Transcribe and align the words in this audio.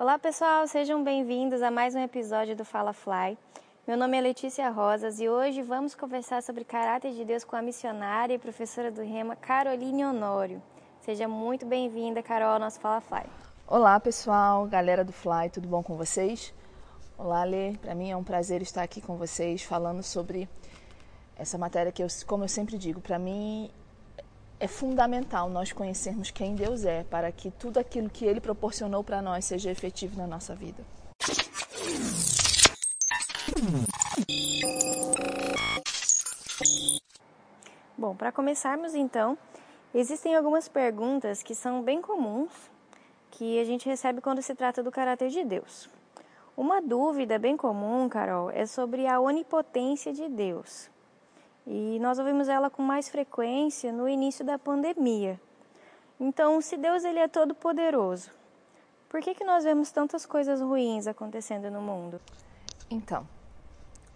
Olá 0.00 0.16
pessoal, 0.16 0.64
sejam 0.68 1.02
bem-vindos 1.02 1.60
a 1.60 1.72
mais 1.72 1.92
um 1.92 1.98
episódio 1.98 2.54
do 2.54 2.64
Fala 2.64 2.92
Fly. 2.92 3.36
Meu 3.84 3.96
nome 3.96 4.16
é 4.16 4.20
Letícia 4.20 4.70
Rosas 4.70 5.18
e 5.18 5.28
hoje 5.28 5.60
vamos 5.60 5.92
conversar 5.96 6.40
sobre 6.40 6.62
caráter 6.62 7.12
de 7.12 7.24
Deus 7.24 7.42
com 7.42 7.56
a 7.56 7.62
missionária 7.62 8.32
e 8.32 8.38
professora 8.38 8.92
do 8.92 9.02
Rema 9.02 9.34
Caroline 9.34 10.04
Honório. 10.04 10.62
Seja 11.00 11.26
muito 11.26 11.66
bem-vinda, 11.66 12.22
Carol, 12.22 12.50
ao 12.50 12.60
nosso 12.60 12.78
Fala 12.78 13.00
Fly. 13.00 13.24
Olá 13.66 13.98
pessoal, 13.98 14.66
galera 14.66 15.04
do 15.04 15.12
Fly, 15.12 15.50
tudo 15.52 15.66
bom 15.66 15.82
com 15.82 15.96
vocês? 15.96 16.54
Olá, 17.18 17.42
Lê, 17.42 17.72
para 17.78 17.92
mim 17.92 18.08
é 18.08 18.16
um 18.16 18.22
prazer 18.22 18.62
estar 18.62 18.84
aqui 18.84 19.00
com 19.00 19.16
vocês 19.16 19.64
falando 19.64 20.04
sobre 20.04 20.48
essa 21.36 21.58
matéria 21.58 21.90
que, 21.90 22.04
eu, 22.04 22.06
como 22.24 22.44
eu 22.44 22.48
sempre 22.48 22.78
digo, 22.78 23.00
para 23.00 23.18
mim 23.18 23.68
é 24.60 24.66
fundamental 24.66 25.48
nós 25.48 25.72
conhecermos 25.72 26.30
quem 26.30 26.54
Deus 26.54 26.84
é 26.84 27.04
para 27.04 27.30
que 27.30 27.50
tudo 27.50 27.78
aquilo 27.78 28.10
que 28.10 28.24
Ele 28.24 28.40
proporcionou 28.40 29.04
para 29.04 29.22
nós 29.22 29.44
seja 29.44 29.70
efetivo 29.70 30.18
na 30.18 30.26
nossa 30.26 30.54
vida. 30.54 30.82
Bom, 37.96 38.14
para 38.14 38.32
começarmos 38.32 38.94
então, 38.94 39.36
existem 39.94 40.34
algumas 40.34 40.68
perguntas 40.68 41.42
que 41.42 41.54
são 41.54 41.82
bem 41.82 42.00
comuns 42.00 42.52
que 43.30 43.60
a 43.60 43.64
gente 43.64 43.88
recebe 43.88 44.20
quando 44.20 44.42
se 44.42 44.54
trata 44.54 44.82
do 44.82 44.90
caráter 44.90 45.30
de 45.30 45.44
Deus. 45.44 45.88
Uma 46.56 46.80
dúvida 46.82 47.38
bem 47.38 47.56
comum, 47.56 48.08
Carol, 48.08 48.50
é 48.50 48.66
sobre 48.66 49.06
a 49.06 49.20
onipotência 49.20 50.12
de 50.12 50.28
Deus. 50.28 50.90
E 51.70 51.98
nós 52.00 52.18
ouvimos 52.18 52.48
ela 52.48 52.70
com 52.70 52.82
mais 52.82 53.10
frequência 53.10 53.92
no 53.92 54.08
início 54.08 54.42
da 54.42 54.58
pandemia. 54.58 55.38
Então, 56.18 56.62
se 56.62 56.78
Deus 56.78 57.04
ele 57.04 57.18
é 57.18 57.28
todo 57.28 57.54
poderoso, 57.54 58.30
por 59.06 59.20
que, 59.20 59.34
que 59.34 59.44
nós 59.44 59.64
vemos 59.64 59.92
tantas 59.92 60.24
coisas 60.24 60.62
ruins 60.62 61.06
acontecendo 61.06 61.70
no 61.70 61.82
mundo? 61.82 62.18
Então, 62.90 63.28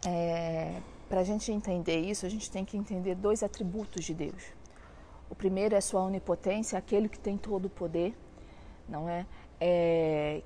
é, 0.06 0.81
para 1.11 1.20
a 1.20 1.25
gente 1.25 1.53
entender 1.53 2.00
isso, 2.00 2.25
a 2.25 2.28
gente 2.31 2.50
tem 2.50 2.64
que 2.64 2.75
entender 2.75 3.14
dois 3.14 3.42
atributos 3.42 4.03
de 4.03 4.14
Deus. 4.14 4.42
O 5.28 5.34
primeiro 5.34 5.75
é 5.75 5.81
sua 5.83 6.00
onipotência, 6.03 6.78
aquele 6.78 7.06
que 7.06 7.19
tem 7.19 7.37
todo 7.37 7.66
o 7.66 7.70
poder, 7.70 8.16
não 8.89 9.06
é? 9.11 9.27
é? 9.61 10.42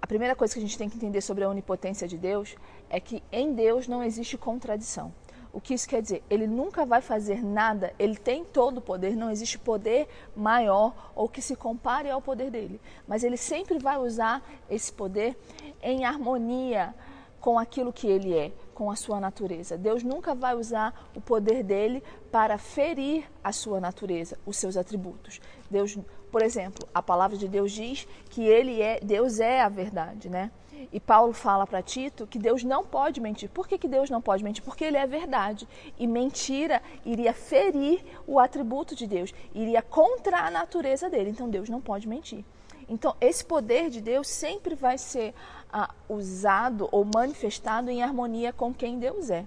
A 0.00 0.06
primeira 0.06 0.36
coisa 0.36 0.54
que 0.54 0.60
a 0.60 0.62
gente 0.62 0.78
tem 0.78 0.88
que 0.88 0.96
entender 0.96 1.20
sobre 1.20 1.42
a 1.42 1.48
onipotência 1.48 2.06
de 2.06 2.16
Deus 2.16 2.54
é 2.88 3.00
que 3.00 3.24
em 3.32 3.52
Deus 3.54 3.88
não 3.88 4.04
existe 4.04 4.38
contradição. 4.38 5.12
O 5.58 5.60
que 5.60 5.74
isso 5.74 5.88
quer 5.88 6.00
dizer? 6.00 6.22
Ele 6.30 6.46
nunca 6.46 6.86
vai 6.86 7.00
fazer 7.00 7.44
nada, 7.44 7.92
ele 7.98 8.14
tem 8.14 8.44
todo 8.44 8.78
o 8.78 8.80
poder, 8.80 9.16
não 9.16 9.28
existe 9.28 9.58
poder 9.58 10.06
maior 10.36 11.10
ou 11.16 11.28
que 11.28 11.42
se 11.42 11.56
compare 11.56 12.08
ao 12.08 12.22
poder 12.22 12.48
dele. 12.48 12.80
Mas 13.08 13.24
ele 13.24 13.36
sempre 13.36 13.76
vai 13.76 13.98
usar 13.98 14.40
esse 14.70 14.92
poder 14.92 15.36
em 15.82 16.04
harmonia 16.04 16.94
com 17.40 17.58
aquilo 17.58 17.92
que 17.92 18.06
ele 18.06 18.32
é, 18.38 18.52
com 18.72 18.88
a 18.88 18.94
sua 18.94 19.18
natureza. 19.18 19.76
Deus 19.76 20.04
nunca 20.04 20.32
vai 20.32 20.54
usar 20.54 20.94
o 21.12 21.20
poder 21.20 21.64
dele 21.64 22.04
para 22.30 22.56
ferir 22.56 23.24
a 23.42 23.50
sua 23.50 23.80
natureza, 23.80 24.38
os 24.46 24.56
seus 24.56 24.76
atributos. 24.76 25.40
Deus, 25.68 25.98
por 26.30 26.40
exemplo, 26.40 26.88
a 26.94 27.02
palavra 27.02 27.36
de 27.36 27.48
Deus 27.48 27.72
diz 27.72 28.06
que 28.30 28.44
ele 28.44 28.80
é, 28.80 29.00
Deus 29.00 29.40
é 29.40 29.60
a 29.60 29.68
verdade, 29.68 30.28
né? 30.28 30.52
E 30.92 31.00
Paulo 31.00 31.32
fala 31.32 31.66
para 31.66 31.82
Tito 31.82 32.26
que 32.26 32.38
Deus 32.38 32.62
não 32.64 32.84
pode 32.84 33.20
mentir. 33.20 33.48
Por 33.50 33.66
que, 33.66 33.78
que 33.78 33.88
Deus 33.88 34.10
não 34.10 34.20
pode 34.20 34.44
mentir? 34.44 34.62
Porque 34.62 34.84
ele 34.84 34.96
é 34.96 35.06
verdade. 35.06 35.68
E 35.98 36.06
mentira 36.06 36.82
iria 37.04 37.32
ferir 37.32 38.04
o 38.26 38.38
atributo 38.38 38.94
de 38.94 39.06
Deus, 39.06 39.32
iria 39.54 39.82
contra 39.82 40.40
a 40.40 40.50
natureza 40.50 41.08
dele. 41.08 41.30
Então 41.30 41.48
Deus 41.48 41.68
não 41.68 41.80
pode 41.80 42.08
mentir. 42.08 42.44
Então, 42.88 43.14
esse 43.20 43.44
poder 43.44 43.90
de 43.90 44.00
Deus 44.00 44.26
sempre 44.28 44.74
vai 44.74 44.96
ser 44.96 45.34
ah, 45.70 45.94
usado 46.08 46.88
ou 46.90 47.04
manifestado 47.04 47.90
em 47.90 48.02
harmonia 48.02 48.50
com 48.50 48.72
quem 48.72 48.98
Deus 48.98 49.28
é. 49.28 49.44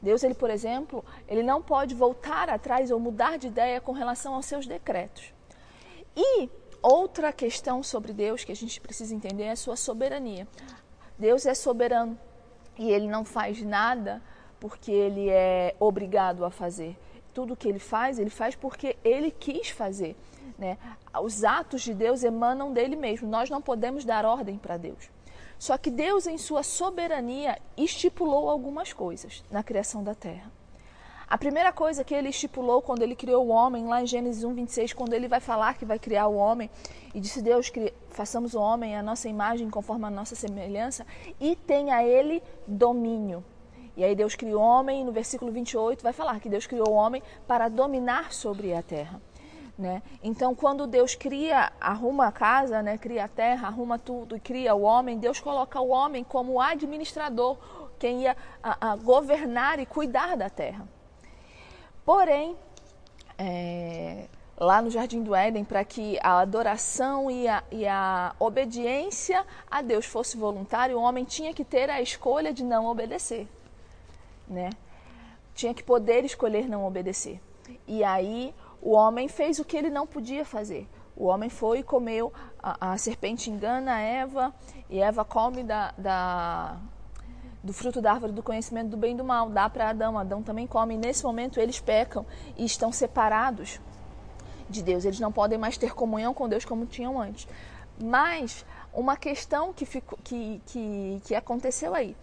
Deus, 0.00 0.22
ele, 0.22 0.34
por 0.34 0.50
exemplo, 0.50 1.04
ele 1.28 1.42
não 1.42 1.62
pode 1.62 1.94
voltar 1.94 2.48
atrás 2.48 2.90
ou 2.90 2.98
mudar 2.98 3.38
de 3.38 3.48
ideia 3.48 3.80
com 3.80 3.92
relação 3.92 4.34
aos 4.34 4.46
seus 4.46 4.66
decretos. 4.66 5.32
E 6.16 6.48
outra 6.86 7.32
questão 7.32 7.82
sobre 7.82 8.12
Deus 8.12 8.44
que 8.44 8.52
a 8.52 8.56
gente 8.56 8.80
precisa 8.80 9.14
entender 9.14 9.44
é 9.44 9.50
a 9.52 9.56
sua 9.56 9.76
soberania. 9.76 10.46
Deus 11.18 11.46
é 11.46 11.54
soberano 11.54 12.18
e 12.78 12.90
ele 12.90 13.08
não 13.08 13.24
faz 13.24 13.62
nada 13.62 14.22
porque 14.60 14.90
ele 14.90 15.28
é 15.28 15.74
obrigado 15.80 16.44
a 16.44 16.50
fazer. 16.50 16.96
Tudo 17.32 17.56
que 17.56 17.68
ele 17.68 17.78
faz, 17.78 18.18
ele 18.18 18.30
faz 18.30 18.54
porque 18.54 18.96
ele 19.04 19.30
quis 19.30 19.70
fazer. 19.70 20.16
Né? 20.58 20.78
Os 21.22 21.42
atos 21.44 21.82
de 21.82 21.94
Deus 21.94 22.22
emanam 22.22 22.72
dele 22.72 22.96
mesmo. 22.96 23.28
Nós 23.28 23.50
não 23.50 23.60
podemos 23.60 24.04
dar 24.04 24.24
ordem 24.24 24.56
para 24.56 24.76
Deus. 24.76 25.10
Só 25.58 25.78
que 25.78 25.90
Deus, 25.90 26.26
em 26.26 26.36
sua 26.36 26.62
soberania, 26.62 27.58
estipulou 27.76 28.50
algumas 28.50 28.92
coisas 28.92 29.42
na 29.50 29.62
criação 29.62 30.02
da 30.04 30.14
terra. 30.14 30.50
A 31.34 31.36
primeira 31.36 31.72
coisa 31.72 32.04
que 32.04 32.14
ele 32.14 32.28
estipulou 32.28 32.80
quando 32.80 33.02
ele 33.02 33.16
criou 33.16 33.44
o 33.44 33.48
homem, 33.48 33.88
lá 33.88 34.00
em 34.00 34.06
Gênesis 34.06 34.44
1, 34.44 34.54
26, 34.54 34.92
quando 34.92 35.14
ele 35.14 35.26
vai 35.26 35.40
falar 35.40 35.76
que 35.76 35.84
vai 35.84 35.98
criar 35.98 36.28
o 36.28 36.36
homem, 36.36 36.70
e 37.12 37.18
disse 37.18 37.42
Deus, 37.42 37.72
façamos 38.10 38.54
o 38.54 38.60
homem 38.60 38.96
a 38.96 39.02
nossa 39.02 39.28
imagem 39.28 39.68
conforme 39.68 40.04
a 40.06 40.10
nossa 40.10 40.36
semelhança, 40.36 41.04
e 41.40 41.56
tenha 41.56 42.04
ele 42.04 42.40
domínio. 42.68 43.44
E 43.96 44.04
aí 44.04 44.14
Deus 44.14 44.36
criou 44.36 44.62
o 44.62 44.64
homem, 44.64 45.04
no 45.04 45.10
versículo 45.10 45.50
28 45.50 46.04
vai 46.04 46.12
falar 46.12 46.38
que 46.38 46.48
Deus 46.48 46.68
criou 46.68 46.88
o 46.90 46.94
homem 46.94 47.20
para 47.48 47.68
dominar 47.68 48.32
sobre 48.32 48.72
a 48.72 48.80
terra. 48.80 49.20
Né? 49.76 50.04
Então, 50.22 50.54
quando 50.54 50.86
Deus 50.86 51.16
cria, 51.16 51.72
arruma 51.80 52.28
a 52.28 52.32
casa, 52.32 52.80
né? 52.80 52.96
cria 52.96 53.24
a 53.24 53.28
terra, 53.28 53.66
arruma 53.66 53.98
tudo 53.98 54.36
e 54.36 54.40
cria 54.40 54.72
o 54.76 54.82
homem, 54.82 55.18
Deus 55.18 55.40
coloca 55.40 55.80
o 55.80 55.88
homem 55.88 56.22
como 56.22 56.60
administrador, 56.60 57.58
quem 57.98 58.22
ia 58.22 58.36
a, 58.62 58.92
a 58.92 58.94
governar 58.96 59.80
e 59.80 59.86
cuidar 59.86 60.36
da 60.36 60.48
terra. 60.48 60.93
Porém, 62.04 62.56
é, 63.38 64.26
lá 64.56 64.82
no 64.82 64.90
Jardim 64.90 65.22
do 65.22 65.34
Éden, 65.34 65.64
para 65.64 65.84
que 65.84 66.18
a 66.22 66.40
adoração 66.40 67.30
e 67.30 67.48
a, 67.48 67.64
e 67.70 67.86
a 67.86 68.34
obediência 68.38 69.44
a 69.70 69.82
Deus 69.82 70.04
fosse 70.06 70.36
voluntária, 70.36 70.96
o 70.96 71.00
homem 71.00 71.24
tinha 71.24 71.52
que 71.54 71.64
ter 71.64 71.88
a 71.90 72.00
escolha 72.00 72.52
de 72.52 72.62
não 72.62 72.86
obedecer. 72.86 73.48
Né? 74.46 74.70
Tinha 75.54 75.72
que 75.72 75.82
poder 75.82 76.24
escolher 76.24 76.68
não 76.68 76.84
obedecer. 76.84 77.40
E 77.86 78.04
aí 78.04 78.54
o 78.82 78.92
homem 78.92 79.28
fez 79.28 79.58
o 79.58 79.64
que 79.64 79.76
ele 79.76 79.88
não 79.90 80.06
podia 80.06 80.44
fazer. 80.44 80.86
O 81.16 81.26
homem 81.26 81.48
foi 81.48 81.78
e 81.78 81.82
comeu, 81.82 82.32
a, 82.62 82.92
a 82.92 82.98
serpente 82.98 83.50
engana 83.50 83.94
a 83.94 84.00
Eva, 84.00 84.52
e 84.90 85.00
Eva 85.00 85.24
come 85.24 85.62
da, 85.62 85.94
da, 85.96 86.76
do 87.64 87.72
fruto 87.72 88.02
da 88.02 88.12
árvore 88.12 88.32
do 88.32 88.42
conhecimento 88.42 88.90
do 88.90 88.96
bem 88.96 89.14
e 89.14 89.16
do 89.16 89.24
mal, 89.24 89.48
dá 89.48 89.70
para 89.70 89.88
Adão, 89.88 90.18
Adão 90.18 90.42
também 90.42 90.66
come. 90.66 90.94
E 90.94 90.98
nesse 90.98 91.24
momento 91.24 91.58
eles 91.58 91.80
pecam 91.80 92.26
e 92.58 92.64
estão 92.64 92.92
separados 92.92 93.80
de 94.68 94.82
Deus. 94.82 95.06
Eles 95.06 95.18
não 95.18 95.32
podem 95.32 95.56
mais 95.56 95.78
ter 95.78 95.94
comunhão 95.94 96.34
com 96.34 96.46
Deus 96.46 96.66
como 96.66 96.84
tinham 96.84 97.18
antes. 97.18 97.48
Mas 97.98 98.66
uma 98.92 99.16
questão 99.16 99.72
que, 99.72 99.86
ficou, 99.86 100.18
que, 100.22 100.60
que, 100.66 101.22
que 101.24 101.34
aconteceu 101.34 101.94
aí. 101.94 102.14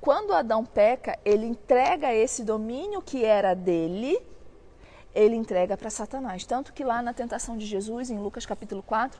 Quando 0.00 0.32
Adão 0.32 0.64
peca, 0.64 1.18
ele 1.24 1.44
entrega 1.44 2.14
esse 2.14 2.42
domínio 2.42 3.02
que 3.02 3.22
era 3.22 3.54
dele 3.54 4.18
ele 5.16 5.34
entrega 5.34 5.76
para 5.76 5.88
Satanás. 5.88 6.44
Tanto 6.44 6.74
que 6.74 6.84
lá 6.84 7.00
na 7.00 7.14
tentação 7.14 7.56
de 7.56 7.64
Jesus, 7.64 8.10
em 8.10 8.18
Lucas 8.18 8.44
capítulo 8.44 8.82
4, 8.82 9.18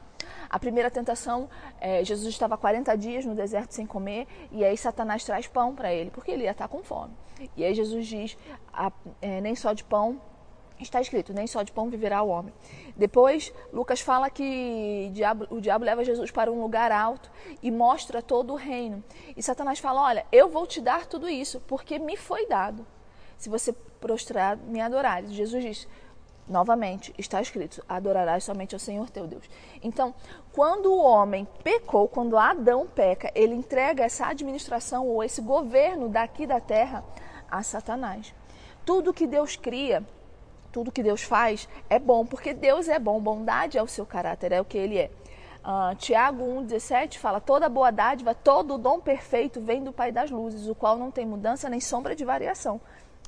a 0.49 0.59
primeira 0.59 0.91
tentação, 0.91 1.49
é, 1.81 2.05
Jesus 2.05 2.29
estava 2.29 2.57
40 2.59 2.95
dias 2.97 3.25
no 3.25 3.35
deserto 3.35 3.73
sem 3.73 3.87
comer, 3.87 4.29
e 4.53 4.63
aí 4.63 4.77
Satanás 4.77 5.25
traz 5.25 5.47
pão 5.47 5.75
para 5.75 5.93
ele, 5.93 6.11
porque 6.11 6.31
ele 6.31 6.45
ia 6.45 6.51
estar 6.51 6.69
com 6.69 6.85
fome. 6.85 7.15
E 7.57 7.65
aí 7.65 7.75
Jesus 7.75 8.07
diz: 8.07 8.37
a, 8.73 8.93
é, 9.23 9.41
nem 9.41 9.57
só 9.57 9.73
de 9.73 9.83
pão. 9.83 10.21
Está 10.79 11.01
escrito, 11.01 11.33
nem 11.33 11.47
só 11.47 11.63
de 11.63 11.73
pão 11.73 11.89
viverá 11.89 12.23
o 12.23 12.29
homem. 12.29 12.53
Depois, 12.95 13.51
Lucas 13.73 14.03
fala 14.03 14.29
que 14.29 15.11
diabo, 15.15 15.47
o 15.49 15.59
diabo 15.59 15.87
leva 15.87 16.05
Jesus 16.05 16.31
para 16.31 16.53
um 16.53 16.61
lugar 16.61 16.93
alto 16.93 17.31
e 17.63 17.71
mostra 17.71 18.21
todo 18.21 18.53
o 18.53 18.57
reino. 18.57 19.03
E 19.35 19.43
Satanás 19.43 19.79
fala: 19.79 20.03
Olha, 20.03 20.27
eu 20.31 20.51
vou 20.51 20.67
te 20.67 20.83
dar 20.83 21.07
tudo 21.07 21.31
isso, 21.31 21.63
porque 21.67 21.99
me 21.99 22.15
foi 22.15 22.47
dado 22.47 22.87
se 23.37 23.49
você 23.49 23.73
prostrar, 24.01 24.57
me 24.57 24.81
adorares. 24.81 25.33
Jesus 25.33 25.63
diz, 25.63 25.89
novamente, 26.49 27.13
está 27.19 27.41
escrito: 27.41 27.85
adorarás 27.89 28.45
somente 28.45 28.75
ao 28.75 28.79
Senhor 28.79 29.11
teu 29.11 29.27
Deus. 29.27 29.49
Então, 29.83 30.15
quando 30.53 30.93
o 30.93 31.03
homem 31.03 31.47
pecou, 31.63 32.09
quando 32.09 32.39
Adão 32.39 32.87
peca, 32.87 33.31
ele 33.35 33.55
entrega 33.55 34.05
essa 34.05 34.27
administração 34.27 35.07
ou 35.07 35.23
esse 35.23 35.41
governo 35.41 36.09
daqui 36.09 36.47
da 36.47 36.61
terra 36.61 37.05
a 37.51 37.63
Satanás. 37.63 38.35
Tudo 38.85 39.13
que 39.13 39.27
Deus 39.27 39.57
cria, 39.57 40.05
tudo 40.73 40.93
que 40.93 41.03
Deus 41.03 41.23
faz 41.23 41.69
é 41.89 41.99
bom, 41.99 42.25
porque 42.25 42.55
Deus 42.55 42.89
é 42.89 42.99
bom, 42.99 43.21
bondade 43.21 43.77
é 43.79 43.83
o 43.83 43.89
seu 43.89 44.07
caráter, 44.07 44.53
é 44.53 44.61
o 44.61 44.65
que 44.65 44.79
ele 44.79 44.99
é. 44.99 45.11
Uh, 45.65 45.97
Tiago 45.97 46.45
1,17 46.45 47.19
fala: 47.19 47.41
toda 47.41 47.69
boa 47.69 47.91
dádiva, 47.91 48.35
todo 48.35 48.79
dom 48.79 49.01
perfeito 49.01 49.61
vem 49.61 49.83
do 49.83 49.93
Pai 49.93 50.13
das 50.13 50.31
luzes, 50.31 50.69
o 50.69 50.75
qual 50.77 50.97
não 50.97 51.11
tem 51.11 51.27
mudança 51.27 51.69
nem 51.69 51.81
sombra 51.81 52.15
de 52.15 52.25
variação. 52.25 52.81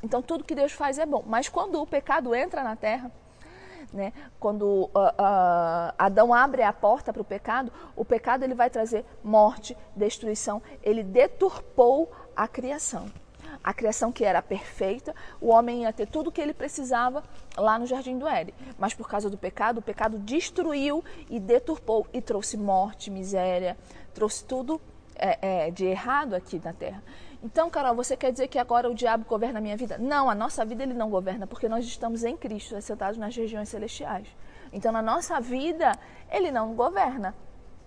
Então 0.02 0.22
tudo 0.22 0.44
que 0.44 0.54
Deus 0.54 0.72
faz 0.72 0.98
é 0.98 1.06
bom. 1.06 1.24
Mas 1.26 1.48
quando 1.48 1.80
o 1.80 1.86
pecado 1.86 2.34
entra 2.34 2.62
na 2.62 2.76
terra, 2.76 3.10
Né? 3.92 4.12
Quando 4.38 4.64
uh, 4.64 4.90
uh, 4.90 5.94
Adão 5.96 6.34
abre 6.34 6.62
a 6.62 6.72
porta 6.72 7.10
para 7.10 7.22
o 7.22 7.24
pecado, 7.24 7.72
o 7.96 8.04
pecado 8.04 8.44
ele 8.44 8.54
vai 8.54 8.68
trazer 8.68 9.02
morte, 9.24 9.74
destruição. 9.96 10.62
Ele 10.82 11.02
deturpou 11.02 12.12
a 12.36 12.46
criação. 12.46 13.10
A 13.64 13.72
criação 13.72 14.12
que 14.12 14.24
era 14.24 14.40
perfeita, 14.40 15.14
o 15.40 15.48
homem 15.48 15.82
ia 15.82 15.92
ter 15.92 16.06
tudo 16.06 16.28
o 16.28 16.32
que 16.32 16.40
ele 16.40 16.54
precisava 16.54 17.24
lá 17.56 17.78
no 17.78 17.86
jardim 17.86 18.18
do 18.18 18.28
Éden. 18.28 18.54
Mas 18.78 18.94
por 18.94 19.08
causa 19.08 19.28
do 19.28 19.36
pecado, 19.36 19.78
o 19.78 19.82
pecado 19.82 20.18
destruiu 20.18 21.04
e 21.28 21.40
deturpou 21.40 22.06
e 22.12 22.20
trouxe 22.20 22.56
morte, 22.56 23.10
miséria, 23.10 23.76
trouxe 24.14 24.44
tudo 24.44 24.80
é, 25.16 25.66
é, 25.66 25.70
de 25.70 25.84
errado 25.86 26.34
aqui 26.34 26.60
na 26.62 26.72
terra. 26.72 27.02
Então, 27.42 27.70
Carol, 27.70 27.94
você 27.94 28.16
quer 28.16 28.32
dizer 28.32 28.48
que 28.48 28.58
agora 28.58 28.90
o 28.90 28.94
diabo 28.94 29.24
governa 29.24 29.58
a 29.58 29.62
minha 29.62 29.76
vida? 29.76 29.96
Não, 29.96 30.28
a 30.28 30.34
nossa 30.34 30.64
vida 30.64 30.82
ele 30.82 30.94
não 30.94 31.08
governa, 31.08 31.46
porque 31.46 31.68
nós 31.68 31.84
estamos 31.84 32.24
em 32.24 32.36
Cristo, 32.36 32.74
assentados 32.74 33.16
nas 33.16 33.34
regiões 33.36 33.68
celestiais. 33.68 34.26
Então, 34.72 34.90
na 34.90 35.00
nossa 35.00 35.40
vida, 35.40 35.92
ele 36.30 36.50
não 36.50 36.74
governa. 36.74 37.34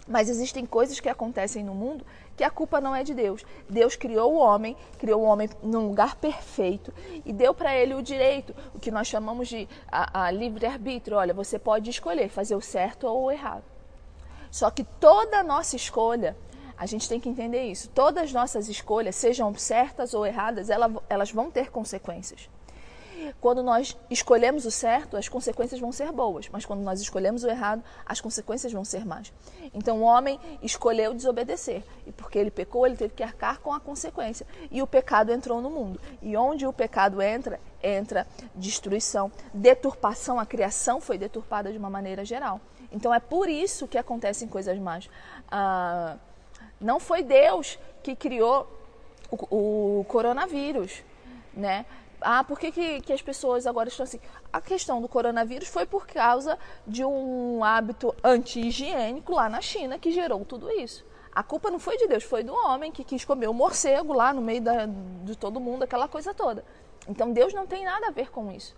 Mas 0.08 0.30
existem 0.30 0.66
coisas 0.66 1.00
que 1.00 1.10
acontecem 1.10 1.64
no 1.64 1.76
mundo 1.76 2.06
que 2.36 2.44
a 2.44 2.50
culpa 2.50 2.82
não 2.82 2.96
é 2.96 3.04
de 3.04 3.14
Deus. 3.14 3.46
Deus 3.70 3.96
criou 3.96 4.34
o 4.34 4.38
homem, 4.38 4.76
criou 4.98 5.22
o 5.22 5.26
homem 5.26 5.48
num 5.62 5.88
lugar 5.88 6.16
perfeito 6.16 6.92
e 7.24 7.32
deu 7.32 7.54
para 7.54 7.76
ele 7.76 7.94
o 7.94 8.02
direito, 8.02 8.56
o 8.74 8.80
que 8.80 8.90
nós 8.90 9.08
chamamos 9.08 9.48
de 9.48 9.68
a, 9.92 10.26
a 10.26 10.32
livre-arbítrio. 10.32 11.18
Olha, 11.18 11.34
você 11.34 11.60
pode 11.60 11.90
escolher 11.90 12.30
fazer 12.30 12.56
o 12.56 12.62
certo 12.62 13.06
ou 13.06 13.26
o 13.26 13.32
errado. 13.32 13.64
Só 14.50 14.72
que 14.72 14.84
toda 14.84 15.38
a 15.38 15.44
nossa 15.44 15.76
escolha 15.76 16.36
a 16.82 16.88
gente 16.88 17.08
tem 17.08 17.20
que 17.20 17.30
entender 17.30 17.66
isso. 17.66 17.90
Todas 17.90 18.24
as 18.24 18.34
nossas 18.34 18.68
escolhas, 18.68 19.16
sejam 19.16 19.54
certas 19.54 20.16
ou 20.16 20.26
erradas, 20.26 20.68
elas 21.08 21.32
vão 21.32 21.52
ter 21.52 21.70
consequências. 21.70 22.50
Quando 23.40 23.62
nós 23.62 23.96
escolhemos 24.10 24.66
o 24.66 24.72
certo, 24.72 25.16
as 25.16 25.30
consequências 25.30 25.80
vão 25.80 25.92
ser 25.92 26.12
boas, 26.12 26.50
mas 26.50 26.66
quando 26.66 26.82
nós 26.82 27.00
escolhemos 27.00 27.44
o 27.44 27.48
errado, 27.48 27.84
as 28.04 28.20
consequências 28.20 28.74
vão 28.74 28.84
ser 28.84 29.06
más. 29.06 29.32
Então 29.76 30.02
o 30.02 30.02
homem 30.02 30.40
escolheu 30.64 31.14
desobedecer, 31.14 31.84
e 32.08 32.12
porque 32.12 32.40
ele 32.40 32.50
pecou, 32.50 32.88
ele 32.88 32.98
teve 32.98 33.14
que 33.14 33.22
arcar 33.22 33.60
com 33.60 33.72
a 33.72 33.80
consequência. 33.80 34.48
E 34.72 34.82
o 34.82 34.88
pecado 34.88 35.32
entrou 35.32 35.62
no 35.62 35.70
mundo. 35.70 36.02
E 36.20 36.36
onde 36.36 36.66
o 36.66 36.74
pecado 36.74 37.22
entra, 37.22 37.60
entra 37.84 38.26
destruição, 38.56 39.32
deturpação, 39.54 40.40
a 40.40 40.48
criação 40.48 41.00
foi 41.00 41.20
deturpada 41.20 41.72
de 41.72 41.78
uma 41.78 41.92
maneira 41.92 42.26
geral. 42.26 42.60
Então 42.92 43.14
é 43.14 43.20
por 43.20 43.48
isso 43.48 43.88
que 43.88 44.00
acontecem 44.00 44.48
coisas 44.48 44.80
más. 44.80 45.08
Ah, 45.52 46.18
não 46.82 47.00
foi 47.00 47.24
Deus 47.24 47.78
que 48.02 48.16
criou 48.16 48.68
o, 49.30 50.00
o 50.00 50.04
coronavírus, 50.06 51.04
né? 51.54 51.86
Ah, 52.20 52.44
por 52.44 52.60
que, 52.60 52.72
que, 52.72 53.02
que, 53.02 53.14
as 53.14 53.22
pessoas 53.22 53.66
agora 53.66 53.90
estão 53.90 54.04
assim? 54.04 54.20
A 54.54 54.62
questão 54.62 55.02
do 55.02 55.08
coronavírus 55.08 55.68
foi 55.68 55.86
por 55.86 56.06
causa 56.06 56.58
de 56.86 57.04
um 57.04 57.64
hábito 57.64 58.14
anti-higiênico 58.24 59.34
lá 59.34 59.50
na 59.50 59.60
China 59.60 59.98
que 59.98 60.12
gerou 60.12 60.46
tudo 60.46 60.70
isso. 60.70 61.04
A 61.34 61.42
culpa 61.42 61.72
não 61.72 61.80
foi 61.80 61.98
de 61.98 62.08
Deus, 62.08 62.24
foi 62.24 62.44
do 62.44 62.54
homem 62.54 62.92
que 62.92 63.04
quis 63.04 63.26
comer 63.26 63.48
o 63.48 63.54
morcego 63.54 64.14
lá 64.14 64.34
no 64.34 64.42
meio 64.42 64.62
da, 64.62 64.86
de 64.86 65.36
todo 65.36 65.60
mundo, 65.60 65.84
aquela 65.84 66.08
coisa 66.08 66.34
toda. 66.34 66.64
Então 67.08 67.32
Deus 67.32 67.54
não 67.54 67.66
tem 67.66 67.86
nada 67.86 68.08
a 68.08 68.12
ver 68.12 68.30
com 68.30 68.52
isso. 68.52 68.76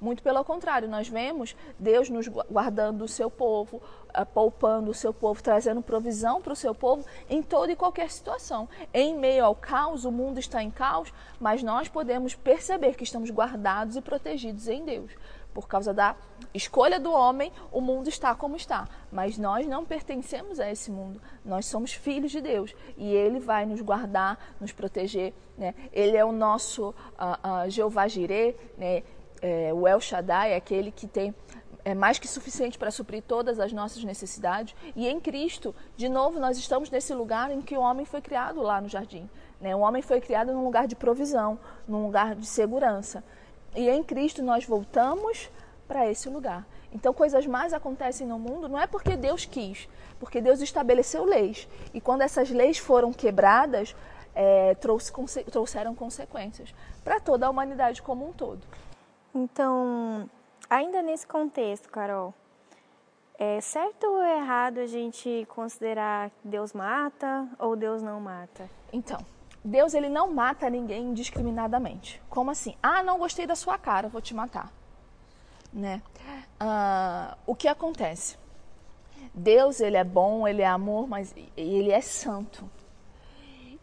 Muito 0.00 0.22
pelo 0.22 0.44
contrário, 0.44 0.88
nós 0.88 1.08
vemos 1.08 1.56
Deus 1.78 2.10
nos 2.10 2.28
guardando 2.28 3.02
o 3.02 3.08
seu 3.08 3.30
povo, 3.30 3.80
ah, 4.12 4.26
poupando 4.26 4.90
o 4.90 4.94
seu 4.94 5.14
povo, 5.14 5.42
trazendo 5.42 5.80
provisão 5.80 6.42
para 6.42 6.52
o 6.52 6.56
seu 6.56 6.74
povo 6.74 7.04
em 7.28 7.42
toda 7.42 7.72
e 7.72 7.76
qualquer 7.76 8.10
situação. 8.10 8.68
Em 8.92 9.14
meio 9.14 9.44
ao 9.44 9.54
caos, 9.54 10.04
o 10.04 10.12
mundo 10.12 10.38
está 10.38 10.62
em 10.62 10.70
caos, 10.70 11.12
mas 11.40 11.62
nós 11.62 11.88
podemos 11.88 12.34
perceber 12.34 12.94
que 12.94 13.04
estamos 13.04 13.30
guardados 13.30 13.96
e 13.96 14.00
protegidos 14.00 14.68
em 14.68 14.84
Deus. 14.84 15.12
Por 15.54 15.68
causa 15.68 15.94
da 15.94 16.16
escolha 16.52 16.98
do 16.98 17.12
homem, 17.12 17.52
o 17.70 17.80
mundo 17.80 18.08
está 18.08 18.34
como 18.34 18.56
está. 18.56 18.88
Mas 19.10 19.38
nós 19.38 19.64
não 19.66 19.84
pertencemos 19.84 20.58
a 20.58 20.68
esse 20.68 20.90
mundo. 20.90 21.22
Nós 21.44 21.66
somos 21.66 21.92
filhos 21.92 22.32
de 22.32 22.40
Deus. 22.40 22.74
E 22.96 23.14
Ele 23.14 23.38
vai 23.38 23.64
nos 23.64 23.80
guardar, 23.80 24.56
nos 24.60 24.72
proteger. 24.72 25.32
Né? 25.56 25.72
Ele 25.92 26.16
é 26.16 26.24
o 26.24 26.32
nosso 26.32 26.88
uh, 26.88 26.94
uh, 27.66 27.70
Jeová 27.70 28.08
Jireh, 28.08 28.56
né? 28.76 29.04
É, 29.44 29.74
o 29.74 29.86
El 29.86 30.00
Shaddai 30.00 30.54
é 30.54 30.56
aquele 30.56 30.90
que 30.90 31.06
tem 31.06 31.34
é 31.84 31.94
mais 31.94 32.18
que 32.18 32.26
suficiente 32.26 32.78
para 32.78 32.90
suprir 32.90 33.22
todas 33.22 33.60
as 33.60 33.70
nossas 33.70 34.02
necessidades. 34.02 34.74
E 34.96 35.06
em 35.06 35.20
Cristo, 35.20 35.74
de 35.98 36.08
novo, 36.08 36.40
nós 36.40 36.56
estamos 36.56 36.88
nesse 36.88 37.12
lugar 37.12 37.50
em 37.50 37.60
que 37.60 37.76
o 37.76 37.80
homem 37.82 38.06
foi 38.06 38.22
criado 38.22 38.62
lá 38.62 38.80
no 38.80 38.88
jardim. 38.88 39.28
Né? 39.60 39.76
O 39.76 39.80
homem 39.80 40.00
foi 40.00 40.18
criado 40.18 40.50
num 40.50 40.64
lugar 40.64 40.86
de 40.86 40.96
provisão, 40.96 41.58
num 41.86 42.06
lugar 42.06 42.34
de 42.34 42.46
segurança. 42.46 43.22
E 43.76 43.86
em 43.90 44.02
Cristo 44.02 44.42
nós 44.42 44.64
voltamos 44.64 45.50
para 45.86 46.10
esse 46.10 46.26
lugar. 46.30 46.66
Então, 46.90 47.12
coisas 47.12 47.46
mais 47.46 47.74
acontecem 47.74 48.26
no 48.26 48.38
mundo 48.38 48.66
não 48.66 48.80
é 48.80 48.86
porque 48.86 49.14
Deus 49.14 49.44
quis, 49.44 49.86
porque 50.18 50.40
Deus 50.40 50.62
estabeleceu 50.62 51.22
leis. 51.26 51.68
E 51.92 52.00
quando 52.00 52.22
essas 52.22 52.48
leis 52.48 52.78
foram 52.78 53.12
quebradas, 53.12 53.94
é, 54.34 54.74
trouxe, 54.76 55.12
trouxeram 55.50 55.94
consequências 55.94 56.74
para 57.04 57.20
toda 57.20 57.46
a 57.46 57.50
humanidade 57.50 58.02
como 58.02 58.26
um 58.26 58.32
todo. 58.32 58.60
Então, 59.34 60.30
ainda 60.70 61.02
nesse 61.02 61.26
contexto, 61.26 61.90
Carol, 61.90 62.32
é 63.36 63.60
certo 63.60 64.04
ou 64.06 64.22
errado 64.22 64.78
a 64.78 64.86
gente 64.86 65.44
considerar 65.48 66.30
que 66.30 66.46
Deus 66.46 66.72
mata 66.72 67.48
ou 67.58 67.74
Deus 67.74 68.00
não 68.00 68.20
mata? 68.20 68.70
Então, 68.92 69.18
Deus 69.64 69.92
ele 69.92 70.08
não 70.08 70.32
mata 70.32 70.70
ninguém 70.70 71.06
indiscriminadamente. 71.06 72.22
Como 72.30 72.50
assim? 72.50 72.76
Ah, 72.80 73.02
não 73.02 73.18
gostei 73.18 73.44
da 73.46 73.56
sua 73.56 73.76
cara, 73.76 74.08
vou 74.08 74.20
te 74.20 74.34
matar. 74.34 74.70
Né? 75.72 76.00
Ah, 76.60 77.36
o 77.44 77.56
que 77.56 77.66
acontece? 77.66 78.38
Deus 79.34 79.80
ele 79.80 79.96
é 79.96 80.04
bom, 80.04 80.46
ele 80.46 80.62
é 80.62 80.66
amor, 80.66 81.08
mas 81.08 81.34
ele 81.56 81.90
é 81.90 82.00
santo. 82.00 82.70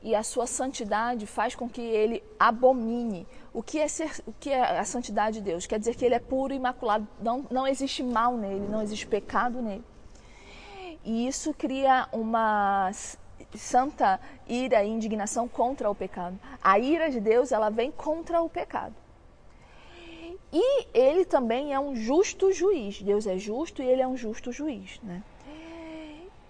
E 0.03 0.15
a 0.15 0.23
sua 0.23 0.47
santidade 0.47 1.27
faz 1.27 1.53
com 1.53 1.69
que 1.69 1.81
ele 1.81 2.23
abomine 2.39 3.27
o 3.53 3.61
que 3.61 3.79
é, 3.79 3.87
ser, 3.87 4.09
o 4.25 4.33
que 4.39 4.49
é 4.49 4.79
a 4.79 4.83
santidade 4.83 5.39
de 5.39 5.43
Deus? 5.43 5.65
Quer 5.65 5.77
dizer 5.77 5.95
que 5.95 6.03
ele 6.03 6.15
é 6.15 6.19
puro 6.19 6.53
e 6.53 6.55
imaculado, 6.55 7.07
não, 7.21 7.45
não 7.51 7.67
existe 7.67 8.01
mal 8.01 8.35
nele, 8.35 8.67
não 8.67 8.81
existe 8.81 9.05
pecado 9.05 9.61
nele. 9.61 9.83
E 11.03 11.27
isso 11.27 11.53
cria 11.53 12.07
uma 12.11 12.91
santa 13.55 14.19
ira 14.47 14.83
e 14.83 14.89
indignação 14.89 15.47
contra 15.47 15.89
o 15.89 15.95
pecado. 15.95 16.39
A 16.63 16.79
ira 16.79 17.09
de 17.09 17.19
Deus, 17.19 17.51
ela 17.51 17.69
vem 17.69 17.91
contra 17.91 18.41
o 18.41 18.49
pecado. 18.49 18.95
E 20.53 20.87
ele 20.93 21.25
também 21.25 21.73
é 21.73 21.79
um 21.79 21.95
justo 21.95 22.51
juiz. 22.51 23.01
Deus 23.01 23.25
é 23.25 23.37
justo 23.37 23.81
e 23.81 23.85
ele 23.85 24.01
é 24.01 24.07
um 24.07 24.17
justo 24.17 24.51
juiz, 24.51 24.99
né? 25.01 25.23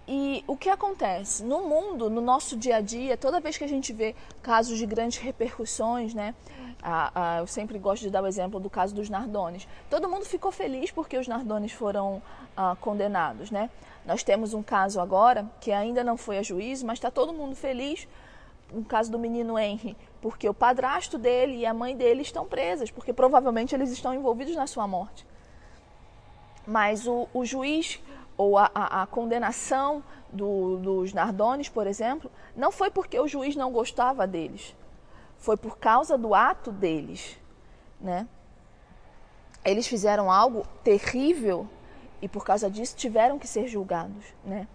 E 0.06 0.42
o 0.48 0.56
que 0.56 0.68
acontece? 0.68 1.44
No 1.44 1.62
mundo, 1.62 2.10
no 2.10 2.20
nosso 2.20 2.56
dia 2.56 2.76
a 2.76 2.80
dia, 2.80 3.16
toda 3.16 3.40
vez 3.40 3.56
que 3.56 3.64
a 3.64 3.68
gente 3.68 3.92
vê 3.92 4.16
casos 4.42 4.76
de 4.76 4.84
grandes 4.84 5.18
repercussões, 5.18 6.12
né? 6.12 6.34
Ah, 6.82 7.12
ah, 7.14 7.38
eu 7.38 7.46
sempre 7.46 7.78
gosto 7.78 8.02
de 8.02 8.10
dar 8.10 8.22
o 8.22 8.26
exemplo 8.26 8.58
do 8.58 8.68
caso 8.68 8.92
dos 8.92 9.08
Nardones. 9.08 9.68
Todo 9.88 10.08
mundo 10.08 10.24
ficou 10.24 10.50
feliz 10.50 10.90
porque 10.90 11.16
os 11.16 11.28
Nardones 11.28 11.70
foram 11.70 12.20
ah, 12.56 12.76
condenados, 12.80 13.52
né? 13.52 13.70
Nós 14.04 14.24
temos 14.24 14.52
um 14.52 14.62
caso 14.62 15.00
agora 15.00 15.48
que 15.60 15.70
ainda 15.70 16.02
não 16.02 16.16
foi 16.16 16.38
a 16.38 16.42
juízo, 16.42 16.84
mas 16.84 16.98
está 16.98 17.08
todo 17.08 17.32
mundo 17.32 17.54
feliz. 17.54 18.08
Um 18.74 18.82
caso 18.82 19.12
do 19.12 19.18
menino 19.18 19.58
Henry, 19.58 19.96
porque 20.20 20.48
o 20.48 20.54
padrasto 20.54 21.18
dele 21.18 21.58
e 21.58 21.66
a 21.66 21.74
mãe 21.74 21.94
dele 21.94 22.22
estão 22.22 22.46
presas, 22.46 22.90
porque 22.90 23.12
provavelmente 23.12 23.74
eles 23.74 23.92
estão 23.92 24.14
envolvidos 24.14 24.56
na 24.56 24.66
sua 24.66 24.88
morte. 24.88 25.26
Mas 26.66 27.06
o, 27.06 27.28
o 27.34 27.44
juiz 27.44 28.00
ou 28.36 28.58
a, 28.58 28.70
a, 28.74 29.02
a 29.02 29.06
condenação 29.06 30.02
do, 30.32 30.76
dos 30.78 31.12
Nardones, 31.12 31.68
por 31.68 31.86
exemplo, 31.86 32.30
não 32.56 32.72
foi 32.72 32.90
porque 32.90 33.18
o 33.18 33.28
juiz 33.28 33.54
não 33.56 33.70
gostava 33.72 34.26
deles 34.26 34.74
foi 35.42 35.56
por 35.56 35.76
causa 35.76 36.16
do 36.16 36.36
ato 36.36 36.70
deles, 36.70 37.36
né? 38.00 38.28
Eles 39.64 39.88
fizeram 39.88 40.30
algo 40.30 40.64
terrível 40.84 41.68
e 42.20 42.28
por 42.28 42.44
causa 42.44 42.70
disso 42.70 42.96
tiveram 42.96 43.40
que 43.40 43.48
ser 43.48 43.66
julgados, 43.66 44.24
né? 44.44 44.68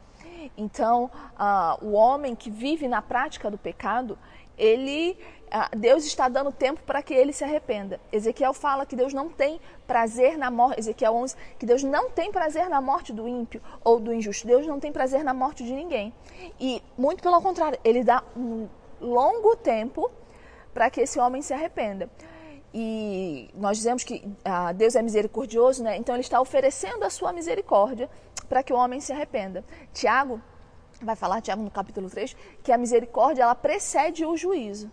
Então, 0.57 1.09
uh, 1.33 1.85
o 1.85 1.93
homem 1.93 2.35
que 2.35 2.49
vive 2.49 2.87
na 2.87 3.01
prática 3.01 3.49
do 3.49 3.57
pecado, 3.57 4.17
ele 4.57 5.17
uh, 5.47 5.77
Deus 5.77 6.05
está 6.05 6.27
dando 6.29 6.51
tempo 6.51 6.81
para 6.85 7.01
que 7.01 7.13
ele 7.13 7.33
se 7.33 7.43
arrependa. 7.43 7.99
Ezequiel 8.11 8.53
fala 8.53 8.85
que 8.85 8.95
Deus 8.95 9.13
não 9.13 9.29
tem 9.29 9.59
prazer 9.85 10.37
na 10.37 10.51
morte, 10.51 10.79
Ezequiel 10.79 11.13
11, 11.15 11.35
que 11.59 11.65
Deus 11.65 11.83
não 11.83 12.09
tem 12.09 12.31
prazer 12.31 12.69
na 12.69 12.81
morte 12.81 13.13
do 13.13 13.27
ímpio 13.27 13.61
ou 13.83 13.99
do 13.99 14.13
injusto. 14.13 14.47
Deus 14.47 14.65
não 14.65 14.79
tem 14.79 14.91
prazer 14.91 15.23
na 15.23 15.33
morte 15.33 15.63
de 15.63 15.73
ninguém. 15.73 16.13
E 16.59 16.81
muito 16.97 17.21
pelo 17.21 17.41
contrário, 17.41 17.79
ele 17.83 18.03
dá 18.03 18.23
um 18.35 18.67
longo 18.99 19.55
tempo 19.55 20.09
para 20.73 20.89
que 20.89 21.01
esse 21.01 21.19
homem 21.19 21.41
se 21.41 21.53
arrependa. 21.53 22.09
E 22.73 23.49
nós 23.55 23.77
dizemos 23.77 24.03
que 24.03 24.23
ah, 24.43 24.71
Deus 24.71 24.95
é 24.95 25.01
misericordioso, 25.01 25.83
né? 25.83 25.97
então 25.97 26.15
ele 26.15 26.21
está 26.21 26.39
oferecendo 26.39 27.03
a 27.03 27.09
sua 27.09 27.31
misericórdia 27.31 28.09
para 28.49 28.61
que 28.61 28.73
o 28.73 28.75
homem 28.75 28.99
se 28.99 29.11
arrependa. 29.13 29.63
Tiago 29.93 30.41
vai 31.01 31.15
falar, 31.15 31.41
Tiago 31.41 31.61
no 31.61 31.71
capítulo 31.71 32.09
3, 32.09 32.35
que 32.63 32.71
a 32.71 32.77
misericórdia 32.77 33.43
ela 33.43 33.55
precede 33.55 34.25
o 34.25 34.35
juízo. 34.35 34.91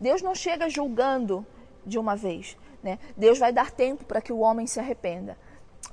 Deus 0.00 0.22
não 0.22 0.34
chega 0.34 0.68
julgando 0.68 1.44
de 1.84 1.98
uma 1.98 2.14
vez. 2.14 2.56
Né? 2.82 2.98
Deus 3.16 3.38
vai 3.38 3.52
dar 3.52 3.70
tempo 3.70 4.04
para 4.04 4.20
que 4.20 4.32
o 4.32 4.38
homem 4.38 4.66
se 4.66 4.78
arrependa. 4.78 5.36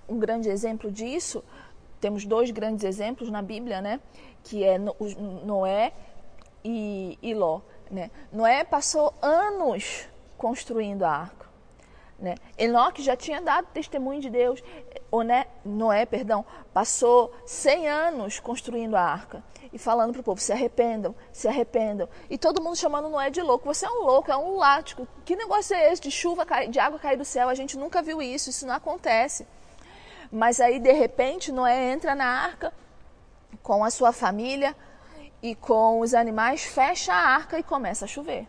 um 0.07 0.19
grande 0.19 0.49
exemplo 0.49 0.91
disso, 0.91 1.43
temos 1.99 2.25
dois 2.25 2.51
grandes 2.51 2.83
exemplos 2.83 3.29
na 3.29 3.41
Bíblia, 3.41 3.81
né? 3.81 3.99
Que 4.43 4.63
é 4.63 4.77
Noé 4.77 5.93
e, 6.63 7.33
Ló. 7.33 7.61
Né? 7.89 8.11
Noé 8.31 8.63
passou 8.65 9.13
anos 9.21 10.09
construindo 10.43 11.03
a 11.03 11.09
arca. 11.09 11.45
Né? 12.19 12.35
Enoque 12.57 13.01
já 13.01 13.15
tinha 13.15 13.41
dado 13.41 13.67
testemunho 13.67 14.19
de 14.19 14.29
Deus. 14.29 14.61
Oné, 15.09 15.47
Noé, 15.63 16.05
perdão, 16.05 16.45
passou 16.73 17.33
100 17.45 17.87
anos 17.87 18.39
construindo 18.41 18.95
a 18.95 19.01
arca 19.01 19.41
e 19.71 19.77
falando 19.79 20.11
para 20.11 20.19
o 20.19 20.23
povo: 20.23 20.41
se 20.41 20.51
arrependam, 20.51 21.15
se 21.31 21.47
arrependam. 21.47 22.09
E 22.29 22.37
todo 22.37 22.61
mundo 22.61 22.75
chamando 22.75 23.07
Noé 23.07 23.29
de 23.29 23.41
louco. 23.41 23.73
Você 23.73 23.85
é 23.85 23.89
um 23.89 24.03
louco, 24.03 24.29
é 24.29 24.35
um 24.35 24.51
lunático. 24.51 25.07
Que 25.23 25.37
negócio 25.37 25.77
é 25.77 25.93
esse 25.93 26.01
de 26.01 26.11
chuva, 26.11 26.45
de 26.69 26.77
água 26.77 26.99
cair 26.99 27.17
do 27.17 27.23
céu? 27.23 27.47
A 27.47 27.55
gente 27.55 27.77
nunca 27.77 28.01
viu 28.01 28.21
isso, 28.21 28.49
isso 28.49 28.67
não 28.67 28.75
acontece. 28.75 29.47
Mas 30.29 30.59
aí, 30.59 30.77
de 30.77 30.91
repente, 30.91 31.53
Noé 31.53 31.93
entra 31.93 32.15
na 32.15 32.25
arca 32.25 32.73
com 33.61 33.81
a 33.81 33.89
sua 33.89 34.11
família 34.11 34.75
e 35.41 35.55
com 35.55 36.01
os 36.01 36.13
animais, 36.13 36.63
fecha 36.63 37.13
a 37.13 37.33
arca 37.33 37.57
e 37.57 37.63
começa 37.63 38.03
a 38.03 38.09
chover. 38.09 38.45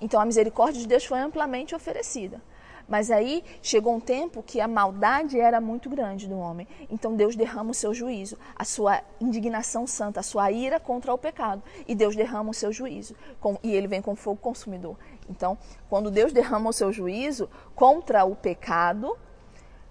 Então 0.00 0.20
a 0.20 0.24
misericórdia 0.24 0.80
de 0.80 0.88
Deus 0.88 1.04
foi 1.04 1.18
amplamente 1.18 1.74
oferecida. 1.74 2.40
Mas 2.86 3.10
aí 3.10 3.42
chegou 3.62 3.94
um 3.94 4.00
tempo 4.00 4.42
que 4.42 4.60
a 4.60 4.68
maldade 4.68 5.40
era 5.40 5.60
muito 5.60 5.88
grande 5.88 6.28
do 6.28 6.36
homem. 6.36 6.68
Então 6.90 7.16
Deus 7.16 7.34
derrama 7.34 7.70
o 7.70 7.74
seu 7.74 7.94
juízo, 7.94 8.36
a 8.54 8.64
sua 8.64 9.00
indignação 9.20 9.86
santa, 9.86 10.20
a 10.20 10.22
sua 10.22 10.50
ira 10.50 10.78
contra 10.78 11.12
o 11.12 11.18
pecado. 11.18 11.62
E 11.88 11.94
Deus 11.94 12.14
derrama 12.14 12.50
o 12.50 12.54
seu 12.54 12.72
juízo. 12.72 13.14
E 13.62 13.72
ele 13.72 13.86
vem 13.86 14.02
com 14.02 14.14
fogo 14.14 14.40
consumidor. 14.40 14.96
Então, 15.28 15.56
quando 15.88 16.10
Deus 16.10 16.32
derrama 16.32 16.70
o 16.70 16.72
seu 16.72 16.92
juízo 16.92 17.48
contra 17.74 18.24
o 18.24 18.36
pecado, 18.36 19.16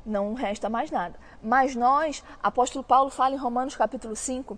não 0.05 0.33
resta 0.33 0.69
mais 0.69 0.91
nada. 0.91 1.17
Mas 1.41 1.75
nós, 1.75 2.23
apóstolo 2.41 2.83
Paulo 2.83 3.09
fala 3.09 3.35
em 3.35 3.37
Romanos 3.37 3.75
capítulo 3.75 4.15
5, 4.15 4.57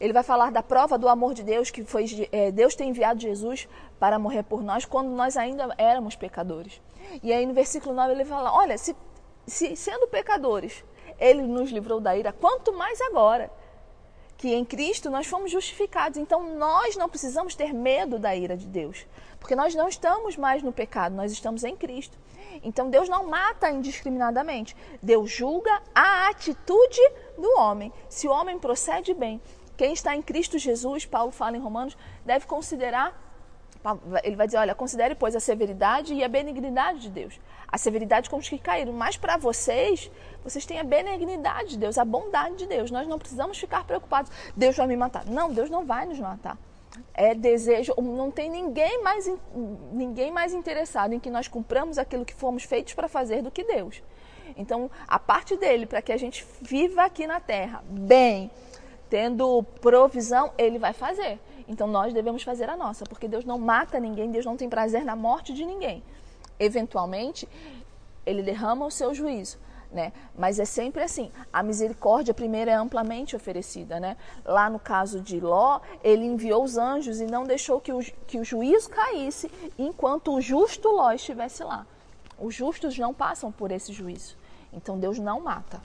ele 0.00 0.12
vai 0.12 0.22
falar 0.22 0.50
da 0.50 0.62
prova 0.62 0.98
do 0.98 1.08
amor 1.08 1.34
de 1.34 1.42
Deus, 1.42 1.70
que 1.70 1.84
foi 1.84 2.04
é, 2.32 2.50
Deus 2.50 2.74
ter 2.74 2.84
enviado 2.84 3.20
Jesus 3.20 3.68
para 3.98 4.18
morrer 4.18 4.42
por 4.42 4.62
nós 4.62 4.84
quando 4.84 5.08
nós 5.08 5.36
ainda 5.36 5.74
éramos 5.78 6.16
pecadores. 6.16 6.80
E 7.22 7.32
aí 7.32 7.46
no 7.46 7.54
versículo 7.54 7.94
9 7.94 8.12
ele 8.12 8.24
fala: 8.24 8.52
Olha, 8.52 8.76
se, 8.76 8.94
se 9.46 9.76
sendo 9.76 10.06
pecadores, 10.06 10.84
ele 11.18 11.42
nos 11.42 11.70
livrou 11.70 12.00
da 12.00 12.16
ira, 12.16 12.32
quanto 12.32 12.72
mais 12.72 13.00
agora 13.00 13.50
que 14.36 14.54
em 14.54 14.64
Cristo 14.64 15.10
nós 15.10 15.26
fomos 15.26 15.50
justificados. 15.50 16.18
Então 16.18 16.56
nós 16.56 16.96
não 16.96 17.08
precisamos 17.08 17.54
ter 17.54 17.72
medo 17.72 18.18
da 18.18 18.34
ira 18.34 18.56
de 18.56 18.66
Deus, 18.66 19.06
porque 19.40 19.56
nós 19.56 19.74
não 19.74 19.88
estamos 19.88 20.36
mais 20.36 20.62
no 20.62 20.72
pecado, 20.72 21.14
nós 21.14 21.32
estamos 21.32 21.64
em 21.64 21.76
Cristo. 21.76 22.18
Então 22.62 22.90
Deus 22.90 23.08
não 23.08 23.26
mata 23.26 23.70
indiscriminadamente. 23.70 24.76
Deus 25.02 25.30
julga 25.30 25.82
a 25.94 26.28
atitude 26.28 27.00
do 27.36 27.58
homem. 27.58 27.92
Se 28.08 28.26
o 28.26 28.30
homem 28.30 28.58
procede 28.58 29.12
bem, 29.14 29.40
quem 29.76 29.92
está 29.92 30.16
em 30.16 30.22
Cristo 30.22 30.58
Jesus, 30.58 31.04
Paulo 31.04 31.30
fala 31.30 31.56
em 31.56 31.60
Romanos, 31.60 31.96
deve 32.24 32.46
considerar 32.46 33.25
ele 34.22 34.36
vai 34.36 34.46
dizer, 34.46 34.58
olha, 34.58 34.74
considere, 34.74 35.14
pois, 35.14 35.36
a 35.36 35.40
severidade 35.40 36.14
e 36.14 36.24
a 36.24 36.28
benignidade 36.28 37.00
de 37.00 37.10
Deus. 37.10 37.38
A 37.68 37.78
severidade 37.78 38.30
com 38.30 38.36
os 38.36 38.48
que 38.48 38.58
caíram. 38.58 38.92
Mas 38.92 39.16
para 39.16 39.36
vocês, 39.36 40.10
vocês 40.42 40.64
têm 40.64 40.78
a 40.78 40.84
benignidade 40.84 41.70
de 41.70 41.78
Deus, 41.78 41.98
a 41.98 42.04
bondade 42.04 42.56
de 42.56 42.66
Deus. 42.66 42.90
Nós 42.90 43.06
não 43.06 43.18
precisamos 43.18 43.58
ficar 43.58 43.84
preocupados. 43.84 44.30
Deus 44.56 44.76
vai 44.76 44.86
me 44.86 44.96
matar. 44.96 45.24
Não, 45.26 45.52
Deus 45.52 45.70
não 45.70 45.84
vai 45.84 46.06
nos 46.06 46.18
matar 46.18 46.56
é 47.12 47.34
desejo, 47.34 47.94
não 47.98 48.30
tem 48.30 48.50
ninguém 48.50 49.02
mais, 49.02 49.30
ninguém 49.92 50.30
mais 50.30 50.54
interessado 50.54 51.12
em 51.12 51.20
que 51.20 51.30
nós 51.30 51.48
cumpramos 51.48 51.98
aquilo 51.98 52.24
que 52.24 52.34
fomos 52.34 52.64
feitos 52.64 52.94
para 52.94 53.08
fazer 53.08 53.42
do 53.42 53.50
que 53.50 53.64
Deus. 53.64 54.02
Então, 54.56 54.90
a 55.06 55.18
parte 55.18 55.56
dele, 55.56 55.86
para 55.86 56.00
que 56.00 56.12
a 56.12 56.16
gente 56.16 56.46
viva 56.62 57.04
aqui 57.04 57.26
na 57.26 57.40
terra 57.40 57.82
bem, 57.88 58.50
tendo 59.10 59.62
provisão, 59.80 60.52
ele 60.56 60.78
vai 60.78 60.92
fazer. 60.92 61.38
Então, 61.68 61.86
nós 61.86 62.12
devemos 62.12 62.42
fazer 62.42 62.68
a 62.68 62.76
nossa, 62.76 63.04
porque 63.04 63.26
Deus 63.26 63.44
não 63.44 63.58
mata 63.58 63.98
ninguém, 63.98 64.30
Deus 64.30 64.44
não 64.44 64.56
tem 64.56 64.68
prazer 64.68 65.04
na 65.04 65.16
morte 65.16 65.52
de 65.52 65.64
ninguém. 65.64 66.02
Eventualmente, 66.58 67.48
ele 68.24 68.42
derrama 68.42 68.86
o 68.86 68.90
seu 68.90 69.14
juízo, 69.14 69.58
né? 69.90 70.12
Mas 70.36 70.58
é 70.58 70.64
sempre 70.64 71.02
assim. 71.02 71.30
A 71.52 71.62
misericórdia 71.62 72.34
primeiro 72.34 72.70
é 72.70 72.74
amplamente 72.74 73.36
oferecida, 73.36 74.00
né? 74.00 74.16
Lá 74.44 74.68
no 74.68 74.78
caso 74.78 75.20
de 75.20 75.38
Ló, 75.38 75.80
ele 76.02 76.24
enviou 76.24 76.64
os 76.64 76.76
anjos 76.76 77.20
e 77.20 77.26
não 77.26 77.44
deixou 77.44 77.80
que 77.80 77.92
o, 77.92 78.00
que 78.00 78.38
o 78.38 78.44
juízo 78.44 78.90
caísse 78.90 79.50
enquanto 79.78 80.34
o 80.34 80.40
justo 80.40 80.88
Ló 80.88 81.12
estivesse 81.12 81.62
lá. 81.62 81.86
Os 82.38 82.54
justos 82.54 82.98
não 82.98 83.14
passam 83.14 83.50
por 83.52 83.70
esse 83.70 83.92
juízo. 83.92 84.36
Então 84.72 84.98
Deus 84.98 85.18
não 85.18 85.40
mata 85.40 85.80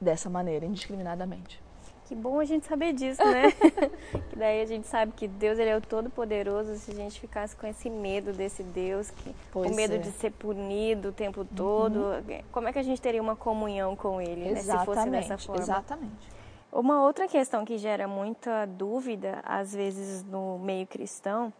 dessa 0.00 0.30
maneira, 0.30 0.66
indiscriminadamente. 0.66 1.62
Que 2.08 2.14
bom 2.14 2.40
a 2.40 2.44
gente 2.46 2.66
saber 2.66 2.94
disso, 2.94 3.22
né? 3.22 3.52
que 4.30 4.34
daí 4.34 4.62
a 4.62 4.64
gente 4.64 4.86
sabe 4.86 5.12
que 5.12 5.28
Deus 5.28 5.58
ele 5.58 5.68
é 5.68 5.76
o 5.76 5.80
todo-poderoso. 5.80 6.74
Se 6.76 6.90
a 6.90 6.94
gente 6.94 7.20
ficasse 7.20 7.54
com 7.54 7.66
esse 7.66 7.90
medo 7.90 8.32
desse 8.32 8.62
Deus, 8.62 9.10
que, 9.10 9.34
com 9.52 9.68
medo 9.74 9.96
é. 9.96 9.98
de 9.98 10.10
ser 10.12 10.30
punido 10.30 11.10
o 11.10 11.12
tempo 11.12 11.44
todo, 11.44 11.98
uhum. 11.98 12.42
como 12.50 12.66
é 12.66 12.72
que 12.72 12.78
a 12.78 12.82
gente 12.82 12.98
teria 12.98 13.20
uma 13.20 13.36
comunhão 13.36 13.94
com 13.94 14.22
Ele, 14.22 14.52
né, 14.52 14.56
se 14.56 14.84
fosse 14.86 15.10
dessa 15.10 15.36
forma? 15.36 15.60
Exatamente. 15.60 16.28
Uma 16.72 17.02
outra 17.02 17.28
questão 17.28 17.62
que 17.62 17.76
gera 17.76 18.08
muita 18.08 18.64
dúvida, 18.64 19.42
às 19.44 19.74
vezes, 19.74 20.24
no 20.24 20.58
meio 20.58 20.86
cristão, 20.86 21.52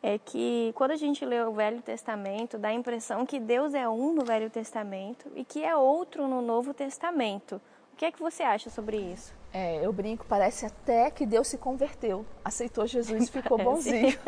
é 0.00 0.18
que 0.18 0.72
quando 0.76 0.92
a 0.92 0.96
gente 0.96 1.24
lê 1.24 1.42
o 1.42 1.52
Velho 1.52 1.82
Testamento, 1.82 2.58
dá 2.58 2.68
a 2.68 2.72
impressão 2.72 3.26
que 3.26 3.40
Deus 3.40 3.74
é 3.74 3.88
um 3.88 4.14
no 4.14 4.24
Velho 4.24 4.50
Testamento 4.50 5.28
e 5.34 5.44
que 5.44 5.64
é 5.64 5.74
outro 5.74 6.28
no 6.28 6.40
Novo 6.40 6.72
Testamento. 6.72 7.60
O 7.94 7.96
que 7.96 8.06
é 8.06 8.10
que 8.10 8.18
você 8.18 8.42
acha 8.42 8.68
sobre 8.70 8.96
isso? 8.96 9.32
É, 9.52 9.76
eu 9.76 9.92
brinco, 9.92 10.26
parece 10.26 10.66
até 10.66 11.12
que 11.12 11.24
Deus 11.24 11.46
se 11.46 11.56
converteu, 11.56 12.26
aceitou 12.44 12.88
Jesus 12.88 13.28
e 13.28 13.30
ficou 13.30 13.56
bonzinho. 13.62 14.18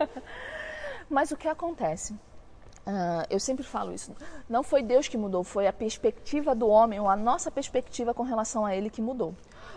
Mas 1.08 1.30
o 1.30 1.38
que 1.38 1.48
acontece? 1.48 2.12
Uh, 2.12 3.24
eu 3.30 3.40
sempre 3.40 3.64
falo 3.64 3.94
isso. 3.94 4.14
Não 4.46 4.62
foi 4.62 4.82
Deus 4.82 5.08
que 5.08 5.16
mudou, 5.16 5.42
foi 5.42 5.66
a 5.66 5.72
perspectiva 5.72 6.54
do 6.54 6.68
homem, 6.68 7.00
ou 7.00 7.08
a 7.08 7.16
nossa 7.16 7.50
perspectiva 7.50 8.12
com 8.12 8.24
relação 8.24 8.66
a 8.66 8.76
ele 8.76 8.90
que 8.90 9.00
mudou. 9.00 9.34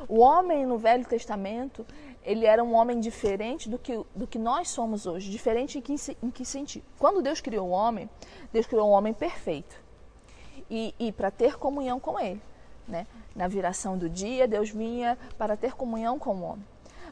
O 0.09 0.19
homem 0.19 0.65
no 0.65 0.77
Velho 0.77 1.05
Testamento, 1.05 1.87
ele 2.21 2.45
era 2.45 2.61
um 2.61 2.73
homem 2.73 2.99
diferente 2.99 3.69
do 3.69 3.79
que, 3.79 3.97
do 4.13 4.27
que 4.27 4.37
nós 4.37 4.67
somos 4.67 5.05
hoje. 5.05 5.31
Diferente 5.31 5.77
em 5.77 5.81
que, 5.81 5.95
em 6.21 6.29
que 6.29 6.43
sentido? 6.43 6.83
Quando 6.99 7.21
Deus 7.21 7.39
criou 7.39 7.69
o 7.69 7.71
homem, 7.71 8.09
Deus 8.51 8.67
criou 8.67 8.89
um 8.89 8.91
homem 8.91 9.13
perfeito. 9.13 9.81
E, 10.69 10.93
e 10.99 11.13
para 11.13 11.31
ter 11.31 11.57
comunhão 11.57 11.97
com 11.97 12.19
ele. 12.19 12.41
Né? 12.87 13.07
Na 13.35 13.47
viração 13.47 13.97
do 13.97 14.09
dia, 14.09 14.47
Deus 14.47 14.69
vinha 14.69 15.17
para 15.37 15.55
ter 15.55 15.73
comunhão 15.73 16.19
com 16.19 16.35
o 16.35 16.43
homem. 16.43 16.65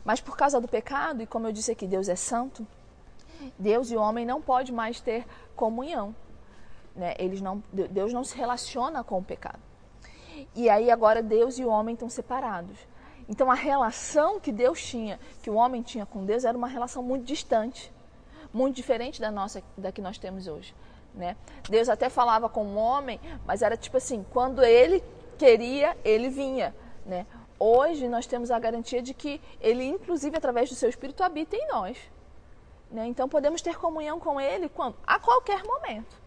Mas 0.03 0.19
por 0.19 0.35
causa 0.35 0.59
do 0.59 0.67
pecado, 0.67 1.21
e 1.21 1.27
como 1.27 1.47
eu 1.47 1.51
disse 1.51 1.71
aqui, 1.71 1.87
Deus 1.87 2.09
é 2.09 2.15
santo, 2.15 2.65
Deus 3.57 3.91
e 3.91 3.95
o 3.95 4.01
homem 4.01 4.25
não 4.25 4.41
pode 4.41 4.71
mais 4.71 4.99
ter 4.99 5.25
comunhão. 5.55 6.15
Né? 6.95 7.15
Eles 7.17 7.41
não, 7.41 7.63
Deus 7.71 8.11
não 8.13 8.23
se 8.23 8.35
relaciona 8.35 9.03
com 9.03 9.17
o 9.17 9.23
pecado. 9.23 9.59
E 10.55 10.69
aí 10.69 10.89
agora 10.91 11.21
Deus 11.21 11.57
e 11.59 11.65
o 11.65 11.69
homem 11.69 11.93
estão 11.93 12.09
separados. 12.09 12.77
Então 13.29 13.49
a 13.49 13.55
relação 13.55 14.39
que 14.39 14.51
Deus 14.51 14.83
tinha, 14.83 15.19
que 15.41 15.49
o 15.49 15.55
homem 15.55 15.81
tinha 15.81 16.05
com 16.05 16.25
Deus, 16.25 16.43
era 16.43 16.57
uma 16.57 16.67
relação 16.67 17.01
muito 17.01 17.23
distante, 17.23 17.93
muito 18.53 18.75
diferente 18.75 19.21
da 19.21 19.31
nossa, 19.31 19.63
da 19.77 19.91
que 19.91 20.01
nós 20.01 20.17
temos 20.17 20.47
hoje. 20.47 20.75
Né? 21.13 21.35
Deus 21.69 21.89
até 21.89 22.09
falava 22.09 22.49
com 22.49 22.65
o 22.65 22.75
homem, 22.75 23.19
mas 23.45 23.61
era 23.61 23.77
tipo 23.77 23.97
assim, 23.97 24.25
quando 24.31 24.63
ele 24.63 25.03
queria, 25.41 25.97
ele 26.05 26.29
vinha, 26.29 26.75
né? 27.03 27.25
Hoje 27.57 28.07
nós 28.07 28.27
temos 28.27 28.51
a 28.51 28.59
garantia 28.59 29.01
de 29.01 29.13
que 29.13 29.41
ele, 29.59 29.83
inclusive 29.85 30.37
através 30.37 30.69
do 30.69 30.75
seu 30.75 30.87
Espírito, 30.87 31.23
habita 31.23 31.55
em 31.55 31.67
nós. 31.67 31.97
Né? 32.91 33.07
Então 33.07 33.27
podemos 33.27 33.61
ter 33.61 33.77
comunhão 33.77 34.19
com 34.19 34.39
ele 34.39 34.69
quando? 34.69 34.95
A 35.05 35.19
qualquer 35.19 35.63
momento. 35.63 36.21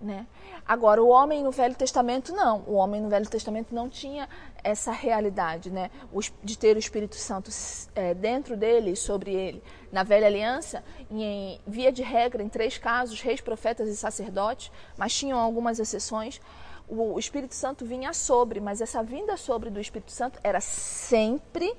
Né? 0.00 0.26
Agora, 0.66 1.02
o 1.02 1.08
homem 1.08 1.42
no 1.42 1.50
Velho 1.50 1.74
Testamento 1.74 2.32
não. 2.32 2.62
O 2.66 2.74
homem 2.74 3.00
no 3.00 3.08
Velho 3.08 3.28
Testamento 3.28 3.74
não 3.74 3.88
tinha 3.88 4.28
essa 4.62 4.92
realidade 4.92 5.70
né? 5.70 5.90
de 6.42 6.56
ter 6.56 6.76
o 6.76 6.78
Espírito 6.78 7.16
Santo 7.16 7.50
é, 7.94 8.14
dentro 8.14 8.56
dele 8.56 8.92
e 8.92 8.96
sobre 8.96 9.34
ele. 9.34 9.62
Na 9.90 10.02
Velha 10.02 10.26
Aliança, 10.26 10.84
em, 11.10 11.60
via 11.66 11.90
de 11.90 12.02
regra, 12.02 12.42
em 12.42 12.48
três 12.48 12.78
casos, 12.78 13.20
reis, 13.20 13.40
profetas 13.40 13.88
e 13.88 13.96
sacerdotes, 13.96 14.70
mas 14.96 15.14
tinham 15.14 15.38
algumas 15.38 15.78
exceções, 15.78 16.40
o 16.88 17.18
Espírito 17.18 17.54
Santo 17.54 17.84
vinha 17.84 18.12
sobre, 18.12 18.60
mas 18.60 18.80
essa 18.80 19.02
vinda 19.02 19.36
sobre 19.36 19.70
do 19.70 19.80
Espírito 19.80 20.10
Santo 20.10 20.38
era 20.42 20.60
sempre 20.60 21.74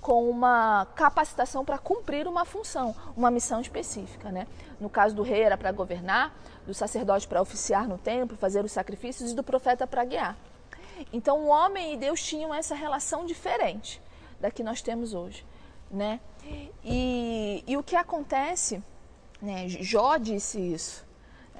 com 0.00 0.28
uma 0.28 0.86
capacitação 0.94 1.64
para 1.64 1.78
cumprir 1.78 2.28
uma 2.28 2.44
função, 2.44 2.94
uma 3.16 3.30
missão 3.30 3.60
específica. 3.60 4.30
Né? 4.30 4.46
No 4.78 4.90
caso 4.90 5.14
do 5.14 5.22
rei 5.22 5.42
era 5.42 5.56
para 5.56 5.72
governar, 5.72 6.34
do 6.66 6.74
sacerdote 6.74 7.26
para 7.26 7.40
oficiar 7.40 7.88
no 7.88 7.98
templo, 7.98 8.36
fazer 8.36 8.64
os 8.64 8.70
sacrifícios 8.72 9.32
e 9.32 9.34
do 9.34 9.42
profeta 9.42 9.86
para 9.86 10.04
guiar. 10.04 10.36
Então 11.12 11.40
o 11.40 11.46
homem 11.46 11.94
e 11.94 11.96
Deus 11.96 12.22
tinham 12.22 12.54
essa 12.54 12.74
relação 12.74 13.24
diferente 13.24 14.00
da 14.40 14.50
que 14.50 14.62
nós 14.62 14.82
temos 14.82 15.14
hoje. 15.14 15.44
Né? 15.90 16.20
E, 16.84 17.64
e 17.66 17.76
o 17.76 17.82
que 17.82 17.96
acontece, 17.96 18.82
né? 19.40 19.68
Jó 19.68 20.16
disse 20.16 20.60
isso, 20.60 21.04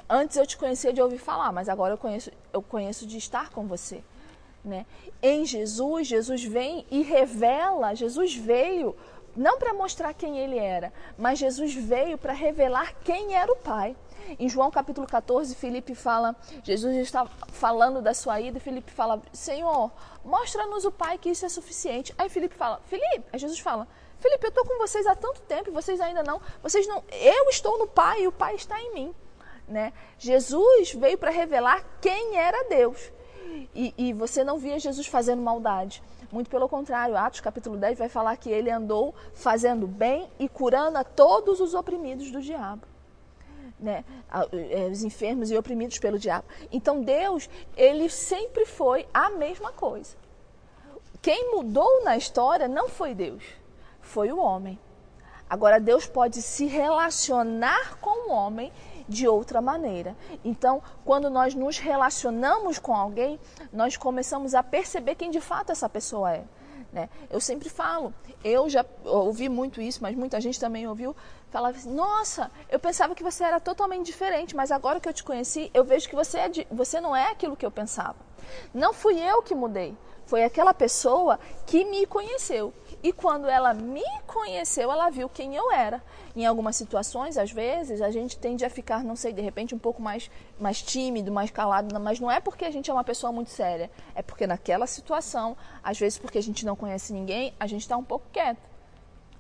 Antes 0.08 0.36
eu 0.36 0.46
te 0.46 0.56
conhecia 0.56 0.92
de 0.92 1.00
ouvir 1.00 1.18
falar, 1.18 1.52
mas 1.52 1.68
agora 1.68 1.94
eu 1.94 1.98
conheço, 1.98 2.30
eu 2.52 2.62
conheço 2.62 3.06
de 3.06 3.16
estar 3.16 3.50
com 3.50 3.66
você. 3.66 4.02
Né? 4.64 4.86
Em 5.22 5.44
Jesus, 5.44 6.06
Jesus 6.06 6.42
vem 6.44 6.86
e 6.90 7.02
revela, 7.02 7.94
Jesus 7.94 8.34
veio 8.34 8.96
não 9.36 9.58
para 9.58 9.74
mostrar 9.74 10.14
quem 10.14 10.38
ele 10.38 10.58
era, 10.58 10.92
mas 11.18 11.38
Jesus 11.38 11.74
veio 11.74 12.16
para 12.16 12.32
revelar 12.32 12.94
quem 13.04 13.34
era 13.34 13.50
o 13.50 13.56
Pai. 13.56 13.96
Em 14.38 14.48
João 14.48 14.70
capítulo 14.70 15.06
14, 15.06 15.54
Felipe 15.54 15.94
fala, 15.94 16.34
Jesus 16.62 16.96
está 16.96 17.26
falando 17.26 18.00
da 18.00 18.14
sua 18.14 18.40
ida, 18.40 18.58
Felipe 18.58 18.90
fala, 18.90 19.20
Senhor, 19.32 19.90
mostra-nos 20.24 20.84
o 20.84 20.92
Pai 20.92 21.18
que 21.18 21.28
isso 21.28 21.44
é 21.44 21.48
suficiente. 21.48 22.14
Aí 22.16 22.28
Felipe 22.28 22.54
fala, 22.54 22.80
Felipe, 22.86 23.24
aí 23.32 23.38
Jesus 23.38 23.58
fala, 23.58 23.86
Felipe, 24.18 24.46
eu 24.46 24.48
estou 24.48 24.64
com 24.64 24.78
vocês 24.78 25.06
há 25.06 25.14
tanto 25.14 25.42
tempo 25.42 25.68
e 25.68 25.72
vocês 25.72 26.00
ainda 26.00 26.22
não, 26.22 26.40
vocês 26.62 26.86
não, 26.86 27.02
eu 27.10 27.48
estou 27.50 27.78
no 27.78 27.86
Pai 27.86 28.22
e 28.22 28.28
o 28.28 28.32
Pai 28.32 28.54
está 28.54 28.80
em 28.80 28.94
mim. 28.94 29.14
Né? 29.66 29.92
Jesus 30.18 30.92
veio 30.92 31.16
para 31.16 31.30
revelar 31.30 31.84
quem 32.00 32.36
era 32.36 32.68
Deus. 32.68 33.12
E, 33.74 33.94
e, 33.96 34.12
você 34.12 34.42
não 34.42 34.58
via 34.58 34.78
Jesus 34.78 35.06
fazendo 35.06 35.42
maldade. 35.42 36.02
Muito 36.30 36.50
pelo 36.50 36.68
contrário, 36.68 37.16
Atos 37.16 37.40
capítulo 37.40 37.76
10 37.76 37.98
vai 37.98 38.08
falar 38.08 38.36
que 38.36 38.50
ele 38.50 38.70
andou 38.70 39.14
fazendo 39.32 39.86
bem 39.86 40.28
e 40.38 40.48
curando 40.48 40.98
a 40.98 41.04
todos 41.04 41.60
os 41.60 41.74
oprimidos 41.74 42.30
do 42.30 42.40
diabo. 42.40 42.86
Né? 43.78 44.04
É, 44.70 44.88
os 44.90 45.04
enfermos 45.04 45.50
e 45.50 45.56
oprimidos 45.56 45.98
pelo 45.98 46.18
diabo. 46.18 46.46
Então 46.72 47.02
Deus, 47.02 47.48
ele 47.76 48.08
sempre 48.08 48.64
foi 48.64 49.06
a 49.12 49.30
mesma 49.30 49.72
coisa. 49.72 50.16
Quem 51.22 51.52
mudou 51.52 52.04
na 52.04 52.16
história 52.16 52.68
não 52.68 52.88
foi 52.88 53.14
Deus, 53.14 53.42
foi 54.00 54.32
o 54.32 54.38
homem. 54.38 54.78
Agora 55.48 55.78
Deus 55.78 56.06
pode 56.06 56.42
se 56.42 56.66
relacionar 56.66 57.98
com 57.98 58.28
o 58.28 58.32
homem 58.32 58.72
de 59.08 59.28
outra 59.28 59.60
maneira. 59.60 60.16
Então, 60.44 60.82
quando 61.04 61.28
nós 61.30 61.54
nos 61.54 61.78
relacionamos 61.78 62.78
com 62.78 62.94
alguém, 62.94 63.38
nós 63.72 63.96
começamos 63.96 64.54
a 64.54 64.62
perceber 64.62 65.14
quem 65.14 65.30
de 65.30 65.40
fato 65.40 65.72
essa 65.72 65.88
pessoa 65.88 66.32
é. 66.32 66.44
Né? 66.92 67.08
Eu 67.28 67.40
sempre 67.40 67.68
falo, 67.68 68.14
eu 68.44 68.68
já 68.68 68.86
ouvi 69.04 69.48
muito 69.48 69.80
isso, 69.80 70.00
mas 70.00 70.14
muita 70.14 70.40
gente 70.40 70.60
também 70.60 70.86
ouviu, 70.86 71.14
falava 71.50 71.76
assim, 71.76 71.92
nossa, 71.92 72.52
eu 72.68 72.78
pensava 72.78 73.16
que 73.16 73.22
você 73.22 73.42
era 73.42 73.58
totalmente 73.58 74.06
diferente, 74.06 74.54
mas 74.54 74.70
agora 74.70 75.00
que 75.00 75.08
eu 75.08 75.12
te 75.12 75.24
conheci, 75.24 75.70
eu 75.74 75.82
vejo 75.82 76.08
que 76.08 76.14
você, 76.14 76.38
é 76.38 76.48
de, 76.48 76.66
você 76.70 77.00
não 77.00 77.14
é 77.14 77.32
aquilo 77.32 77.56
que 77.56 77.66
eu 77.66 77.70
pensava. 77.70 78.16
Não 78.72 78.92
fui 78.92 79.18
eu 79.18 79.42
que 79.42 79.56
mudei, 79.56 79.96
foi 80.24 80.44
aquela 80.44 80.72
pessoa 80.72 81.40
que 81.66 81.84
me 81.84 82.06
conheceu. 82.06 82.72
E 83.04 83.12
quando 83.12 83.50
ela 83.50 83.74
me 83.74 84.02
conheceu, 84.26 84.90
ela 84.90 85.10
viu 85.10 85.28
quem 85.28 85.54
eu 85.54 85.70
era. 85.70 86.02
Em 86.34 86.46
algumas 86.46 86.74
situações, 86.74 87.36
às 87.36 87.52
vezes, 87.52 88.00
a 88.00 88.10
gente 88.10 88.38
tende 88.38 88.64
a 88.64 88.70
ficar, 88.70 89.04
não 89.04 89.14
sei, 89.14 89.30
de 89.30 89.42
repente 89.42 89.74
um 89.74 89.78
pouco 89.78 90.00
mais, 90.00 90.30
mais 90.58 90.80
tímido, 90.80 91.30
mais 91.30 91.50
calado, 91.50 92.00
mas 92.00 92.18
não 92.18 92.30
é 92.30 92.40
porque 92.40 92.64
a 92.64 92.70
gente 92.70 92.90
é 92.90 92.94
uma 92.94 93.04
pessoa 93.04 93.30
muito 93.30 93.50
séria. 93.50 93.90
É 94.14 94.22
porque 94.22 94.46
naquela 94.46 94.86
situação, 94.86 95.54
às 95.82 95.98
vezes 95.98 96.18
porque 96.18 96.38
a 96.38 96.42
gente 96.42 96.64
não 96.64 96.74
conhece 96.74 97.12
ninguém, 97.12 97.52
a 97.60 97.66
gente 97.66 97.82
está 97.82 97.94
um 97.94 98.02
pouco 98.02 98.24
quieto. 98.32 98.62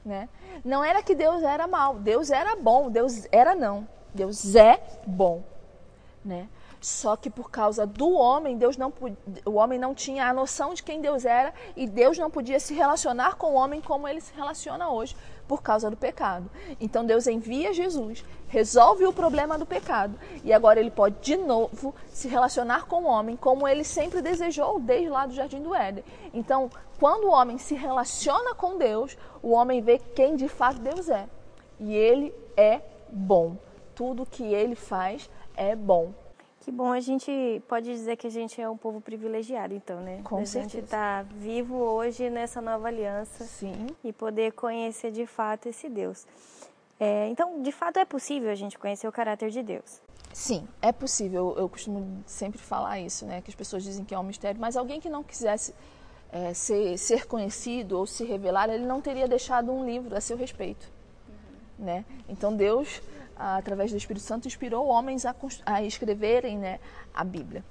Né? 0.04 0.28
Não 0.62 0.84
era 0.84 1.02
que 1.02 1.14
Deus 1.14 1.42
era 1.42 1.66
mal, 1.66 1.94
Deus 1.94 2.30
era 2.30 2.54
bom, 2.56 2.90
Deus 2.90 3.26
era 3.32 3.54
não. 3.54 3.88
Deus 4.12 4.54
é 4.54 4.78
bom. 5.06 5.42
Né? 6.22 6.50
Só 6.84 7.16
que 7.16 7.30
por 7.30 7.50
causa 7.50 7.86
do 7.86 8.12
homem, 8.12 8.58
Deus 8.58 8.76
não 8.76 8.92
o 9.46 9.52
homem 9.52 9.78
não 9.78 9.94
tinha 9.94 10.28
a 10.28 10.34
noção 10.34 10.74
de 10.74 10.82
quem 10.82 11.00
Deus 11.00 11.24
era 11.24 11.54
e 11.74 11.86
Deus 11.86 12.18
não 12.18 12.30
podia 12.30 12.60
se 12.60 12.74
relacionar 12.74 13.36
com 13.36 13.52
o 13.52 13.54
homem 13.54 13.80
como 13.80 14.06
ele 14.06 14.20
se 14.20 14.34
relaciona 14.34 14.90
hoje 14.90 15.16
por 15.48 15.62
causa 15.62 15.88
do 15.88 15.96
pecado. 15.96 16.50
Então 16.78 17.02
Deus 17.02 17.26
envia 17.26 17.72
Jesus, 17.72 18.22
resolve 18.48 19.06
o 19.06 19.14
problema 19.14 19.56
do 19.56 19.64
pecado 19.64 20.14
e 20.44 20.52
agora 20.52 20.78
ele 20.78 20.90
pode 20.90 21.16
de 21.22 21.38
novo 21.38 21.94
se 22.12 22.28
relacionar 22.28 22.84
com 22.84 23.04
o 23.04 23.06
homem 23.06 23.34
como 23.34 23.66
ele 23.66 23.82
sempre 23.82 24.20
desejou 24.20 24.78
desde 24.78 25.08
lá 25.08 25.24
do 25.24 25.32
jardim 25.32 25.62
do 25.62 25.74
Éden. 25.74 26.04
Então, 26.34 26.68
quando 27.00 27.24
o 27.24 27.30
homem 27.30 27.56
se 27.56 27.74
relaciona 27.74 28.54
com 28.54 28.76
Deus, 28.76 29.16
o 29.42 29.52
homem 29.52 29.80
vê 29.80 29.98
quem 29.98 30.36
de 30.36 30.48
fato 30.48 30.80
Deus 30.80 31.08
é. 31.08 31.26
E 31.80 31.94
ele 31.94 32.34
é 32.54 32.82
bom. 33.08 33.56
Tudo 33.94 34.26
que 34.26 34.42
ele 34.42 34.74
faz 34.74 35.30
é 35.56 35.74
bom. 35.74 36.12
Que 36.64 36.72
bom, 36.72 36.90
a 36.90 37.00
gente 37.00 37.30
pode 37.68 37.92
dizer 37.92 38.16
que 38.16 38.26
a 38.26 38.30
gente 38.30 38.58
é 38.58 38.66
um 38.66 38.76
povo 38.76 38.98
privilegiado, 38.98 39.74
então, 39.74 40.00
né? 40.00 40.22
Com 40.24 40.38
a 40.38 40.46
certeza. 40.46 40.78
gente 40.78 40.88
tá 40.88 41.22
vivo 41.22 41.76
hoje 41.76 42.30
nessa 42.30 42.58
nova 42.62 42.88
aliança. 42.88 43.44
Sim. 43.44 43.88
E 44.02 44.14
poder 44.14 44.52
conhecer 44.52 45.10
de 45.10 45.26
fato 45.26 45.68
esse 45.68 45.90
Deus. 45.90 46.26
É, 46.98 47.28
então, 47.28 47.60
de 47.60 47.70
fato, 47.70 47.98
é 47.98 48.06
possível 48.06 48.50
a 48.50 48.54
gente 48.54 48.78
conhecer 48.78 49.06
o 49.06 49.12
caráter 49.12 49.50
de 49.50 49.62
Deus. 49.62 50.00
Sim, 50.32 50.66
é 50.80 50.90
possível. 50.90 51.50
Eu, 51.50 51.64
eu 51.64 51.68
costumo 51.68 52.24
sempre 52.24 52.58
falar 52.58 52.98
isso, 52.98 53.26
né? 53.26 53.42
Que 53.42 53.50
as 53.50 53.54
pessoas 53.54 53.82
dizem 53.82 54.02
que 54.02 54.14
é 54.14 54.18
um 54.18 54.22
mistério, 54.22 54.58
mas 54.58 54.74
alguém 54.74 55.02
que 55.02 55.10
não 55.10 55.22
quisesse 55.22 55.74
é, 56.32 56.54
ser, 56.54 56.96
ser 56.96 57.26
conhecido 57.26 57.98
ou 57.98 58.06
se 58.06 58.24
revelar, 58.24 58.70
ele 58.70 58.86
não 58.86 59.02
teria 59.02 59.28
deixado 59.28 59.70
um 59.70 59.84
livro 59.84 60.16
a 60.16 60.20
seu 60.20 60.34
respeito, 60.34 60.90
uhum. 61.28 61.84
né? 61.84 62.06
Então, 62.26 62.56
Deus 62.56 63.02
através 63.36 63.90
do 63.90 63.96
Espírito 63.96 64.24
Santo, 64.24 64.46
inspirou 64.46 64.86
homens 64.86 65.24
a, 65.26 65.34
a 65.66 65.82
escreverem 65.82 66.58
né, 66.58 66.78
a 67.12 67.24
Bíblia. 67.24 67.64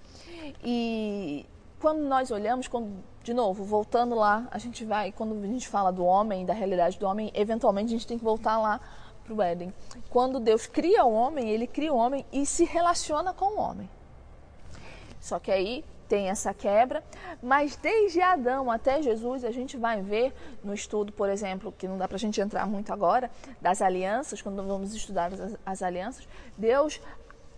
E 0.64 1.46
quando 1.80 2.02
nós 2.04 2.32
olhamos, 2.32 2.68
quando, 2.68 3.04
de 3.24 3.34
novo, 3.34 3.64
voltando 3.64 4.16
lá, 4.16 4.48
a 4.52 4.58
gente 4.58 4.86
vai, 4.86 5.12
quando 5.12 5.42
a 5.44 5.48
gente 5.48 5.68
fala 5.68 5.92
do 5.92 6.06
homem, 6.06 6.46
da 6.46 6.54
realidade 6.54 6.98
do 6.98 7.06
homem, 7.06 7.32
eventualmente 7.34 7.88
a 7.88 7.98
gente 7.98 8.08
tem 8.08 8.18
que 8.18 8.24
voltar 8.24 8.58
lá 8.58 8.80
para 9.24 9.34
o 9.34 9.42
Éden. 9.42 9.74
Quando 10.10 10.40
Deus 10.40 10.68
cria 10.68 11.06
o 11.06 11.14
homem, 11.14 11.50
ele 11.50 11.68
cria 11.68 11.94
o 11.94 11.98
homem 11.98 12.26
e 12.32 12.46
se 12.46 12.66
relaciona 12.66 13.34
com 13.34 13.58
o 13.58 13.60
homem. 13.60 13.90
Só 15.20 15.40
que 15.40 15.52
aí 15.52 15.84
tem 16.14 16.30
essa 16.30 16.54
quebra, 16.54 17.04
mas 17.42 17.76
desde 17.76 18.22
Adão 18.22 18.70
até 18.70 19.02
Jesus, 19.02 19.44
a 19.44 19.50
gente 19.50 19.76
vai 19.78 20.00
ver 20.00 20.32
no 20.64 20.72
estudo, 20.72 21.12
por 21.12 21.28
exemplo, 21.28 21.74
que 21.76 21.88
não 21.88 21.98
dá 21.98 22.08
para 22.08 22.18
a 22.18 22.20
gente 22.20 22.40
entrar 22.40 22.68
muito 22.68 22.94
agora, 22.94 23.32
das 23.60 23.82
alianças, 23.82 24.40
quando 24.40 24.62
vamos 24.62 24.94
estudar 24.94 25.34
as, 25.34 25.58
as 25.66 25.82
alianças, 25.82 26.28
Deus 26.56 27.02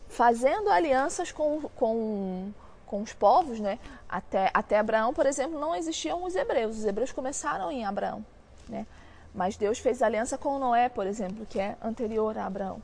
fazendo 0.08 0.70
alianças 0.70 1.34
com, 1.34 1.64
com, 1.76 2.54
com 2.86 3.02
os 3.02 3.12
povos, 3.12 3.60
né? 3.60 3.78
Até, 4.08 4.50
até 4.54 4.80
Abraão, 4.80 5.14
por 5.14 5.26
exemplo, 5.26 5.60
não 5.60 5.76
existiam 5.76 6.24
os 6.24 6.34
hebreus, 6.34 6.78
os 6.78 6.86
hebreus 6.86 7.12
começaram 7.12 7.70
em 7.70 7.84
Abraão, 7.84 8.26
né? 8.70 8.88
Mas 9.34 9.58
Deus 9.58 9.80
fez 9.80 10.02
aliança 10.02 10.38
com 10.38 10.58
Noé, 10.58 10.88
por 10.88 11.06
exemplo, 11.06 11.46
que 11.46 11.60
é 11.60 11.76
anterior 11.84 12.38
a 12.38 12.46
Abraão. 12.46 12.82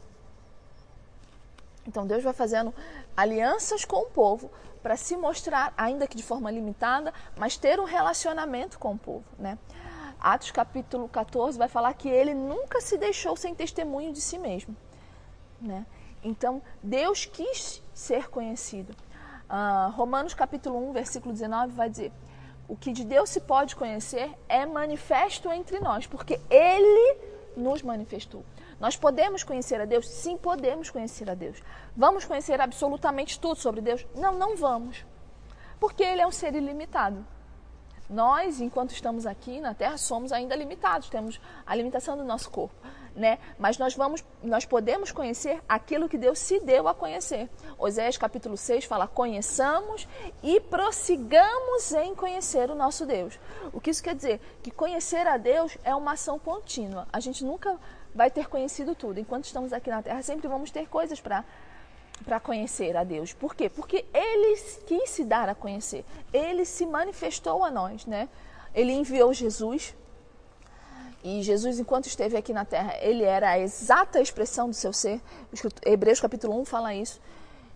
Então 1.88 2.05
Deus 2.05 2.23
vai 2.23 2.34
fazendo 2.34 2.73
alianças 3.15 3.86
com 3.86 4.04
o 4.04 4.06
povo 4.06 4.52
para 4.82 4.97
se 4.97 5.15
mostrar, 5.15 5.74
ainda 5.78 6.08
que 6.08 6.17
de 6.17 6.24
forma 6.24 6.50
limitada, 6.50 7.13
mas 7.38 7.58
ter 7.58 7.80
um 7.80 7.86
relacionamento 7.86 8.80
com 8.80 8.93
o 8.93 8.97
povo. 8.97 9.26
Né? 9.38 9.58
Atos 10.19 10.52
capítulo 10.52 11.08
14 11.08 11.58
vai 11.58 11.67
falar 11.67 11.93
que 11.93 12.10
ele 12.10 12.34
nunca 12.34 12.82
se 12.82 12.97
deixou 12.97 13.36
sem 13.36 13.54
testemunho 13.54 14.12
de 14.12 14.21
si 14.21 14.38
mesmo. 14.38 14.76
Né? 15.60 15.86
Então, 16.24 16.62
Deus 16.82 17.26
quis 17.26 17.84
ser 17.93 18.30
conhecido. 18.30 18.95
Uh, 19.50 19.91
Romanos 19.91 20.34
capítulo 20.34 20.89
1, 20.89 20.93
versículo 20.93 21.34
19 21.34 21.74
vai 21.74 21.89
dizer: 21.89 22.12
O 22.67 22.76
que 22.76 22.91
de 22.91 23.04
Deus 23.04 23.30
se 23.30 23.41
pode 23.41 23.76
conhecer 23.76 24.32
é 24.47 24.65
manifesto 24.65 25.52
entre 25.52 25.80
nós, 25.80 26.08
porque 26.08 26.39
Ele 26.50 27.17
nos 27.58 27.82
manifestou. 27.82 28.45
Nós 28.82 28.98
podemos 28.98 29.44
conhecer 29.44 29.80
a 29.80 29.86
Deus? 29.86 30.10
Sim, 30.10 30.36
podemos 30.36 30.89
conhecer 30.89 31.30
a 31.30 31.36
Deus. 31.36 31.62
Vamos 31.96 32.26
conhecer 32.26 32.60
absolutamente 32.60 33.39
tudo 33.39 33.60
sobre 33.60 33.80
Deus? 33.80 34.08
Não, 34.15 34.36
não 34.36 34.58
vamos. 34.58 35.06
Porque 35.80 36.02
Ele 36.02 36.20
é 36.20 36.26
um 36.26 36.32
ser 36.32 36.56
ilimitado. 36.56 37.24
Nós, 38.10 38.60
enquanto 38.60 38.91
estamos 38.91 39.28
aqui 39.28 39.62
na 39.62 39.76
Terra, 39.76 40.00
somos 40.00 40.32
ainda 40.32 40.56
limitados, 40.56 41.10
temos 41.10 41.39
a 41.63 41.76
limitação 41.76 42.17
do 42.17 42.26
nosso 42.26 42.50
corpo, 42.50 42.76
né? 43.15 43.38
Mas 43.58 43.78
nós 43.78 43.96
vamos, 43.96 44.22
nós 44.44 44.65
podemos 44.65 45.13
conhecer 45.13 45.63
aquilo 45.70 46.10
que 46.10 46.17
Deus 46.17 46.39
se 46.39 46.60
deu 46.60 46.89
a 46.89 46.94
conhecer. 46.94 47.50
Oséias 47.78 48.17
capítulo 48.17 48.58
6 48.58 48.84
fala: 48.84 49.08
"Conheçamos 49.08 50.10
e 50.44 50.60
prossigamos 50.60 51.94
em 51.94 52.13
conhecer 52.13 52.70
o 52.70 52.76
nosso 52.76 53.06
Deus". 53.06 53.39
O 53.72 53.80
que 53.80 53.91
isso 53.91 54.04
quer 54.04 54.15
dizer? 54.15 54.41
Que 54.62 54.72
conhecer 54.72 55.26
a 55.26 55.38
Deus 55.38 55.78
é 55.82 55.96
uma 55.96 56.13
ação 56.13 56.38
contínua. 56.38 57.08
A 57.13 57.20
gente 57.22 57.46
nunca 57.46 57.80
vai 58.13 58.30
ter 58.30 58.47
conhecido 58.47 58.95
tudo. 58.95 59.19
Enquanto 59.19 59.45
estamos 59.45 59.74
aqui 59.74 59.89
na 59.89 60.02
Terra, 60.02 60.21
sempre 60.21 60.47
vamos 60.47 60.71
ter 60.71 60.88
coisas 60.88 61.19
para 61.19 61.43
para 62.24 62.39
conhecer 62.39 62.95
a 62.95 63.04
Deus. 63.04 63.34
Por 63.34 63.56
quê? 63.56 63.69
Porque 63.69 64.06
ele 64.13 64.56
quis 64.86 65.10
se 65.10 65.24
dar 65.24 65.50
a 65.50 65.56
conhecer. 65.56 66.06
Ele 66.32 66.65
se 66.65 66.86
manifestou 66.86 67.63
a 67.63 67.71
nós, 67.71 68.06
né? 68.06 68.30
Ele 68.74 68.91
enviou 68.91 69.34
Jesus. 69.34 69.95
E 71.24 71.41
Jesus, 71.41 71.80
enquanto 71.80 72.08
esteve 72.08 72.38
aqui 72.38 72.54
na 72.54 72.65
terra, 72.65 72.95
ele 73.00 73.24
era 73.24 73.50
a 73.50 73.60
exata 73.60 74.21
expressão 74.21 74.69
do 74.69 74.76
seu 74.76 74.91
ser. 74.91 75.21
Hebreus 75.86 76.19
capítulo 76.19 76.60
1 76.62 76.65
fala 76.65 76.95
isso. 76.95 77.19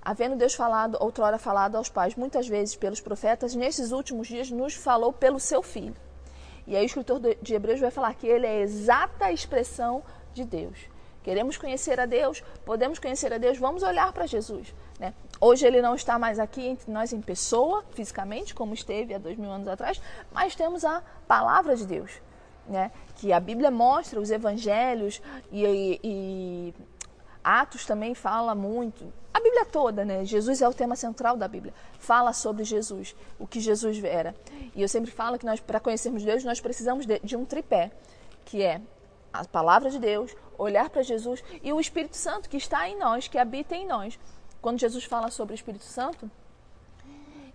Havendo 0.01 0.35
Deus 0.35 0.53
falado, 0.53 0.97
outrora 0.99 1.37
falado 1.37 1.75
aos 1.75 1.89
pais, 1.89 2.15
muitas 2.15 2.47
vezes 2.47 2.75
pelos 2.75 3.01
profetas, 3.01 3.55
nesses 3.55 3.91
últimos 3.91 4.27
dias 4.27 4.51
nos 4.51 4.75
falou 4.75 5.11
pelo 5.11 5.39
seu 5.39 5.63
filho. 5.63 5.95
E 6.67 6.75
aí 6.75 6.83
o 6.83 6.85
escritor 6.85 7.19
de 7.41 7.53
Hebreus 7.53 7.79
vai 7.79 7.91
falar 7.91 8.13
que 8.15 8.27
ele 8.27 8.45
é 8.45 8.49
a 8.49 8.61
exata 8.61 9.31
expressão 9.31 10.03
de 10.35 10.43
Deus, 10.43 10.77
queremos 11.23 11.57
conhecer 11.57 11.99
a 11.99 12.05
Deus, 12.05 12.43
podemos 12.65 12.99
conhecer 12.99 13.33
a 13.33 13.37
Deus, 13.37 13.57
vamos 13.57 13.81
olhar 13.81 14.11
para 14.13 14.27
Jesus. 14.27 14.75
Né? 14.99 15.13
Hoje 15.39 15.65
ele 15.65 15.81
não 15.81 15.95
está 15.95 16.19
mais 16.19 16.37
aqui 16.37 16.67
entre 16.67 16.91
nós 16.91 17.13
em 17.13 17.21
pessoa, 17.21 17.83
fisicamente, 17.91 18.53
como 18.53 18.73
esteve 18.73 19.13
há 19.13 19.17
dois 19.17 19.37
mil 19.37 19.49
anos 19.49 19.67
atrás, 19.67 19.99
mas 20.31 20.55
temos 20.55 20.83
a 20.85 21.01
palavra 21.27 21.75
de 21.75 21.87
Deus, 21.87 22.11
né? 22.67 22.91
que 23.15 23.31
a 23.31 23.39
Bíblia 23.39 23.71
mostra, 23.71 24.19
os 24.19 24.29
evangelhos 24.29 25.21
e, 25.51 25.65
e, 25.65 25.99
e 26.03 26.73
Atos 27.43 27.85
também 27.85 28.13
fala 28.13 28.53
muito. 28.53 29.11
A 29.33 29.39
Bíblia 29.39 29.65
toda, 29.65 30.05
né? 30.05 30.23
Jesus 30.23 30.61
é 30.61 30.67
o 30.67 30.73
tema 30.73 30.95
central 30.95 31.35
da 31.35 31.47
Bíblia. 31.47 31.73
Fala 31.99 32.33
sobre 32.33 32.63
Jesus, 32.63 33.15
o 33.37 33.45
que 33.45 33.59
Jesus 33.59 34.01
era. 34.03 34.33
E 34.73 34.81
eu 34.81 34.87
sempre 34.87 35.11
falo 35.11 35.37
que 35.37 35.45
nós, 35.45 35.59
para 35.59 35.79
conhecermos 35.79 36.23
Deus, 36.23 36.43
nós 36.43 36.61
precisamos 36.61 37.05
de, 37.05 37.19
de 37.19 37.35
um 37.35 37.45
tripé, 37.45 37.91
que 38.45 38.63
é 38.63 38.81
a 39.39 39.45
palavra 39.45 39.89
de 39.89 39.99
Deus, 39.99 40.35
olhar 40.57 40.89
para 40.89 41.03
Jesus 41.03 41.43
e 41.63 41.71
o 41.71 41.79
Espírito 41.79 42.17
Santo 42.17 42.49
que 42.49 42.57
está 42.57 42.87
em 42.87 42.97
nós, 42.97 43.27
que 43.27 43.37
habita 43.37 43.75
em 43.75 43.85
nós. 43.85 44.19
Quando 44.61 44.79
Jesus 44.79 45.03
fala 45.03 45.29
sobre 45.29 45.53
o 45.53 45.55
Espírito 45.55 45.83
Santo, 45.83 46.29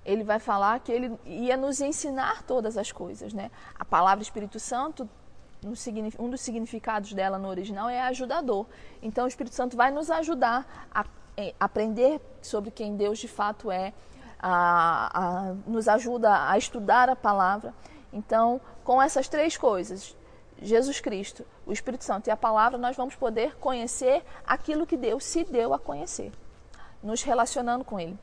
ele 0.04 0.24
vai 0.24 0.38
falar 0.38 0.80
que 0.80 0.92
ele 0.92 1.18
ia 1.26 1.56
nos 1.56 1.80
ensinar 1.80 2.42
todas 2.42 2.78
as 2.78 2.90
coisas, 2.90 3.32
né? 3.32 3.50
A 3.78 3.84
palavra 3.84 4.22
Espírito 4.22 4.58
Santo 4.58 5.08
um 6.18 6.30
dos 6.30 6.40
significados 6.40 7.12
dela 7.12 7.38
no 7.38 7.46
original 7.48 7.86
é 7.88 8.00
ajudador. 8.00 8.64
Então, 9.02 9.26
o 9.26 9.28
Espírito 9.28 9.54
Santo 9.54 9.76
vai 9.76 9.90
nos 9.90 10.10
ajudar 10.10 10.88
a 10.90 11.04
é, 11.36 11.54
aprender 11.58 12.20
sobre 12.42 12.70
quem 12.70 12.96
Deus 12.96 13.18
de 13.18 13.28
fato 13.28 13.70
é, 13.70 13.92
a, 14.38 15.48
a, 15.48 15.54
nos 15.66 15.88
ajuda 15.88 16.48
a 16.48 16.56
estudar 16.58 17.08
a 17.08 17.16
palavra. 17.16 17.74
Então, 18.12 18.60
com 18.84 19.00
essas 19.00 19.28
três 19.28 19.56
coisas, 19.56 20.16
Jesus 20.60 21.00
Cristo, 21.00 21.46
o 21.66 21.72
Espírito 21.72 22.04
Santo 22.04 22.26
e 22.28 22.30
a 22.30 22.36
palavra, 22.36 22.76
nós 22.78 22.96
vamos 22.96 23.14
poder 23.14 23.56
conhecer 23.56 24.22
aquilo 24.46 24.86
que 24.86 24.96
Deus 24.96 25.24
se 25.24 25.44
deu 25.44 25.72
a 25.72 25.78
conhecer, 25.78 26.30
nos 27.02 27.22
relacionando 27.22 27.84
com 27.84 27.98
Ele. 27.98 28.18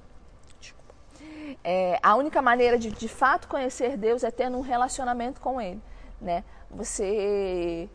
É, 1.64 1.98
a 2.04 2.16
única 2.16 2.42
maneira 2.42 2.78
de 2.78 2.92
de 2.92 3.08
fato 3.08 3.48
conhecer 3.48 3.98
Deus 3.98 4.24
é 4.24 4.30
tendo 4.30 4.58
um 4.58 4.62
relacionamento 4.62 5.42
com 5.42 5.60
Ele. 5.60 5.82
Né? 6.20 6.44
Você 6.70 7.90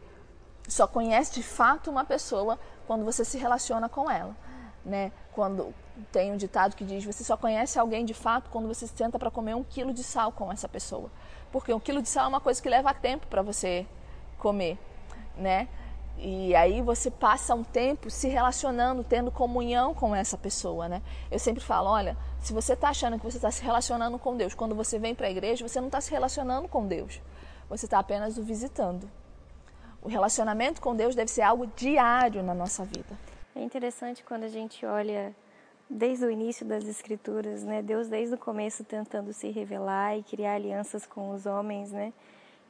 só 0.69 0.87
conhece 0.87 1.35
de 1.35 1.43
fato 1.43 1.91
uma 1.91 2.05
pessoa 2.05 2.59
quando 2.87 3.05
você 3.05 3.25
se 3.25 3.39
relaciona 3.39 3.89
com 3.89 4.11
ela, 4.11 4.37
né? 4.85 5.13
Quando 5.33 5.75
tem 6.11 6.33
um 6.33 6.37
ditado 6.37 6.75
que 6.77 6.85
diz 6.85 7.05
você 7.05 7.25
só 7.25 7.37
conhece 7.37 7.79
alguém 7.79 8.05
de 8.05 8.15
fato 8.15 8.49
quando 8.51 8.69
você 8.69 8.87
senta 8.87 9.19
para 9.19 9.31
comer 9.31 9.55
um 9.55 9.63
quilo 9.63 9.93
de 9.93 10.03
sal 10.03 10.33
com 10.33 10.51
essa 10.53 10.69
pessoa, 10.69 11.11
porque 11.51 11.73
um 11.73 11.81
quilo 11.81 12.01
de 12.01 12.09
sal 12.09 12.27
é 12.27 12.29
uma 12.29 12.41
coisa 12.41 12.63
que 12.63 12.69
leva 12.69 12.95
tempo 12.95 13.27
para 13.27 13.43
você 13.43 13.87
comer, 14.43 14.77
né? 15.37 15.69
E 16.19 16.55
aí 16.55 16.83
você 16.83 17.11
passa 17.11 17.55
um 17.55 17.65
tempo 17.65 18.11
se 18.11 18.29
relacionando, 18.29 19.03
tendo 19.03 19.31
comunhão 19.31 19.95
com 19.95 20.15
essa 20.15 20.37
pessoa, 20.37 20.89
né? 20.89 21.03
Eu 21.31 21.39
sempre 21.39 21.63
falo, 21.63 21.89
olha, 21.89 22.17
se 22.39 22.53
você 22.53 22.75
está 22.75 22.91
achando 22.91 23.19
que 23.19 23.25
você 23.25 23.39
está 23.39 23.51
se 23.51 23.63
relacionando 23.63 24.19
com 24.19 24.37
Deus, 24.37 24.55
quando 24.55 24.75
você 24.75 24.99
vem 24.99 25.15
para 25.15 25.27
a 25.27 25.31
igreja, 25.31 25.67
você 25.67 25.81
não 25.81 25.89
está 25.89 26.01
se 26.01 26.11
relacionando 26.11 26.69
com 26.69 26.87
Deus 26.87 27.21
você 27.73 27.87
está 27.87 27.99
apenas 27.99 28.37
o 28.37 28.43
visitando. 28.43 29.11
O 30.03 30.09
relacionamento 30.09 30.81
com 30.81 30.95
Deus 30.95 31.15
deve 31.15 31.31
ser 31.31 31.41
algo 31.41 31.67
diário 31.75 32.43
na 32.43 32.53
nossa 32.53 32.85
vida. 32.85 33.19
É 33.55 33.63
interessante 33.63 34.23
quando 34.23 34.45
a 34.45 34.49
gente 34.49 34.85
olha 34.85 35.35
desde 35.89 36.25
o 36.27 36.31
início 36.31 36.67
das 36.67 36.85
escrituras, 36.85 37.63
né? 37.63 37.81
Deus 37.81 38.09
desde 38.09 38.35
o 38.35 38.39
começo 38.39 38.85
tentando 38.85 39.33
se 39.33 39.51
revelar 39.51 40.19
e 40.19 40.23
criar 40.23 40.55
alianças 40.55 41.07
com 41.07 41.31
os 41.31 41.47
homens, 41.47 41.93
né? 41.93 42.13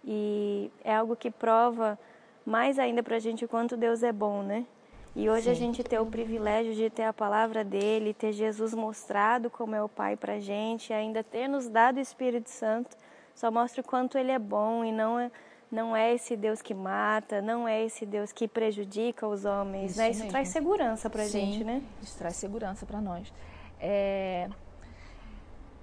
E 0.04 0.70
é 0.84 0.94
algo 0.94 1.14
que 1.14 1.30
prova 1.30 1.98
mais 2.44 2.78
ainda 2.78 3.02
para 3.02 3.16
a 3.16 3.20
gente 3.20 3.44
o 3.44 3.48
quanto 3.48 3.76
Deus 3.76 4.02
é 4.02 4.12
bom, 4.12 4.42
né? 4.42 4.66
E 5.14 5.28
hoje 5.28 5.44
Sim. 5.44 5.50
a 5.50 5.54
gente 5.54 5.84
ter 5.84 5.98
o 6.00 6.06
privilégio 6.06 6.74
de 6.74 6.88
ter 6.88 7.04
a 7.04 7.12
palavra 7.12 7.62
dele, 7.62 8.14
ter 8.14 8.32
Jesus 8.32 8.72
mostrado 8.72 9.50
como 9.50 9.74
é 9.74 9.82
o 9.82 9.88
Pai 9.88 10.16
para 10.16 10.34
a 10.34 10.40
gente, 10.40 10.92
ainda 10.92 11.22
ter 11.22 11.48
nos 11.48 11.68
dado 11.68 11.98
o 11.98 12.00
Espírito 12.00 12.48
Santo, 12.48 12.96
só 13.34 13.50
mostra 13.50 13.82
o 13.82 13.84
quanto 13.84 14.16
ele 14.16 14.30
é 14.30 14.38
bom 14.38 14.82
e 14.82 14.90
não 14.90 15.20
é, 15.20 15.30
não 15.70 15.94
é 15.94 16.14
esse 16.14 16.34
Deus 16.34 16.62
que 16.62 16.72
mata, 16.72 17.42
não 17.42 17.68
é 17.68 17.84
esse 17.84 18.06
Deus 18.06 18.32
que 18.32 18.48
prejudica 18.48 19.26
os 19.26 19.44
homens, 19.44 19.92
isso 19.92 20.00
né? 20.00 20.10
Isso 20.10 20.20
mesmo. 20.20 20.30
traz 20.30 20.48
segurança 20.48 21.10
para 21.10 21.22
a 21.22 21.28
gente, 21.28 21.62
né? 21.62 21.82
Isso 22.00 22.16
traz 22.16 22.36
segurança 22.36 22.86
para 22.86 23.00
nós. 23.00 23.30
É... 23.78 24.48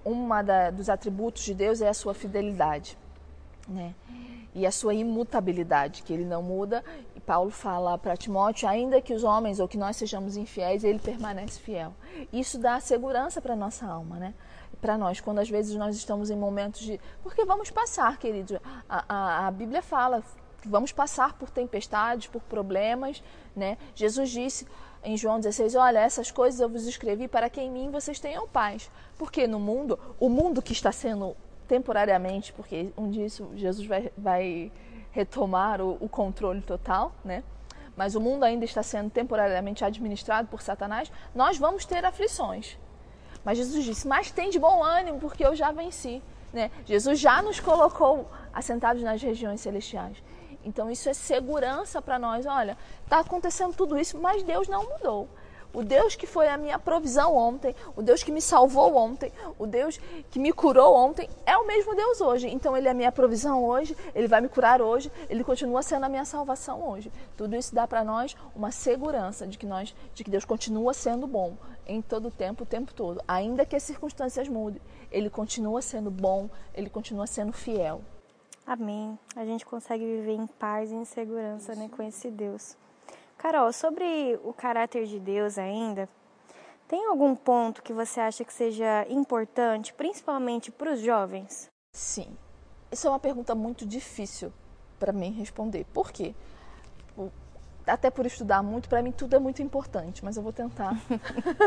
Uma 0.04 0.42
da, 0.42 0.72
dos 0.72 0.90
atributos 0.90 1.44
de 1.44 1.54
Deus 1.54 1.82
é 1.82 1.90
a 1.90 1.94
sua 1.94 2.16
fidelidade, 2.16 2.98
né? 3.70 3.94
E 4.54 4.66
a 4.66 4.72
sua 4.72 4.94
imutabilidade, 4.94 6.02
que 6.02 6.12
ele 6.12 6.26
não 6.26 6.42
muda. 6.42 6.84
E 7.16 7.20
Paulo 7.20 7.52
fala 7.52 7.98
para 7.98 8.18
Timóteo, 8.18 8.68
ainda 8.68 9.00
que 9.00 9.14
os 9.14 9.24
homens 9.24 9.60
ou 9.60 9.68
que 9.68 9.78
nós 9.78 9.96
sejamos 9.96 10.36
infiéis, 10.36 10.84
ele 10.84 11.00
permanece 11.00 11.60
fiel. 11.60 11.94
Isso 12.34 12.58
dá 12.58 12.80
segurança 12.80 13.40
para 13.40 13.56
nossa 13.56 13.86
alma, 13.86 14.18
né? 14.18 14.34
para 14.82 14.98
nós, 14.98 15.20
quando 15.20 15.40
às 15.40 15.50
vezes 15.50 15.76
nós 15.76 15.94
estamos 15.96 16.30
em 16.30 16.38
momentos 16.38 16.80
de. 16.82 17.00
Porque 17.22 17.44
vamos 17.44 17.70
passar, 17.70 18.18
querido. 18.18 18.62
A, 18.88 19.04
a, 19.10 19.48
a 19.48 19.52
Bíblia 19.52 19.82
fala 19.82 20.24
vamos 20.66 20.92
passar 20.92 21.34
por 21.34 21.50
tempestades, 21.50 22.28
por 22.28 22.42
problemas, 22.42 23.24
né? 23.56 23.78
Jesus 23.96 24.30
disse 24.30 24.68
em 25.04 25.16
João 25.18 25.40
16: 25.40 25.76
Olha, 25.76 26.00
essas 26.00 26.32
coisas 26.32 26.60
eu 26.60 26.70
vos 26.70 26.86
escrevi 26.86 27.28
para 27.28 27.50
que 27.50 27.62
em 27.62 27.72
mim 27.72 27.90
vocês 27.92 28.20
tenham 28.20 28.48
paz. 28.48 28.90
Porque 29.18 29.48
no 29.48 29.60
mundo, 29.60 30.00
o 30.20 30.30
mundo 30.30 30.62
que 30.62 30.74
está 30.74 30.92
sendo 30.92 31.36
temporariamente, 31.70 32.52
porque 32.52 32.92
um 32.98 33.10
dia 33.12 33.28
isso, 33.28 33.48
Jesus 33.56 33.88
vai, 33.88 34.12
vai 34.18 34.72
retomar 35.12 35.80
o, 35.80 35.98
o 36.02 36.10
controle 36.10 36.62
total, 36.62 37.14
né? 37.24 37.44
Mas 37.96 38.16
o 38.16 38.20
mundo 38.20 38.44
ainda 38.44 38.66
está 38.66 38.82
sendo 38.82 39.10
temporariamente 39.10 39.86
administrado 39.86 40.48
por 40.48 40.62
Satanás, 40.62 41.12
nós 41.36 41.58
vamos 41.58 41.86
ter 41.86 42.04
aflições. 42.04 42.78
Mas 43.46 43.58
Jesus 43.58 43.84
disse: 43.86 44.08
Mas 44.08 44.32
tem 44.32 44.50
de 44.50 44.58
bom 44.58 44.84
ânimo, 44.84 45.20
porque 45.20 45.46
eu 45.46 45.56
já 45.56 45.72
venci. 45.72 46.22
Né? 46.52 46.72
Jesus 46.86 47.20
já 47.20 47.42
nos 47.44 47.60
colocou 47.60 48.28
assentados 48.52 49.04
nas 49.04 49.22
regiões 49.22 49.62
celestiais. 49.62 50.18
Então 50.66 50.90
isso 50.90 51.08
é 51.08 51.14
segurança 51.14 52.02
para 52.02 52.18
nós. 52.18 52.46
Olha, 52.48 52.76
está 53.04 53.20
acontecendo 53.20 53.76
tudo 53.76 53.98
isso, 53.98 54.18
mas 54.18 54.42
Deus 54.42 54.68
não 54.68 54.90
mudou. 54.90 55.30
O 55.72 55.84
Deus 55.84 56.16
que 56.16 56.26
foi 56.26 56.48
a 56.48 56.58
minha 56.58 56.80
provisão 56.80 57.36
ontem, 57.36 57.76
o 57.96 58.02
Deus 58.02 58.24
que 58.24 58.32
me 58.32 58.42
salvou 58.42 58.96
ontem, 58.96 59.32
o 59.58 59.68
Deus 59.68 60.00
que 60.32 60.40
me 60.40 60.52
curou 60.52 60.96
ontem, 60.96 61.30
é 61.46 61.56
o 61.58 61.68
mesmo 61.68 61.96
Deus 61.96 62.20
hoje. 62.22 62.48
Então 62.48 62.76
Ele 62.76 62.88
é 62.88 62.92
a 62.92 62.94
minha 62.94 63.12
provisão 63.12 63.64
hoje, 63.64 63.96
Ele 64.16 64.28
vai 64.28 64.42
me 64.42 64.50
curar 64.50 64.82
hoje, 64.82 65.12
Ele 65.30 65.44
continua 65.44 65.84
sendo 65.84 66.06
a 66.06 66.10
minha 66.10 66.26
salvação 66.26 66.90
hoje. 66.90 67.12
Tudo 67.38 67.56
isso 67.56 67.74
dá 67.74 67.88
para 67.88 68.04
nós 68.04 68.36
uma 68.56 68.72
segurança 68.72 69.46
de 69.46 69.58
que 69.58 69.66
nós, 69.66 69.96
de 70.16 70.24
que 70.24 70.32
Deus 70.32 70.44
continua 70.44 70.94
sendo 70.94 71.28
bom 71.28 71.56
em 71.86 72.02
todo 72.02 72.30
o 72.30 72.32
tempo, 72.32 72.64
o 72.64 72.68
tempo 72.68 72.92
todo. 72.94 73.22
Ainda 73.28 73.66
que 73.66 73.76
as 73.76 73.84
circunstâncias 73.84 74.48
mudem, 74.48 74.82
Ele 75.12 75.30
continua 75.30 75.82
sendo 75.84 76.10
bom, 76.10 76.50
Ele 76.74 76.90
continua 76.90 77.28
sendo 77.28 77.54
fiel. 77.54 78.02
Amém. 78.66 79.18
A 79.36 79.46
gente 79.46 79.66
consegue 79.66 80.06
viver 80.06 80.34
em 80.34 80.46
paz 80.46 80.92
e 80.92 80.96
em 80.96 81.06
segurança 81.06 81.74
né, 81.76 81.90
com 81.90 82.04
esse 82.04 82.30
Deus. 82.30 82.76
Carol, 83.40 83.72
sobre 83.72 84.38
o 84.44 84.52
caráter 84.52 85.06
de 85.06 85.18
Deus 85.18 85.58
ainda, 85.58 86.10
tem 86.90 87.06
algum 87.06 87.34
ponto 87.34 87.82
que 87.82 87.94
você 87.94 88.20
acha 88.20 88.44
que 88.44 88.54
seja 88.54 89.08
importante, 89.10 89.94
principalmente 89.94 90.70
para 90.70 90.92
os 90.92 91.00
jovens? 91.00 91.70
Sim. 91.94 92.28
Isso 92.92 93.08
é 93.08 93.10
uma 93.10 93.20
pergunta 93.20 93.56
muito 93.56 93.86
difícil 93.86 94.52
para 95.00 95.14
mim 95.14 95.32
responder. 95.32 95.86
Por 95.94 96.12
quê? 96.12 96.36
Até 97.88 98.12
por 98.12 98.26
estudar 98.26 98.62
muito, 98.62 98.90
para 98.90 99.02
mim 99.02 99.14
tudo 99.14 99.38
é 99.38 99.40
muito 99.40 99.62
importante, 99.62 100.24
mas 100.24 100.36
eu 100.36 100.44
vou 100.44 100.52
tentar 100.52 100.92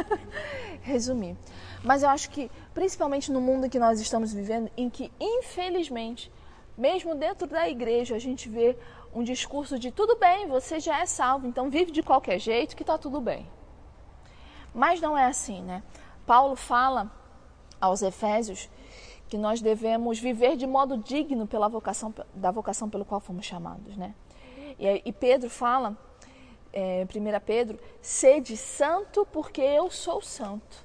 resumir. 0.82 1.38
Mas 1.82 2.02
eu 2.02 2.10
acho 2.10 2.28
que, 2.28 2.50
principalmente 2.74 3.32
no 3.32 3.40
mundo 3.40 3.70
que 3.70 3.78
nós 3.78 3.98
estamos 3.98 4.30
vivendo, 4.30 4.70
em 4.76 4.90
que, 4.90 5.10
infelizmente, 5.18 6.30
mesmo 6.76 7.14
dentro 7.14 7.46
da 7.46 7.66
igreja, 7.66 8.14
a 8.14 8.18
gente 8.18 8.46
vê 8.46 8.76
um 9.14 9.22
discurso 9.22 9.78
de 9.78 9.90
tudo 9.90 10.16
bem, 10.16 10.46
você 10.46 10.80
já 10.80 11.00
é 11.00 11.06
salvo, 11.06 11.46
então 11.46 11.68
vive 11.68 11.90
de 11.90 12.02
qualquer 12.02 12.38
jeito 12.38 12.74
que 12.74 12.82
está 12.82 12.96
tudo 12.96 13.20
bem. 13.20 13.48
Mas 14.74 15.00
não 15.00 15.16
é 15.16 15.26
assim, 15.26 15.62
né? 15.62 15.82
Paulo 16.26 16.56
fala 16.56 17.10
aos 17.80 18.00
Efésios 18.00 18.70
que 19.28 19.36
nós 19.36 19.60
devemos 19.60 20.18
viver 20.18 20.56
de 20.56 20.66
modo 20.66 20.96
digno 20.96 21.46
pela 21.46 21.68
vocação, 21.68 22.14
da 22.34 22.50
vocação 22.50 22.88
pelo 22.88 23.04
qual 23.04 23.20
fomos 23.20 23.44
chamados, 23.44 23.96
né? 23.96 24.14
E, 24.78 25.02
e 25.04 25.12
Pedro 25.12 25.50
fala, 25.50 25.96
é, 26.72 27.04
1 27.04 27.40
Pedro, 27.44 27.78
sede 28.00 28.56
santo 28.56 29.26
porque 29.30 29.60
eu 29.60 29.90
sou 29.90 30.20
santo. 30.20 30.84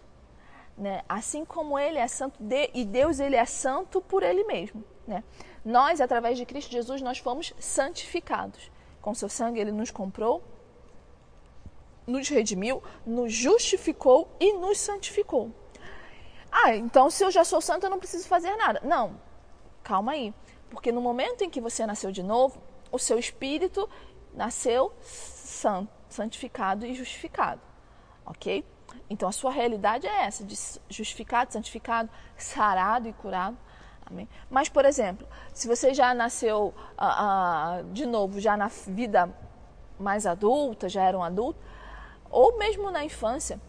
Né? 0.77 1.01
Assim 1.09 1.43
como 1.43 1.79
ele 1.79 1.97
é 1.97 2.07
santo 2.07 2.41
de, 2.41 2.69
e 2.73 2.85
Deus 2.85 3.19
ele 3.19 3.35
é 3.35 3.45
santo 3.45 4.01
por 4.01 4.21
ele 4.21 4.43
mesmo. 4.43 4.83
Né? 5.07 5.23
Nós, 5.67 5.99
através 5.99 6.37
de 6.37 6.45
Cristo 6.45 6.71
Jesus, 6.71 7.01
nós 7.01 7.17
fomos 7.17 7.53
santificados. 7.59 8.71
Com 9.01 9.13
seu 9.13 9.27
sangue 9.27 9.59
ele 9.59 9.73
nos 9.73 9.91
comprou, 9.91 10.41
nos 12.07 12.29
redimiu, 12.29 12.81
nos 13.05 13.33
justificou 13.33 14.33
e 14.39 14.53
nos 14.53 14.77
santificou. 14.77 15.51
Ah, 16.49 16.73
então 16.73 17.09
se 17.09 17.21
eu 17.21 17.29
já 17.29 17.43
sou 17.43 17.59
santo 17.59 17.85
eu 17.85 17.89
não 17.89 17.99
preciso 17.99 18.29
fazer 18.29 18.55
nada. 18.55 18.79
Não, 18.81 19.19
calma 19.83 20.13
aí. 20.13 20.33
Porque 20.69 20.89
no 20.89 21.01
momento 21.01 21.43
em 21.43 21.49
que 21.49 21.59
você 21.59 21.85
nasceu 21.85 22.13
de 22.13 22.23
novo, 22.23 22.63
o 22.89 22.97
seu 22.97 23.19
espírito 23.19 23.89
nasceu 24.33 24.93
santo, 25.01 25.91
santificado 26.07 26.85
e 26.85 26.93
justificado, 26.93 27.59
ok? 28.25 28.63
Então 29.09 29.27
a 29.27 29.33
sua 29.33 29.51
realidade 29.51 30.07
é 30.07 30.23
essa, 30.23 30.45
de 30.45 30.57
justificado, 30.87 31.51
santificado, 31.51 32.09
sarado 32.37 33.09
e 33.09 33.11
curado. 33.11 33.57
Amém? 34.09 34.27
Mas, 34.49 34.69
por 34.69 34.85
exemplo, 34.85 35.27
se 35.53 35.67
você 35.67 35.93
já 35.93 36.13
nasceu 36.13 36.73
ah, 36.97 37.77
ah, 37.77 37.81
de 37.91 38.05
novo, 38.05 38.39
já 38.39 38.55
na 38.55 38.67
vida 38.67 39.29
mais 39.99 40.25
adulta, 40.25 40.87
já 40.87 41.03
era 41.03 41.17
um 41.17 41.23
adulto, 41.23 41.59
ou 42.29 42.57
mesmo 42.57 42.89
na 42.89 43.03
infância, 43.03 43.59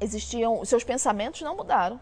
existiam, 0.00 0.64
seus 0.64 0.84
pensamentos 0.84 1.40
não 1.42 1.56
mudaram. 1.56 2.00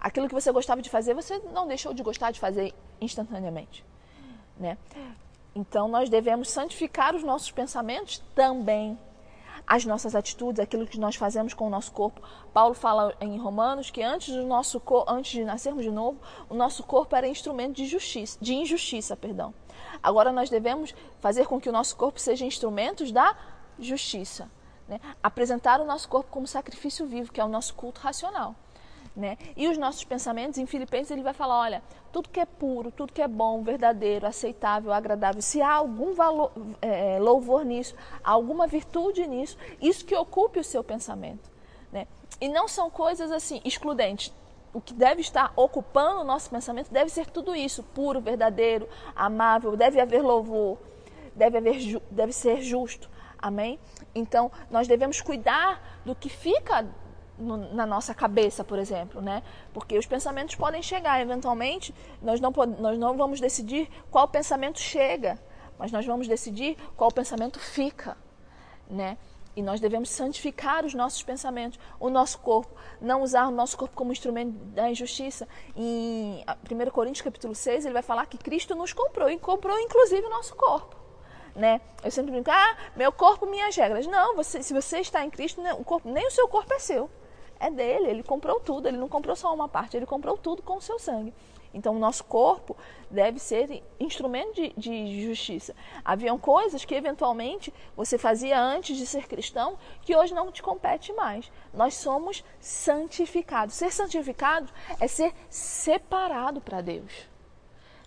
Aquilo 0.00 0.26
que 0.26 0.34
você 0.34 0.50
gostava 0.50 0.80
de 0.80 0.88
fazer, 0.88 1.14
você 1.14 1.38
não 1.52 1.68
deixou 1.68 1.92
de 1.92 2.02
gostar 2.02 2.30
de 2.30 2.40
fazer 2.40 2.74
instantaneamente, 3.00 3.84
né? 4.58 4.76
Então 5.54 5.86
nós 5.86 6.08
devemos 6.08 6.50
santificar 6.50 7.14
os 7.14 7.22
nossos 7.22 7.50
pensamentos 7.50 8.22
também, 8.34 8.98
as 9.66 9.84
nossas 9.84 10.14
atitudes, 10.14 10.60
aquilo 10.60 10.86
que 10.86 10.98
nós 10.98 11.16
fazemos 11.16 11.54
com 11.54 11.66
o 11.66 11.70
nosso 11.70 11.92
corpo. 11.92 12.20
Paulo 12.52 12.74
fala 12.74 13.14
em 13.20 13.38
Romanos 13.38 13.90
que 13.90 14.02
antes 14.02 14.34
do 14.34 14.44
nosso 14.44 14.82
antes 15.06 15.32
de 15.32 15.44
nascermos 15.44 15.84
de 15.84 15.90
novo, 15.90 16.18
o 16.48 16.54
nosso 16.54 16.82
corpo 16.82 17.14
era 17.14 17.26
instrumento 17.26 17.76
de 17.76 17.86
justiça, 17.86 18.38
de 18.40 18.54
injustiça, 18.54 19.16
perdão. 19.16 19.54
Agora 20.02 20.32
nós 20.32 20.50
devemos 20.50 20.94
fazer 21.20 21.46
com 21.46 21.60
que 21.60 21.68
o 21.68 21.72
nosso 21.72 21.96
corpo 21.96 22.20
seja 22.20 22.44
instrumentos 22.44 23.10
da 23.12 23.36
justiça, 23.78 24.50
né? 24.88 25.00
Apresentar 25.22 25.80
o 25.80 25.86
nosso 25.86 26.08
corpo 26.08 26.30
como 26.30 26.46
sacrifício 26.46 27.06
vivo, 27.06 27.32
que 27.32 27.40
é 27.40 27.44
o 27.44 27.48
nosso 27.48 27.74
culto 27.74 28.00
racional. 28.00 28.54
Né? 29.14 29.36
E 29.54 29.68
os 29.68 29.76
nossos 29.76 30.04
pensamentos, 30.04 30.58
em 30.58 30.64
Filipenses, 30.64 31.10
ele 31.10 31.22
vai 31.22 31.34
falar: 31.34 31.60
olha, 31.60 31.82
tudo 32.10 32.30
que 32.30 32.40
é 32.40 32.46
puro, 32.46 32.90
tudo 32.90 33.12
que 33.12 33.20
é 33.20 33.28
bom, 33.28 33.62
verdadeiro, 33.62 34.26
aceitável, 34.26 34.90
agradável, 34.90 35.42
se 35.42 35.60
há 35.60 35.70
algum 35.70 36.14
valor, 36.14 36.50
é, 36.80 37.16
é, 37.16 37.18
louvor 37.18 37.62
nisso, 37.62 37.94
alguma 38.24 38.66
virtude 38.66 39.26
nisso, 39.26 39.58
isso 39.82 40.04
que 40.04 40.14
ocupe 40.14 40.58
o 40.58 40.64
seu 40.64 40.82
pensamento. 40.82 41.50
Né? 41.92 42.06
E 42.40 42.48
não 42.48 42.66
são 42.66 42.88
coisas 42.88 43.30
assim 43.30 43.60
excludentes. 43.66 44.32
O 44.72 44.80
que 44.80 44.94
deve 44.94 45.20
estar 45.20 45.52
ocupando 45.54 46.22
o 46.22 46.24
nosso 46.24 46.48
pensamento 46.48 46.90
deve 46.90 47.10
ser 47.10 47.26
tudo 47.26 47.54
isso: 47.54 47.82
puro, 47.82 48.18
verdadeiro, 48.18 48.88
amável, 49.14 49.76
deve 49.76 50.00
haver 50.00 50.22
louvor, 50.22 50.78
deve, 51.36 51.58
haver, 51.58 52.00
deve 52.10 52.32
ser 52.32 52.62
justo. 52.62 53.10
Amém? 53.38 53.78
Então, 54.14 54.50
nós 54.70 54.88
devemos 54.88 55.20
cuidar 55.20 56.00
do 56.04 56.14
que 56.14 56.28
fica 56.28 56.86
no, 57.42 57.74
na 57.74 57.84
nossa 57.84 58.14
cabeça, 58.14 58.64
por 58.64 58.78
exemplo, 58.78 59.20
né? 59.20 59.42
Porque 59.72 59.98
os 59.98 60.06
pensamentos 60.06 60.54
podem 60.54 60.82
chegar, 60.82 61.20
eventualmente, 61.20 61.94
nós 62.22 62.40
não, 62.40 62.52
nós 62.78 62.98
não 62.98 63.16
vamos 63.16 63.40
decidir 63.40 63.88
qual 64.10 64.28
pensamento 64.28 64.78
chega, 64.78 65.38
mas 65.78 65.90
nós 65.90 66.06
vamos 66.06 66.28
decidir 66.28 66.76
qual 66.96 67.10
pensamento 67.10 67.58
fica, 67.58 68.16
né? 68.88 69.18
E 69.54 69.62
nós 69.62 69.80
devemos 69.80 70.08
santificar 70.08 70.84
os 70.84 70.94
nossos 70.94 71.22
pensamentos, 71.22 71.78
o 72.00 72.08
nosso 72.08 72.38
corpo, 72.38 72.74
não 72.98 73.22
usar 73.22 73.48
o 73.48 73.50
nosso 73.50 73.76
corpo 73.76 73.94
como 73.94 74.10
instrumento 74.10 74.52
da 74.72 74.90
injustiça. 74.90 75.46
Em 75.76 76.42
1 76.70 76.90
Coríntios 76.90 77.22
capítulo 77.22 77.54
6, 77.54 77.84
ele 77.84 77.92
vai 77.92 78.02
falar 78.02 78.24
que 78.24 78.38
Cristo 78.38 78.74
nos 78.74 78.94
comprou, 78.94 79.28
e 79.28 79.38
comprou 79.38 79.78
inclusive 79.78 80.24
o 80.26 80.30
nosso 80.30 80.54
corpo. 80.54 80.96
Né? 81.54 81.82
Eu 82.02 82.10
sempre 82.10 82.30
brinco, 82.30 82.50
ah, 82.50 82.76
meu 82.96 83.12
corpo, 83.12 83.44
minhas 83.44 83.76
regras. 83.76 84.06
Não, 84.06 84.34
você, 84.34 84.62
se 84.62 84.72
você 84.72 85.00
está 85.00 85.22
em 85.22 85.28
Cristo, 85.28 85.60
o 85.78 85.84
corpo, 85.84 86.10
nem 86.10 86.26
o 86.26 86.30
seu 86.30 86.48
corpo 86.48 86.72
é 86.72 86.78
seu 86.78 87.10
é 87.62 87.70
dele, 87.70 88.08
ele 88.08 88.22
comprou 88.24 88.58
tudo, 88.58 88.88
ele 88.88 88.96
não 88.96 89.08
comprou 89.08 89.36
só 89.36 89.54
uma 89.54 89.68
parte, 89.68 89.96
ele 89.96 90.04
comprou 90.04 90.36
tudo 90.36 90.62
com 90.62 90.76
o 90.76 90.80
seu 90.80 90.98
sangue. 90.98 91.32
Então, 91.72 91.94
o 91.94 91.98
nosso 91.98 92.24
corpo 92.24 92.76
deve 93.10 93.38
ser 93.38 93.82
instrumento 93.98 94.54
de, 94.54 94.74
de, 94.76 95.26
justiça. 95.26 95.74
Haviam 96.04 96.38
coisas 96.38 96.84
que, 96.84 96.94
eventualmente, 96.94 97.72
você 97.96 98.18
fazia 98.18 98.60
antes 98.60 98.96
de 98.96 99.06
ser 99.06 99.26
cristão, 99.26 99.78
que 100.02 100.14
hoje 100.14 100.34
não 100.34 100.52
te 100.52 100.62
compete 100.62 101.12
mais. 101.14 101.50
Nós 101.72 101.94
somos 101.94 102.44
santificados. 102.60 103.74
Ser 103.74 103.90
santificado 103.90 104.70
é 105.00 105.08
ser 105.08 105.32
separado 105.48 106.60
para 106.60 106.82
Deus. 106.82 107.26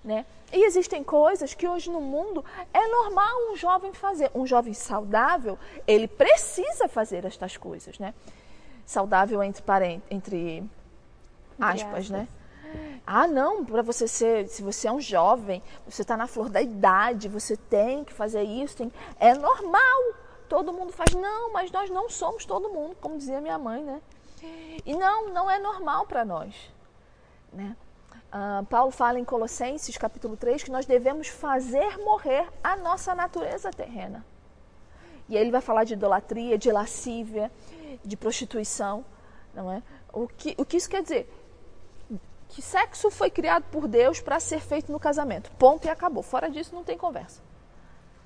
Né? 0.03 0.25
E 0.53 0.63
existem 0.63 1.03
coisas 1.03 1.55
que 1.55 1.67
hoje 1.67 1.89
no 1.89 2.01
mundo 2.01 2.45
é 2.71 2.87
normal 2.87 3.51
um 3.51 3.55
jovem 3.55 3.93
fazer. 3.93 4.29
Um 4.35 4.45
jovem 4.45 4.73
saudável, 4.73 5.57
ele 5.87 6.07
precisa 6.07 6.87
fazer 6.87 7.25
estas 7.25 7.57
coisas, 7.57 7.97
né? 7.97 8.13
Saudável 8.85 9.41
entre, 9.43 9.63
entre 10.09 10.63
aspas, 11.59 12.09
né? 12.09 12.27
Ah, 13.07 13.27
não, 13.27 13.63
para 13.63 13.81
você 13.81 14.07
ser, 14.07 14.47
se 14.47 14.63
você 14.63 14.87
é 14.87 14.91
um 14.91 14.99
jovem, 14.99 15.61
você 15.87 16.01
está 16.01 16.17
na 16.17 16.27
flor 16.27 16.49
da 16.49 16.61
idade, 16.61 17.29
você 17.29 17.55
tem 17.55 18.03
que 18.03 18.11
fazer 18.11 18.43
isso, 18.43 18.77
tem, 18.77 18.91
é 19.19 19.33
normal. 19.33 20.01
Todo 20.49 20.73
mundo 20.73 20.91
faz, 20.91 21.13
não, 21.13 21.51
mas 21.51 21.71
nós 21.71 21.89
não 21.89 22.09
somos 22.09 22.45
todo 22.45 22.69
mundo, 22.69 22.95
como 22.99 23.17
dizia 23.17 23.41
minha 23.41 23.57
mãe, 23.57 23.83
né? 23.83 24.01
E 24.85 24.95
não, 24.95 25.29
não 25.29 25.49
é 25.49 25.59
normal 25.59 26.05
para 26.05 26.23
nós, 26.25 26.53
né? 27.53 27.75
Uh, 28.33 28.65
Paulo 28.65 28.91
fala 28.91 29.19
em 29.19 29.23
Colossenses, 29.23 29.97
capítulo 29.97 30.35
3, 30.35 30.63
que 30.63 30.71
nós 30.71 30.85
devemos 30.85 31.27
fazer 31.27 31.97
morrer 31.99 32.47
a 32.63 32.75
nossa 32.75 33.15
natureza 33.15 33.71
terrena. 33.71 34.25
E 35.29 35.37
aí 35.37 35.41
ele 35.41 35.51
vai 35.51 35.61
falar 35.61 35.85
de 35.85 35.93
idolatria, 35.93 36.57
de 36.57 36.71
lascívia, 36.71 37.51
de 38.03 38.17
prostituição, 38.17 39.05
não 39.53 39.71
é? 39.71 39.81
O 40.11 40.27
que, 40.27 40.55
o 40.57 40.65
que 40.65 40.77
isso 40.77 40.89
quer 40.89 41.01
dizer? 41.01 41.29
Que 42.49 42.61
sexo 42.61 43.09
foi 43.09 43.29
criado 43.29 43.65
por 43.71 43.87
Deus 43.87 44.21
para 44.21 44.39
ser 44.39 44.59
feito 44.59 44.91
no 44.91 44.99
casamento. 44.99 45.51
Ponto 45.51 45.85
e 45.85 45.89
acabou. 45.89 46.23
Fora 46.23 46.49
disso 46.49 46.73
não 46.73 46.83
tem 46.83 46.97
conversa. 46.97 47.41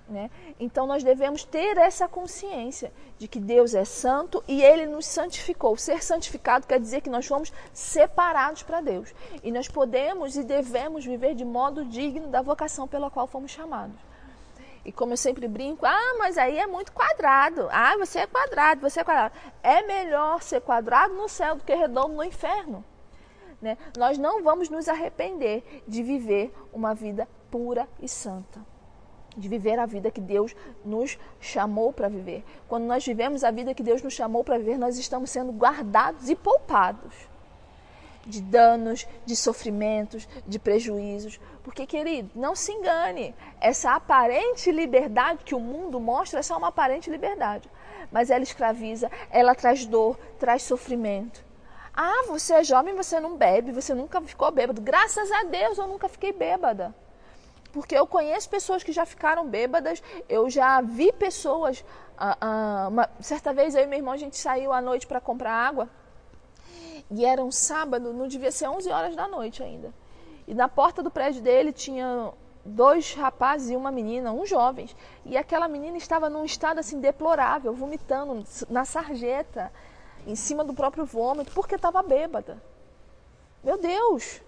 Né? 0.09 0.31
Então 0.59 0.87
nós 0.87 1.03
devemos 1.03 1.43
ter 1.43 1.77
essa 1.77 2.07
consciência 2.07 2.91
de 3.19 3.27
que 3.27 3.39
Deus 3.39 3.75
é 3.75 3.85
santo 3.85 4.43
e 4.47 4.61
Ele 4.63 4.87
nos 4.87 5.05
santificou. 5.05 5.77
Ser 5.77 6.03
santificado 6.03 6.65
quer 6.65 6.79
dizer 6.79 7.01
que 7.01 7.09
nós 7.09 7.27
fomos 7.27 7.53
separados 7.71 8.63
para 8.63 8.81
Deus. 8.81 9.13
E 9.43 9.51
nós 9.51 9.67
podemos 9.67 10.35
e 10.35 10.43
devemos 10.43 11.05
viver 11.05 11.35
de 11.35 11.45
modo 11.45 11.85
digno 11.85 12.27
da 12.27 12.41
vocação 12.41 12.87
pela 12.87 13.11
qual 13.11 13.27
fomos 13.27 13.51
chamados. 13.51 14.08
E 14.85 14.91
como 14.91 15.13
eu 15.13 15.17
sempre 15.17 15.47
brinco, 15.47 15.85
ah, 15.85 16.15
mas 16.17 16.37
aí 16.37 16.57
é 16.57 16.65
muito 16.65 16.91
quadrado. 16.91 17.67
Ah, 17.71 17.97
você 17.97 18.19
é 18.19 18.27
quadrado, 18.27 18.81
você 18.81 19.01
é 19.01 19.03
quadrado. 19.03 19.35
É 19.61 19.81
melhor 19.81 20.41
ser 20.41 20.61
quadrado 20.61 21.13
no 21.13 21.27
céu 21.27 21.55
do 21.55 21.63
que 21.63 21.73
redondo 21.73 22.13
no 22.13 22.23
inferno. 22.23 22.83
Né? 23.61 23.77
Nós 23.97 24.17
não 24.17 24.41
vamos 24.41 24.69
nos 24.69 24.87
arrepender 24.87 25.83
de 25.87 26.01
viver 26.01 26.53
uma 26.71 26.95
vida 26.95 27.27
pura 27.51 27.87
e 28.01 28.07
santa. 28.07 28.59
De 29.35 29.47
viver 29.47 29.77
a 29.79 29.85
vida 29.85 30.09
que 30.09 30.21
Deus 30.21 30.55
nos 30.83 31.19
chamou 31.39 31.91
para 31.91 32.07
viver. 32.07 32.43
Quando 32.67 32.85
nós 32.85 33.05
vivemos 33.05 33.43
a 33.43 33.51
vida 33.51 33.73
que 33.73 33.83
Deus 33.83 34.01
nos 34.01 34.13
chamou 34.13 34.43
para 34.43 34.57
viver, 34.57 34.77
nós 34.77 34.97
estamos 34.97 35.29
sendo 35.29 35.51
guardados 35.51 36.29
e 36.29 36.35
poupados 36.35 37.29
de 38.25 38.41
danos, 38.41 39.07
de 39.25 39.35
sofrimentos, 39.35 40.27
de 40.47 40.59
prejuízos. 40.59 41.39
Porque, 41.69 41.85
querido, 41.85 42.31
não 42.33 42.55
se 42.55 42.71
engane, 42.71 43.35
essa 43.61 43.91
aparente 43.91 44.71
liberdade 44.71 45.43
que 45.45 45.53
o 45.53 45.59
mundo 45.59 45.99
mostra 45.99 46.39
é 46.39 46.41
só 46.41 46.57
uma 46.57 46.69
aparente 46.69 47.11
liberdade. 47.11 47.69
Mas 48.11 48.31
ela 48.31 48.41
escraviza, 48.41 49.11
ela 49.29 49.53
traz 49.53 49.85
dor, 49.85 50.17
traz 50.39 50.63
sofrimento. 50.63 51.45
Ah, 51.93 52.23
você 52.27 52.55
é 52.55 52.63
jovem, 52.63 52.95
você 52.95 53.19
não 53.19 53.37
bebe, 53.37 53.71
você 53.71 53.93
nunca 53.93 54.19
ficou 54.19 54.49
bêbado. 54.49 54.81
Graças 54.81 55.31
a 55.31 55.43
Deus 55.43 55.77
eu 55.77 55.85
nunca 55.85 56.09
fiquei 56.09 56.33
bêbada. 56.33 56.91
Porque 57.71 57.95
eu 57.95 58.07
conheço 58.07 58.49
pessoas 58.49 58.81
que 58.81 58.91
já 58.91 59.05
ficaram 59.05 59.47
bêbadas, 59.47 60.01
eu 60.27 60.49
já 60.49 60.81
vi 60.81 61.13
pessoas. 61.13 61.85
Ah, 62.17 62.37
ah, 62.41 62.87
uma, 62.89 63.07
certa 63.21 63.53
vez 63.53 63.75
eu 63.75 63.83
e 63.83 63.85
meu 63.85 63.99
irmão 63.99 64.15
a 64.15 64.17
gente 64.17 64.37
saiu 64.37 64.73
à 64.73 64.81
noite 64.81 65.05
para 65.05 65.21
comprar 65.21 65.53
água. 65.53 65.87
E 67.11 67.23
era 67.23 67.43
um 67.43 67.51
sábado, 67.51 68.11
não 68.11 68.27
devia 68.27 68.51
ser 68.51 68.67
11 68.67 68.89
horas 68.89 69.15
da 69.15 69.27
noite 69.27 69.61
ainda. 69.61 69.93
E 70.49 70.53
na 70.55 70.67
porta 70.67 71.03
do 71.03 71.11
prédio 71.11 71.43
dele 71.43 71.71
tinha 71.71 72.33
dois 72.65 73.13
rapazes 73.13 73.69
e 73.69 73.75
uma 73.75 73.91
menina, 73.91 74.31
uns 74.31 74.49
jovens. 74.49 74.95
E 75.23 75.37
aquela 75.37 75.67
menina 75.67 75.95
estava 75.95 76.27
num 76.27 76.43
estado 76.43 76.79
assim 76.79 76.99
deplorável, 76.99 77.71
vomitando 77.71 78.43
na 78.67 78.83
sarjeta, 78.83 79.71
em 80.25 80.35
cima 80.35 80.63
do 80.63 80.73
próprio 80.73 81.05
vômito, 81.05 81.51
porque 81.51 81.75
estava 81.75 82.01
bêbada. 82.01 82.59
Meu 83.63 83.77
Deus, 83.77 84.41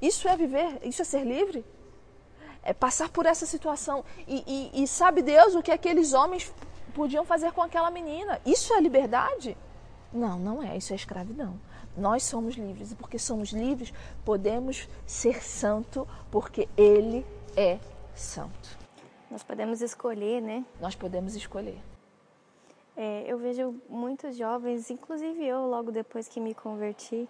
isso 0.00 0.28
é 0.28 0.36
viver, 0.36 0.78
isso 0.84 1.02
é 1.02 1.04
ser 1.04 1.24
livre? 1.24 1.64
É 2.62 2.72
passar 2.72 3.08
por 3.08 3.26
essa 3.26 3.44
situação. 3.44 4.04
E, 4.28 4.44
e, 4.46 4.84
e 4.84 4.86
sabe 4.86 5.22
Deus 5.22 5.56
o 5.56 5.62
que 5.62 5.72
aqueles 5.72 6.12
homens 6.12 6.54
podiam 6.94 7.24
fazer 7.24 7.50
com 7.50 7.62
aquela 7.62 7.90
menina? 7.90 8.40
Isso 8.46 8.72
é 8.74 8.80
liberdade? 8.80 9.56
Não, 10.12 10.38
não 10.38 10.62
é, 10.62 10.76
isso 10.76 10.92
é 10.92 10.96
escravidão. 10.96 11.58
Nós 11.98 12.22
somos 12.22 12.54
livres 12.54 12.92
e 12.92 12.94
porque 12.94 13.18
somos 13.18 13.50
livres, 13.50 13.92
podemos 14.24 14.88
ser 15.06 15.42
santo 15.42 16.06
porque 16.30 16.68
ele 16.76 17.26
é 17.56 17.78
santo. 18.14 18.78
Nós 19.30 19.42
podemos 19.42 19.82
escolher, 19.82 20.40
né? 20.40 20.64
Nós 20.80 20.94
podemos 20.94 21.34
escolher. 21.34 21.78
É, 22.96 23.24
eu 23.26 23.38
vejo 23.38 23.74
muitos 23.88 24.36
jovens, 24.36 24.90
inclusive 24.90 25.44
eu, 25.44 25.66
logo 25.66 25.92
depois 25.92 26.26
que 26.26 26.40
me 26.40 26.54
converti, 26.54 27.28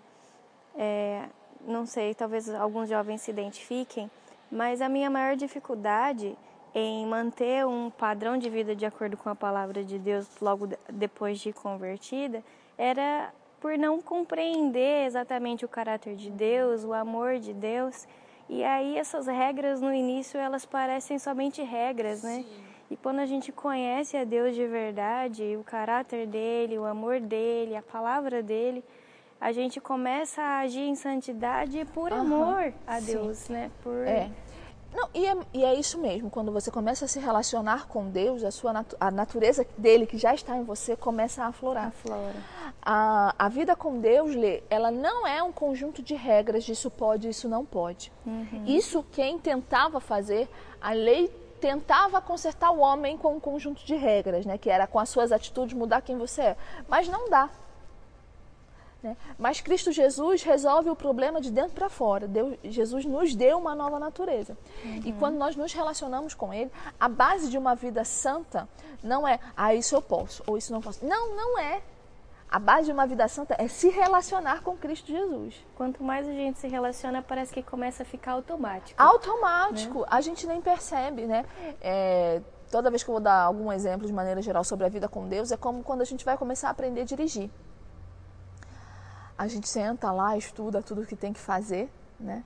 é, 0.76 1.28
não 1.66 1.84
sei, 1.84 2.14
talvez 2.14 2.48
alguns 2.48 2.88
jovens 2.88 3.22
se 3.22 3.30
identifiquem, 3.30 4.10
mas 4.50 4.80
a 4.80 4.88
minha 4.88 5.10
maior 5.10 5.36
dificuldade 5.36 6.36
em 6.74 7.06
manter 7.06 7.66
um 7.66 7.90
padrão 7.90 8.38
de 8.38 8.48
vida 8.48 8.74
de 8.74 8.86
acordo 8.86 9.16
com 9.16 9.28
a 9.28 9.34
palavra 9.34 9.82
de 9.82 9.98
Deus 9.98 10.26
logo 10.40 10.68
depois 10.90 11.40
de 11.40 11.52
convertida 11.52 12.42
era 12.76 13.32
por 13.60 13.76
não 13.76 14.00
compreender 14.00 15.06
exatamente 15.06 15.64
o 15.64 15.68
caráter 15.68 16.14
de 16.14 16.30
Deus, 16.30 16.84
o 16.84 16.92
amor 16.92 17.38
de 17.38 17.52
Deus. 17.52 18.06
E 18.48 18.64
aí 18.64 18.96
essas 18.96 19.26
regras 19.26 19.80
no 19.80 19.92
início 19.92 20.38
elas 20.38 20.64
parecem 20.64 21.18
somente 21.18 21.62
regras, 21.62 22.22
né? 22.22 22.44
Sim. 22.48 22.68
E 22.90 22.96
quando 22.96 23.18
a 23.18 23.26
gente 23.26 23.52
conhece 23.52 24.16
a 24.16 24.24
Deus 24.24 24.54
de 24.54 24.66
verdade, 24.66 25.56
o 25.56 25.64
caráter 25.64 26.26
dele, 26.26 26.78
o 26.78 26.86
amor 26.86 27.20
dele, 27.20 27.76
a 27.76 27.82
palavra 27.82 28.42
dele, 28.42 28.82
a 29.38 29.52
gente 29.52 29.80
começa 29.80 30.40
a 30.40 30.60
agir 30.60 30.88
em 30.88 30.94
santidade 30.94 31.84
por 31.92 32.12
uhum. 32.12 32.20
amor 32.20 32.72
a 32.86 32.98
Deus, 32.98 33.38
Sim. 33.38 33.52
né? 33.52 33.70
Por 33.82 34.06
é. 34.06 34.30
Não, 34.92 35.08
e, 35.14 35.26
é, 35.26 35.36
e 35.52 35.64
é 35.64 35.74
isso 35.74 35.98
mesmo, 35.98 36.30
quando 36.30 36.50
você 36.50 36.70
começa 36.70 37.04
a 37.04 37.08
se 37.08 37.20
relacionar 37.20 37.86
com 37.86 38.08
Deus, 38.08 38.42
a, 38.42 38.50
sua 38.50 38.72
natu 38.72 38.96
a 38.98 39.10
natureza 39.10 39.66
dele 39.76 40.06
que 40.06 40.16
já 40.16 40.34
está 40.34 40.56
em 40.56 40.64
você 40.64 40.96
começa 40.96 41.44
a 41.44 41.48
aflorar. 41.48 41.88
Aflora. 41.88 42.34
A, 42.80 43.34
a 43.38 43.48
vida 43.48 43.76
com 43.76 44.00
Deus, 44.00 44.34
Lê, 44.34 44.62
ela 44.70 44.90
não 44.90 45.26
é 45.26 45.42
um 45.42 45.52
conjunto 45.52 46.02
de 46.02 46.14
regras 46.14 46.64
de 46.64 46.72
isso 46.72 46.90
pode 46.90 47.28
isso 47.28 47.48
não 47.48 47.64
pode. 47.64 48.10
Uhum. 48.24 48.64
Isso 48.66 49.04
quem 49.12 49.38
tentava 49.38 50.00
fazer, 50.00 50.48
a 50.80 50.92
lei 50.92 51.28
tentava 51.60 52.20
consertar 52.20 52.70
o 52.70 52.78
homem 52.78 53.18
com 53.18 53.34
um 53.34 53.40
conjunto 53.40 53.84
de 53.84 53.94
regras, 53.94 54.46
né? 54.46 54.56
que 54.56 54.70
era 54.70 54.86
com 54.86 54.98
as 54.98 55.08
suas 55.08 55.32
atitudes 55.32 55.76
mudar 55.76 56.00
quem 56.00 56.16
você 56.16 56.42
é. 56.42 56.56
Mas 56.88 57.08
não 57.08 57.28
dá. 57.28 57.50
Né? 59.02 59.16
Mas 59.38 59.60
Cristo 59.60 59.92
Jesus 59.92 60.42
resolve 60.42 60.90
o 60.90 60.96
problema 60.96 61.40
de 61.40 61.50
dentro 61.50 61.72
para 61.72 61.88
fora. 61.88 62.26
Deus, 62.26 62.56
Jesus 62.64 63.04
nos 63.04 63.34
deu 63.34 63.58
uma 63.58 63.74
nova 63.74 63.98
natureza. 63.98 64.56
Uhum. 64.84 65.02
E 65.04 65.12
quando 65.12 65.36
nós 65.36 65.54
nos 65.54 65.72
relacionamos 65.72 66.34
com 66.34 66.52
Ele, 66.52 66.70
a 66.98 67.08
base 67.08 67.48
de 67.48 67.56
uma 67.56 67.74
vida 67.74 68.04
santa 68.04 68.68
não 69.02 69.26
é, 69.26 69.38
ah, 69.56 69.74
isso 69.74 69.94
eu 69.94 70.02
posso, 70.02 70.42
ou 70.46 70.58
isso 70.58 70.72
não 70.72 70.80
posso. 70.80 71.04
Não, 71.06 71.36
não 71.36 71.58
é. 71.58 71.80
A 72.50 72.58
base 72.58 72.86
de 72.86 72.92
uma 72.92 73.06
vida 73.06 73.28
santa 73.28 73.54
é 73.58 73.68
se 73.68 73.90
relacionar 73.90 74.62
com 74.62 74.74
Cristo 74.74 75.08
Jesus. 75.08 75.54
Quanto 75.76 76.02
mais 76.02 76.26
a 76.26 76.32
gente 76.32 76.58
se 76.58 76.66
relaciona, 76.66 77.22
parece 77.22 77.52
que 77.52 77.62
começa 77.62 78.02
a 78.02 78.06
ficar 78.06 78.32
automático. 78.32 79.00
Automático. 79.00 80.00
Né? 80.00 80.06
A 80.10 80.20
gente 80.22 80.46
nem 80.46 80.60
percebe, 80.60 81.26
né? 81.26 81.44
É, 81.78 82.40
toda 82.70 82.88
vez 82.88 83.04
que 83.04 83.10
eu 83.10 83.14
vou 83.14 83.20
dar 83.20 83.42
algum 83.42 83.70
exemplo 83.70 84.06
de 84.06 84.12
maneira 84.14 84.40
geral 84.40 84.64
sobre 84.64 84.86
a 84.86 84.88
vida 84.88 85.08
com 85.08 85.28
Deus, 85.28 85.52
é 85.52 85.58
como 85.58 85.82
quando 85.84 86.00
a 86.00 86.06
gente 86.06 86.24
vai 86.24 86.38
começar 86.38 86.68
a 86.68 86.70
aprender 86.70 87.02
a 87.02 87.04
dirigir 87.04 87.50
a 89.38 89.46
gente 89.46 89.68
senta 89.68 90.10
lá, 90.10 90.36
estuda 90.36 90.82
tudo 90.82 91.02
o 91.02 91.06
que 91.06 91.14
tem 91.14 91.32
que 91.32 91.38
fazer, 91.38 91.88
né? 92.18 92.44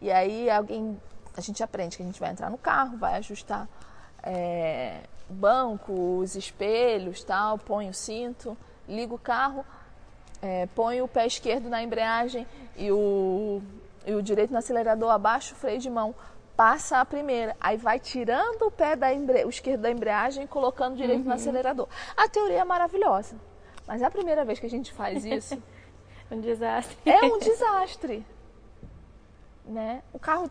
E 0.00 0.10
aí 0.10 0.48
alguém, 0.48 0.98
a 1.36 1.40
gente 1.40 1.62
aprende 1.62 1.96
que 1.96 2.02
a 2.02 2.06
gente 2.06 2.18
vai 2.18 2.30
entrar 2.30 2.50
no 2.50 2.56
carro, 2.56 2.96
vai 2.96 3.16
ajustar 3.16 3.68
é, 4.22 5.00
banco, 5.28 6.18
os 6.18 6.34
espelhos, 6.34 7.22
tal, 7.22 7.58
põe 7.58 7.90
o 7.90 7.94
cinto, 7.94 8.56
liga 8.88 9.14
o 9.14 9.18
carro, 9.18 9.64
é, 10.40 10.66
põe 10.74 11.02
o 11.02 11.08
pé 11.08 11.26
esquerdo 11.26 11.68
na 11.68 11.82
embreagem 11.82 12.46
e 12.76 12.90
o, 12.90 13.60
e 14.06 14.14
o 14.14 14.22
direito 14.22 14.52
no 14.52 14.58
acelerador, 14.58 15.10
abaixo 15.10 15.54
o 15.54 15.56
freio 15.56 15.78
de 15.78 15.90
mão, 15.90 16.14
passa 16.56 17.00
a 17.00 17.04
primeira, 17.04 17.56
aí 17.60 17.76
vai 17.76 17.98
tirando 17.98 18.62
o 18.62 18.70
pé 18.70 18.94
da 18.94 19.12
embreagem, 19.12 19.46
o 19.46 19.50
esquerdo 19.50 19.82
da 19.82 19.90
embreagem 19.90 20.44
e 20.44 20.46
colocando 20.46 20.94
o 20.94 20.96
direito 20.96 21.22
uhum. 21.22 21.28
no 21.28 21.34
acelerador. 21.34 21.88
A 22.16 22.28
teoria 22.28 22.60
é 22.60 22.64
maravilhosa, 22.64 23.36
mas 23.86 24.00
é 24.00 24.04
a 24.04 24.10
primeira 24.10 24.44
vez 24.44 24.60
que 24.60 24.66
a 24.66 24.70
gente 24.70 24.92
faz 24.92 25.24
isso 25.24 25.60
Um 26.30 26.40
desastre. 26.40 26.96
É 27.04 27.24
um 27.24 27.38
desastre. 27.38 28.26
né? 29.64 30.02
O 30.12 30.18
carro 30.18 30.50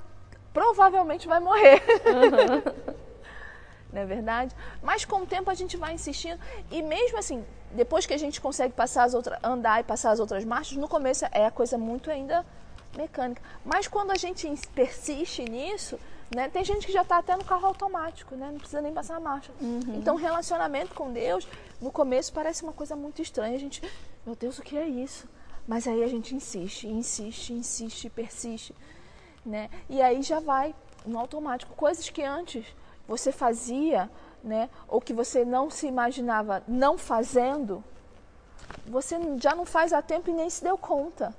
provavelmente 0.53 1.27
vai 1.27 1.39
morrer. 1.39 1.81
Uhum. 2.05 2.93
Não 3.91 4.01
é 4.01 4.05
verdade? 4.05 4.55
Mas 4.81 5.05
com 5.05 5.17
o 5.17 5.25
tempo 5.25 5.49
a 5.51 5.53
gente 5.53 5.77
vai 5.77 5.93
insistindo. 5.93 6.39
E 6.71 6.81
mesmo 6.81 7.17
assim, 7.17 7.45
depois 7.71 8.05
que 8.05 8.13
a 8.13 8.17
gente 8.17 8.41
consegue 8.41 8.73
passar 8.73 9.03
as 9.03 9.13
outras, 9.13 9.37
andar 9.43 9.81
e 9.81 9.83
passar 9.83 10.11
as 10.11 10.19
outras 10.19 10.43
marchas, 10.43 10.77
no 10.77 10.87
começo 10.87 11.25
é 11.31 11.45
a 11.45 11.51
coisa 11.51 11.77
muito 11.77 12.09
ainda 12.09 12.43
mecânica. 12.97 13.41
Mas 13.63 13.87
quando 13.87 14.11
a 14.11 14.15
gente 14.15 14.47
persiste 14.73 15.43
nisso, 15.43 15.99
né, 16.35 16.49
tem 16.49 16.63
gente 16.63 16.87
que 16.87 16.91
já 16.91 17.03
está 17.03 17.17
até 17.19 17.35
no 17.35 17.43
carro 17.43 17.67
automático, 17.67 18.35
né, 18.35 18.49
não 18.51 18.57
precisa 18.57 18.81
nem 18.81 18.93
passar 18.93 19.17
a 19.17 19.19
marcha. 19.19 19.51
Uhum. 19.61 19.95
Então, 19.95 20.15
relacionamento 20.15 20.95
com 20.95 21.11
Deus, 21.11 21.47
no 21.79 21.91
começo 21.91 22.33
parece 22.33 22.63
uma 22.63 22.73
coisa 22.73 22.95
muito 22.95 23.21
estranha. 23.21 23.55
A 23.55 23.59
gente, 23.59 23.81
meu 24.25 24.35
Deus, 24.35 24.57
o 24.57 24.63
que 24.63 24.75
é 24.75 24.87
isso? 24.87 25.27
Mas 25.67 25.87
aí 25.87 26.03
a 26.03 26.07
gente 26.07 26.35
insiste, 26.35 26.87
insiste, 26.87 27.53
insiste, 27.53 28.09
persiste, 28.09 28.75
né? 29.45 29.69
E 29.89 30.01
aí 30.01 30.21
já 30.21 30.39
vai 30.39 30.75
no 31.05 31.17
automático. 31.17 31.73
Coisas 31.75 32.09
que 32.09 32.21
antes 32.21 32.65
você 33.07 33.31
fazia, 33.31 34.09
né? 34.43 34.69
Ou 34.87 34.99
que 34.99 35.13
você 35.13 35.45
não 35.45 35.69
se 35.69 35.87
imaginava 35.87 36.63
não 36.67 36.97
fazendo, 36.97 37.83
você 38.85 39.17
já 39.39 39.55
não 39.55 39.65
faz 39.65 39.93
há 39.93 40.01
tempo 40.01 40.29
e 40.29 40.33
nem 40.33 40.49
se 40.49 40.63
deu 40.63 40.77
conta. 40.77 41.33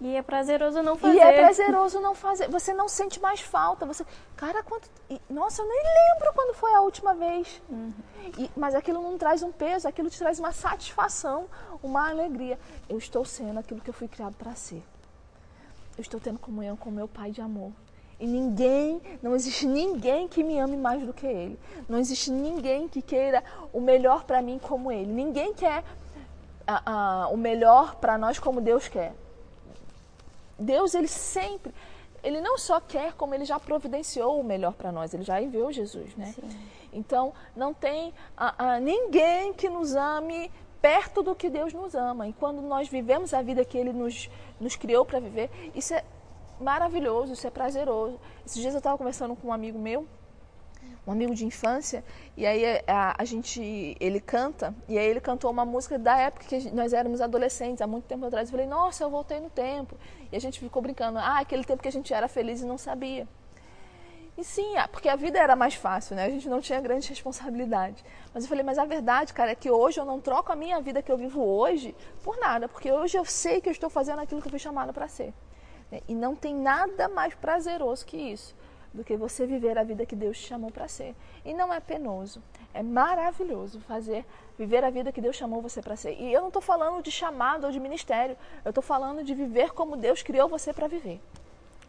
E 0.00 0.14
é 0.14 0.22
prazeroso 0.22 0.82
não 0.82 0.96
fazer. 0.96 1.16
E 1.16 1.20
é 1.20 1.32
prazeroso 1.32 2.00
não 2.00 2.14
fazer. 2.14 2.48
Você 2.50 2.74
não 2.74 2.86
sente 2.86 3.18
mais 3.20 3.40
falta. 3.40 3.86
Você, 3.86 4.04
cara, 4.36 4.62
quanto. 4.62 4.90
Nossa, 5.30 5.62
eu 5.62 5.68
nem 5.68 5.82
lembro 5.82 6.34
quando 6.34 6.54
foi 6.54 6.74
a 6.74 6.80
última 6.82 7.14
vez. 7.14 7.62
Uhum. 7.68 7.92
E, 8.36 8.50
mas 8.54 8.74
aquilo 8.74 9.00
não 9.00 9.16
traz 9.16 9.42
um 9.42 9.50
peso, 9.50 9.88
aquilo 9.88 10.10
te 10.10 10.18
traz 10.18 10.38
uma 10.38 10.52
satisfação, 10.52 11.46
uma 11.82 12.10
alegria. 12.10 12.58
Eu 12.88 12.98
estou 12.98 13.24
sendo 13.24 13.58
aquilo 13.58 13.80
que 13.80 13.88
eu 13.88 13.94
fui 13.94 14.06
criado 14.06 14.34
para 14.34 14.54
ser. 14.54 14.82
Eu 15.96 16.02
estou 16.02 16.20
tendo 16.20 16.38
comunhão 16.38 16.76
com 16.76 16.90
meu 16.90 17.08
Pai 17.08 17.30
de 17.30 17.40
amor. 17.40 17.72
E 18.20 18.26
ninguém, 18.26 19.00
não 19.22 19.34
existe 19.34 19.66
ninguém 19.66 20.28
que 20.28 20.42
me 20.42 20.58
ame 20.58 20.76
mais 20.76 21.02
do 21.02 21.12
que 21.12 21.26
Ele. 21.26 21.58
Não 21.88 21.98
existe 21.98 22.30
ninguém 22.30 22.86
que 22.86 23.00
queira 23.00 23.42
o 23.72 23.80
melhor 23.80 24.24
para 24.24 24.42
mim 24.42 24.58
como 24.58 24.92
Ele. 24.92 25.10
Ninguém 25.10 25.54
quer 25.54 25.84
o 27.30 27.36
melhor 27.36 27.96
para 27.96 28.18
nós 28.18 28.38
como 28.38 28.60
Deus 28.60 28.88
quer. 28.88 29.14
Deus, 30.58 30.94
ele 30.94 31.08
sempre, 31.08 31.74
ele 32.22 32.40
não 32.40 32.56
só 32.56 32.80
quer, 32.80 33.12
como 33.14 33.34
ele 33.34 33.44
já 33.44 33.58
providenciou 33.60 34.40
o 34.40 34.44
melhor 34.44 34.72
para 34.72 34.90
nós, 34.90 35.12
ele 35.12 35.22
já 35.22 35.40
enviou 35.40 35.70
Jesus, 35.72 36.14
né? 36.16 36.34
Sim. 36.34 36.48
Então, 36.92 37.32
não 37.54 37.74
tem 37.74 38.14
ninguém 38.82 39.52
que 39.52 39.68
nos 39.68 39.94
ame 39.94 40.50
perto 40.80 41.22
do 41.22 41.34
que 41.34 41.50
Deus 41.50 41.72
nos 41.72 41.94
ama. 41.94 42.28
E 42.28 42.32
quando 42.32 42.62
nós 42.62 42.88
vivemos 42.88 43.34
a 43.34 43.42
vida 43.42 43.64
que 43.64 43.76
ele 43.76 43.92
nos, 43.92 44.30
nos 44.60 44.76
criou 44.76 45.04
para 45.04 45.20
viver, 45.20 45.50
isso 45.74 45.92
é 45.92 46.04
maravilhoso, 46.60 47.32
isso 47.32 47.46
é 47.46 47.50
prazeroso. 47.50 48.18
Esses 48.44 48.60
dias 48.60 48.72
eu 48.72 48.78
estava 48.78 48.96
conversando 48.96 49.36
com 49.36 49.48
um 49.48 49.52
amigo 49.52 49.78
meu, 49.78 50.06
um 51.06 51.12
amigo 51.12 51.34
de 51.34 51.46
infância, 51.46 52.02
e 52.36 52.44
aí 52.44 52.82
a, 52.86 53.14
a, 53.16 53.24
gente, 53.24 53.96
ele 54.00 54.18
canta, 54.18 54.74
e 54.88 54.98
aí 54.98 55.06
ele 55.06 55.20
cantou 55.20 55.50
uma 55.50 55.64
música 55.64 55.98
da 55.98 56.18
época 56.18 56.46
que 56.46 56.70
nós 56.74 56.92
éramos 56.92 57.20
adolescentes, 57.20 57.80
há 57.80 57.86
muito 57.86 58.04
tempo 58.04 58.26
atrás. 58.26 58.48
Eu 58.48 58.50
falei, 58.50 58.66
nossa, 58.66 59.04
eu 59.04 59.10
voltei 59.10 59.38
no 59.38 59.48
tempo. 59.48 59.96
E 60.32 60.36
a 60.36 60.40
gente 60.40 60.58
ficou 60.58 60.82
brincando, 60.82 61.18
ah, 61.18 61.38
aquele 61.38 61.62
tempo 61.62 61.80
que 61.80 61.88
a 61.88 61.92
gente 61.92 62.12
era 62.12 62.26
feliz 62.26 62.60
e 62.60 62.66
não 62.66 62.76
sabia. 62.76 63.28
E 64.36 64.44
sim, 64.44 64.74
porque 64.90 65.08
a 65.08 65.16
vida 65.16 65.38
era 65.38 65.56
mais 65.56 65.74
fácil, 65.74 66.14
né? 66.16 66.26
A 66.26 66.28
gente 66.28 66.48
não 66.48 66.60
tinha 66.60 66.78
grande 66.80 67.08
responsabilidade. 67.08 68.04
Mas 68.34 68.42
eu 68.42 68.48
falei, 68.48 68.64
mas 68.64 68.76
a 68.76 68.84
verdade, 68.84 69.32
cara, 69.32 69.52
é 69.52 69.54
que 69.54 69.70
hoje 69.70 69.98
eu 69.98 70.04
não 70.04 70.20
troco 70.20 70.52
a 70.52 70.56
minha 70.56 70.78
vida 70.80 71.00
que 71.00 71.10
eu 71.10 71.16
vivo 71.16 71.42
hoje 71.42 71.96
por 72.22 72.36
nada, 72.38 72.68
porque 72.68 72.90
hoje 72.92 73.16
eu 73.16 73.24
sei 73.24 73.60
que 73.62 73.68
eu 73.68 73.72
estou 73.72 73.88
fazendo 73.88 74.20
aquilo 74.20 74.42
que 74.42 74.48
eu 74.48 74.50
fui 74.50 74.58
chamada 74.58 74.92
para 74.92 75.08
ser. 75.08 75.32
E 76.06 76.14
não 76.14 76.34
tem 76.34 76.54
nada 76.54 77.08
mais 77.08 77.34
prazeroso 77.34 78.04
que 78.04 78.16
isso 78.16 78.54
do 78.92 79.04
que 79.04 79.16
você 79.16 79.46
viver 79.46 79.78
a 79.78 79.84
vida 79.84 80.06
que 80.06 80.16
Deus 80.16 80.38
te 80.38 80.48
chamou 80.48 80.70
para 80.70 80.88
ser. 80.88 81.14
E 81.44 81.52
não 81.54 81.72
é 81.72 81.80
penoso, 81.80 82.42
é 82.72 82.82
maravilhoso 82.82 83.80
fazer, 83.80 84.24
viver 84.58 84.84
a 84.84 84.90
vida 84.90 85.12
que 85.12 85.20
Deus 85.20 85.36
chamou 85.36 85.60
você 85.62 85.80
para 85.80 85.96
ser. 85.96 86.14
E 86.20 86.32
eu 86.32 86.40
não 86.40 86.48
estou 86.48 86.62
falando 86.62 87.02
de 87.02 87.10
chamado 87.10 87.64
ou 87.64 87.72
de 87.72 87.80
ministério, 87.80 88.36
eu 88.64 88.70
estou 88.70 88.82
falando 88.82 89.22
de 89.22 89.34
viver 89.34 89.72
como 89.72 89.96
Deus 89.96 90.22
criou 90.22 90.48
você 90.48 90.72
para 90.72 90.86
viver. 90.86 91.20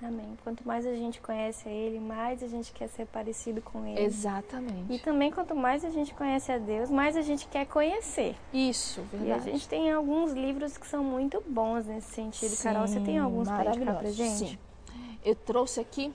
Amém. 0.02 0.38
Quanto 0.44 0.66
mais 0.68 0.86
a 0.86 0.94
gente 0.94 1.20
conhece 1.20 1.68
a 1.68 1.72
Ele, 1.72 2.00
mais 2.00 2.44
a 2.44 2.48
gente 2.48 2.72
quer 2.72 2.88
ser 2.88 3.08
parecido 3.08 3.62
com 3.62 3.86
Ele. 3.86 4.00
Exatamente. 4.00 4.94
E 4.94 5.00
também 5.00 5.32
quanto 5.32 5.56
mais 5.56 5.84
a 5.84 5.90
gente 5.90 6.14
conhece 6.14 6.52
a 6.52 6.60
Deus, 6.60 6.90
mais 6.92 7.18
a 7.18 7.22
gente 7.22 7.48
quer 7.48 7.66
conhecer. 7.66 8.36
Isso, 8.54 9.02
verdade. 9.12 9.30
E 9.30 9.34
a 9.34 9.40
gente 9.40 9.68
tem 9.68 9.92
alguns 9.92 10.34
livros 10.34 10.78
que 10.78 10.86
são 10.86 11.04
muito 11.04 11.44
bons 11.48 11.86
nesse 11.88 12.14
sentido. 12.14 12.52
Sim, 12.52 12.64
Carol, 12.64 12.88
você 12.88 13.00
tem 13.00 13.18
alguns 13.18 13.48
para 13.48 13.76
indicar 13.76 13.98
pra 13.98 14.12
gente? 14.12 14.52
Sim. 14.52 14.60
Eu 15.26 15.36
trouxe 15.36 15.80
aqui 15.80 16.14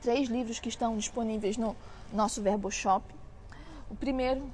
três 0.00 0.28
livros 0.28 0.58
que 0.58 0.68
estão 0.68 0.96
disponíveis 0.96 1.56
no 1.56 1.76
nosso 2.12 2.42
Verbo 2.42 2.70
Shop. 2.70 3.04
O 3.90 3.94
primeiro 3.94 4.50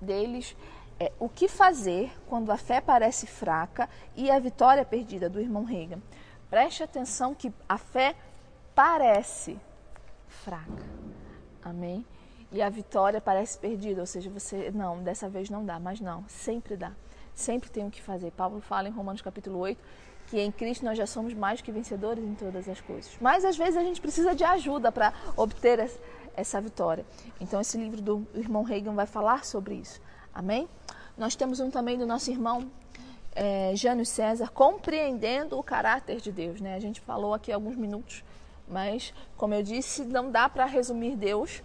deles 0.00 0.56
é 0.98 1.12
O 1.18 1.28
que 1.28 1.48
fazer 1.48 2.10
quando 2.26 2.50
a 2.50 2.56
fé 2.56 2.80
parece 2.80 3.26
fraca 3.26 3.88
e 4.14 4.30
a 4.30 4.38
vitória 4.38 4.84
perdida, 4.84 5.28
do 5.28 5.40
irmão 5.40 5.64
Reagan. 5.64 6.00
Preste 6.48 6.82
atenção 6.82 7.34
que 7.34 7.52
a 7.68 7.76
fé 7.76 8.14
parece 8.74 9.58
fraca. 10.26 10.84
Amém? 11.62 12.04
E 12.52 12.62
a 12.62 12.70
vitória 12.70 13.20
parece 13.20 13.58
perdida, 13.58 14.00
ou 14.00 14.06
seja, 14.06 14.30
você, 14.30 14.70
não, 14.70 15.02
dessa 15.02 15.28
vez 15.28 15.50
não 15.50 15.64
dá, 15.64 15.78
mas 15.78 16.00
não, 16.00 16.24
sempre 16.28 16.76
dá. 16.76 16.92
Sempre 17.34 17.68
tem 17.68 17.86
o 17.86 17.90
que 17.90 18.00
fazer. 18.00 18.30
Paulo 18.30 18.60
fala 18.60 18.88
em 18.88 18.92
Romanos 18.92 19.20
capítulo 19.20 19.58
8 19.58 19.78
que 20.26 20.40
em 20.40 20.50
Cristo 20.50 20.84
nós 20.84 20.98
já 20.98 21.06
somos 21.06 21.34
mais 21.34 21.60
que 21.60 21.70
vencedores 21.70 22.24
em 22.24 22.34
todas 22.34 22.68
as 22.68 22.80
coisas. 22.80 23.16
Mas 23.20 23.44
às 23.44 23.56
vezes 23.56 23.76
a 23.76 23.82
gente 23.82 24.00
precisa 24.00 24.34
de 24.34 24.44
ajuda 24.44 24.90
para 24.90 25.12
obter 25.36 25.90
essa 26.36 26.60
vitória. 26.60 27.04
Então 27.40 27.60
esse 27.60 27.78
livro 27.78 28.00
do 28.00 28.26
irmão 28.34 28.62
Reagan 28.62 28.94
vai 28.94 29.06
falar 29.06 29.44
sobre 29.44 29.76
isso. 29.76 30.00
Amém? 30.34 30.68
Nós 31.16 31.34
temos 31.34 31.60
um 31.60 31.70
também 31.70 31.96
do 31.96 32.06
nosso 32.06 32.30
irmão 32.30 32.70
é, 33.34 33.72
Jânio 33.74 34.04
César, 34.04 34.50
compreendendo 34.50 35.58
o 35.58 35.62
caráter 35.62 36.20
de 36.20 36.32
Deus. 36.32 36.60
Né? 36.60 36.74
A 36.74 36.80
gente 36.80 37.00
falou 37.00 37.32
aqui 37.32 37.52
alguns 37.52 37.76
minutos, 37.76 38.24
mas 38.68 39.14
como 39.36 39.54
eu 39.54 39.62
disse, 39.62 40.04
não 40.04 40.30
dá 40.30 40.48
para 40.48 40.64
resumir 40.64 41.16
Deus 41.16 41.62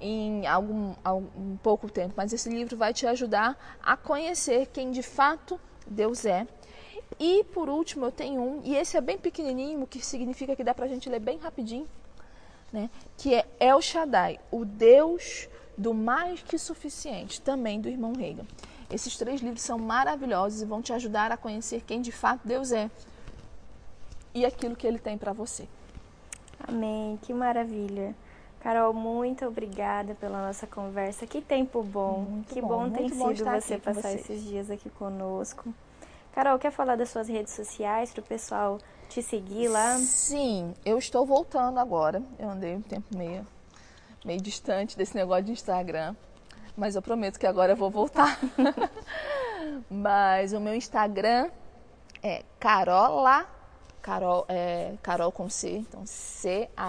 em 0.00 0.46
algum, 0.46 0.94
algum 1.02 1.56
pouco 1.56 1.90
tempo. 1.90 2.14
Mas 2.16 2.32
esse 2.32 2.48
livro 2.48 2.76
vai 2.76 2.92
te 2.92 3.06
ajudar 3.06 3.78
a 3.82 3.96
conhecer 3.96 4.66
quem 4.66 4.90
de 4.90 5.02
fato 5.02 5.58
Deus 5.86 6.24
é 6.24 6.46
e 7.18 7.44
por 7.44 7.68
último, 7.68 8.06
eu 8.06 8.12
tenho 8.12 8.40
um, 8.40 8.60
e 8.64 8.74
esse 8.76 8.96
é 8.96 9.00
bem 9.00 9.18
pequenininho, 9.18 9.86
que 9.86 10.04
significa 10.04 10.56
que 10.56 10.64
dá 10.64 10.74
para 10.74 10.86
a 10.86 10.88
gente 10.88 11.08
ler 11.08 11.20
bem 11.20 11.38
rapidinho, 11.38 11.86
né? 12.72 12.90
que 13.16 13.34
é 13.34 13.46
El 13.60 13.80
Shaddai, 13.80 14.40
o 14.50 14.64
Deus 14.64 15.48
do 15.76 15.92
mais 15.92 16.42
que 16.42 16.58
suficiente, 16.58 17.40
também 17.40 17.80
do 17.80 17.88
irmão 17.88 18.12
Reagan. 18.14 18.46
Esses 18.90 19.16
três 19.16 19.40
livros 19.40 19.62
são 19.62 19.78
maravilhosos 19.78 20.62
e 20.62 20.64
vão 20.64 20.82
te 20.82 20.92
ajudar 20.92 21.32
a 21.32 21.36
conhecer 21.36 21.82
quem 21.82 22.00
de 22.00 22.12
fato 22.12 22.46
Deus 22.46 22.70
é 22.70 22.90
e 24.34 24.44
aquilo 24.44 24.76
que 24.76 24.86
Ele 24.86 24.98
tem 24.98 25.16
para 25.16 25.32
você. 25.32 25.66
Amém, 26.66 27.18
que 27.22 27.32
maravilha. 27.32 28.14
Carol, 28.60 28.94
muito 28.94 29.44
obrigada 29.44 30.14
pela 30.14 30.46
nossa 30.46 30.66
conversa. 30.66 31.26
Que 31.26 31.42
tempo 31.42 31.82
bom. 31.82 32.20
Muito 32.20 32.54
que 32.54 32.62
bom, 32.62 32.88
bom 32.88 32.90
tem 32.90 33.08
sido 33.10 33.44
você 33.44 33.78
passar 33.78 34.14
esses 34.14 34.42
dias 34.42 34.70
aqui 34.70 34.88
conosco. 34.88 35.72
Carol, 36.34 36.58
quer 36.58 36.72
falar 36.72 36.96
das 36.96 37.10
suas 37.10 37.28
redes 37.28 37.52
sociais 37.52 38.12
para 38.12 38.20
o 38.20 38.24
pessoal 38.24 38.80
te 39.08 39.22
seguir 39.22 39.68
lá? 39.68 39.98
Sim, 39.98 40.74
eu 40.84 40.98
estou 40.98 41.24
voltando 41.24 41.78
agora. 41.78 42.20
Eu 42.40 42.50
andei 42.50 42.74
um 42.74 42.82
tempo 42.82 43.16
meio, 43.16 43.46
meio 44.24 44.40
distante 44.40 44.98
desse 44.98 45.14
negócio 45.14 45.44
de 45.44 45.52
Instagram, 45.52 46.16
mas 46.76 46.96
eu 46.96 47.02
prometo 47.02 47.38
que 47.38 47.46
agora 47.46 47.70
eu 47.74 47.76
vou 47.76 47.88
voltar. 47.88 48.36
mas 49.88 50.52
o 50.52 50.58
meu 50.58 50.74
Instagram 50.74 51.52
é 52.20 52.42
Carola, 52.58 53.46
Carol, 54.02 54.44
é, 54.48 54.94
Carol 55.04 55.30
com 55.30 55.48
C, 55.48 55.76
então 55.88 56.04
C-A-R-O-L-A, 56.04 56.88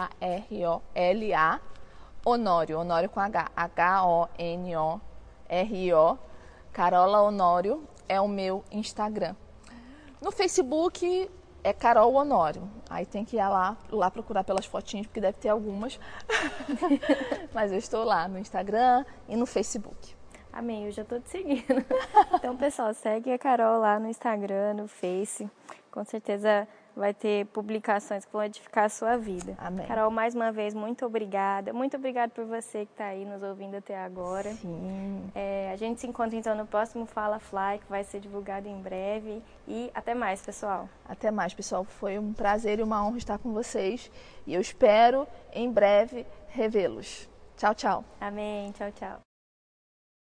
Honório, 2.26 2.80
Honório 2.80 3.10
com 3.10 3.20
H, 3.20 3.52
H-O-N-O-R-I-O, 3.56 4.98
Carola 6.74 7.22
Honório 7.22 7.88
é 8.08 8.20
o 8.20 8.28
meu 8.28 8.64
Instagram. 8.72 9.36
No 10.22 10.32
Facebook 10.32 11.30
é 11.64 11.74
Carol 11.74 12.14
Honório. 12.14 12.70
Aí 12.90 13.06
tem 13.06 13.26
que 13.26 13.38
ir 13.38 13.48
lá, 13.48 13.78
lá 13.90 14.12
procurar 14.12 14.44
pelas 14.44 14.66
fotinhas, 14.66 15.08
porque 15.08 15.20
deve 15.20 15.38
ter 15.40 15.50
algumas. 15.50 16.00
Mas 17.54 17.72
eu 17.72 17.78
estou 17.78 18.04
lá 18.04 18.28
no 18.28 18.38
Instagram 18.38 19.04
e 19.28 19.36
no 19.36 19.46
Facebook. 19.46 20.16
Amém, 20.54 20.86
eu 20.86 20.92
já 20.92 21.02
estou 21.02 21.20
te 21.20 21.30
seguindo. 21.30 21.66
Então, 22.36 22.56
pessoal, 22.56 22.94
segue 22.94 23.32
a 23.32 23.38
Carol 23.38 23.80
lá 23.80 24.00
no 24.00 24.08
Instagram, 24.08 24.76
no 24.76 24.88
Face. 24.88 25.50
Com 25.92 26.04
certeza 26.06 26.68
vai 26.96 27.14
ter 27.14 27.46
publicações 27.48 28.26
que 28.26 28.32
vão 28.32 28.44
edificar 28.44 28.86
a 28.86 28.90
sua 28.90 29.18
vida. 29.18 29.56
Amém. 29.58 29.86
Carol, 29.86 30.10
mais 30.10 30.34
uma 30.34 30.52
vez, 30.52 30.74
muito 30.74 31.06
obrigada. 31.06 31.74
Muito 31.74 31.98
obrigada 31.98 32.32
por 32.34 32.46
você 32.46 32.86
que 32.86 32.92
está 32.94 33.06
aí 33.06 33.26
nos 33.26 33.44
ouvindo 33.44 33.76
até 33.76 33.98
agora. 33.98 34.52
Sim. 34.54 35.30
É, 35.36 35.72
a 35.72 35.76
gente 35.76 36.00
se 36.00 36.08
encontra 36.08 36.36
então 36.38 36.56
no 36.56 36.66
próximo 36.66 37.06
Fala 37.06 37.40
Fly, 37.40 37.80
que 37.80 37.90
vai 37.90 38.04
ser 38.04 38.20
divulgado 38.20 38.68
em 38.68 38.82
breve. 38.82 39.44
E 39.68 39.92
até 39.94 40.14
mais, 40.14 40.42
pessoal. 40.42 40.88
Até 41.08 41.30
mais, 41.32 41.54
pessoal. 41.54 41.84
Foi 41.84 42.18
um 42.18 42.34
prazer 42.34 42.80
e 42.80 42.84
uma 42.84 43.06
honra 43.06 43.18
estar 43.18 43.38
com 43.38 43.52
vocês. 43.54 44.10
E 44.48 44.54
eu 44.54 44.62
espero 44.62 45.28
em 45.52 45.70
breve 45.72 46.26
revê-los. 46.48 47.30
Tchau, 47.58 47.76
tchau. 47.76 48.06
Amém. 48.20 48.72
Tchau, 48.72 48.92
tchau. 48.92 49.35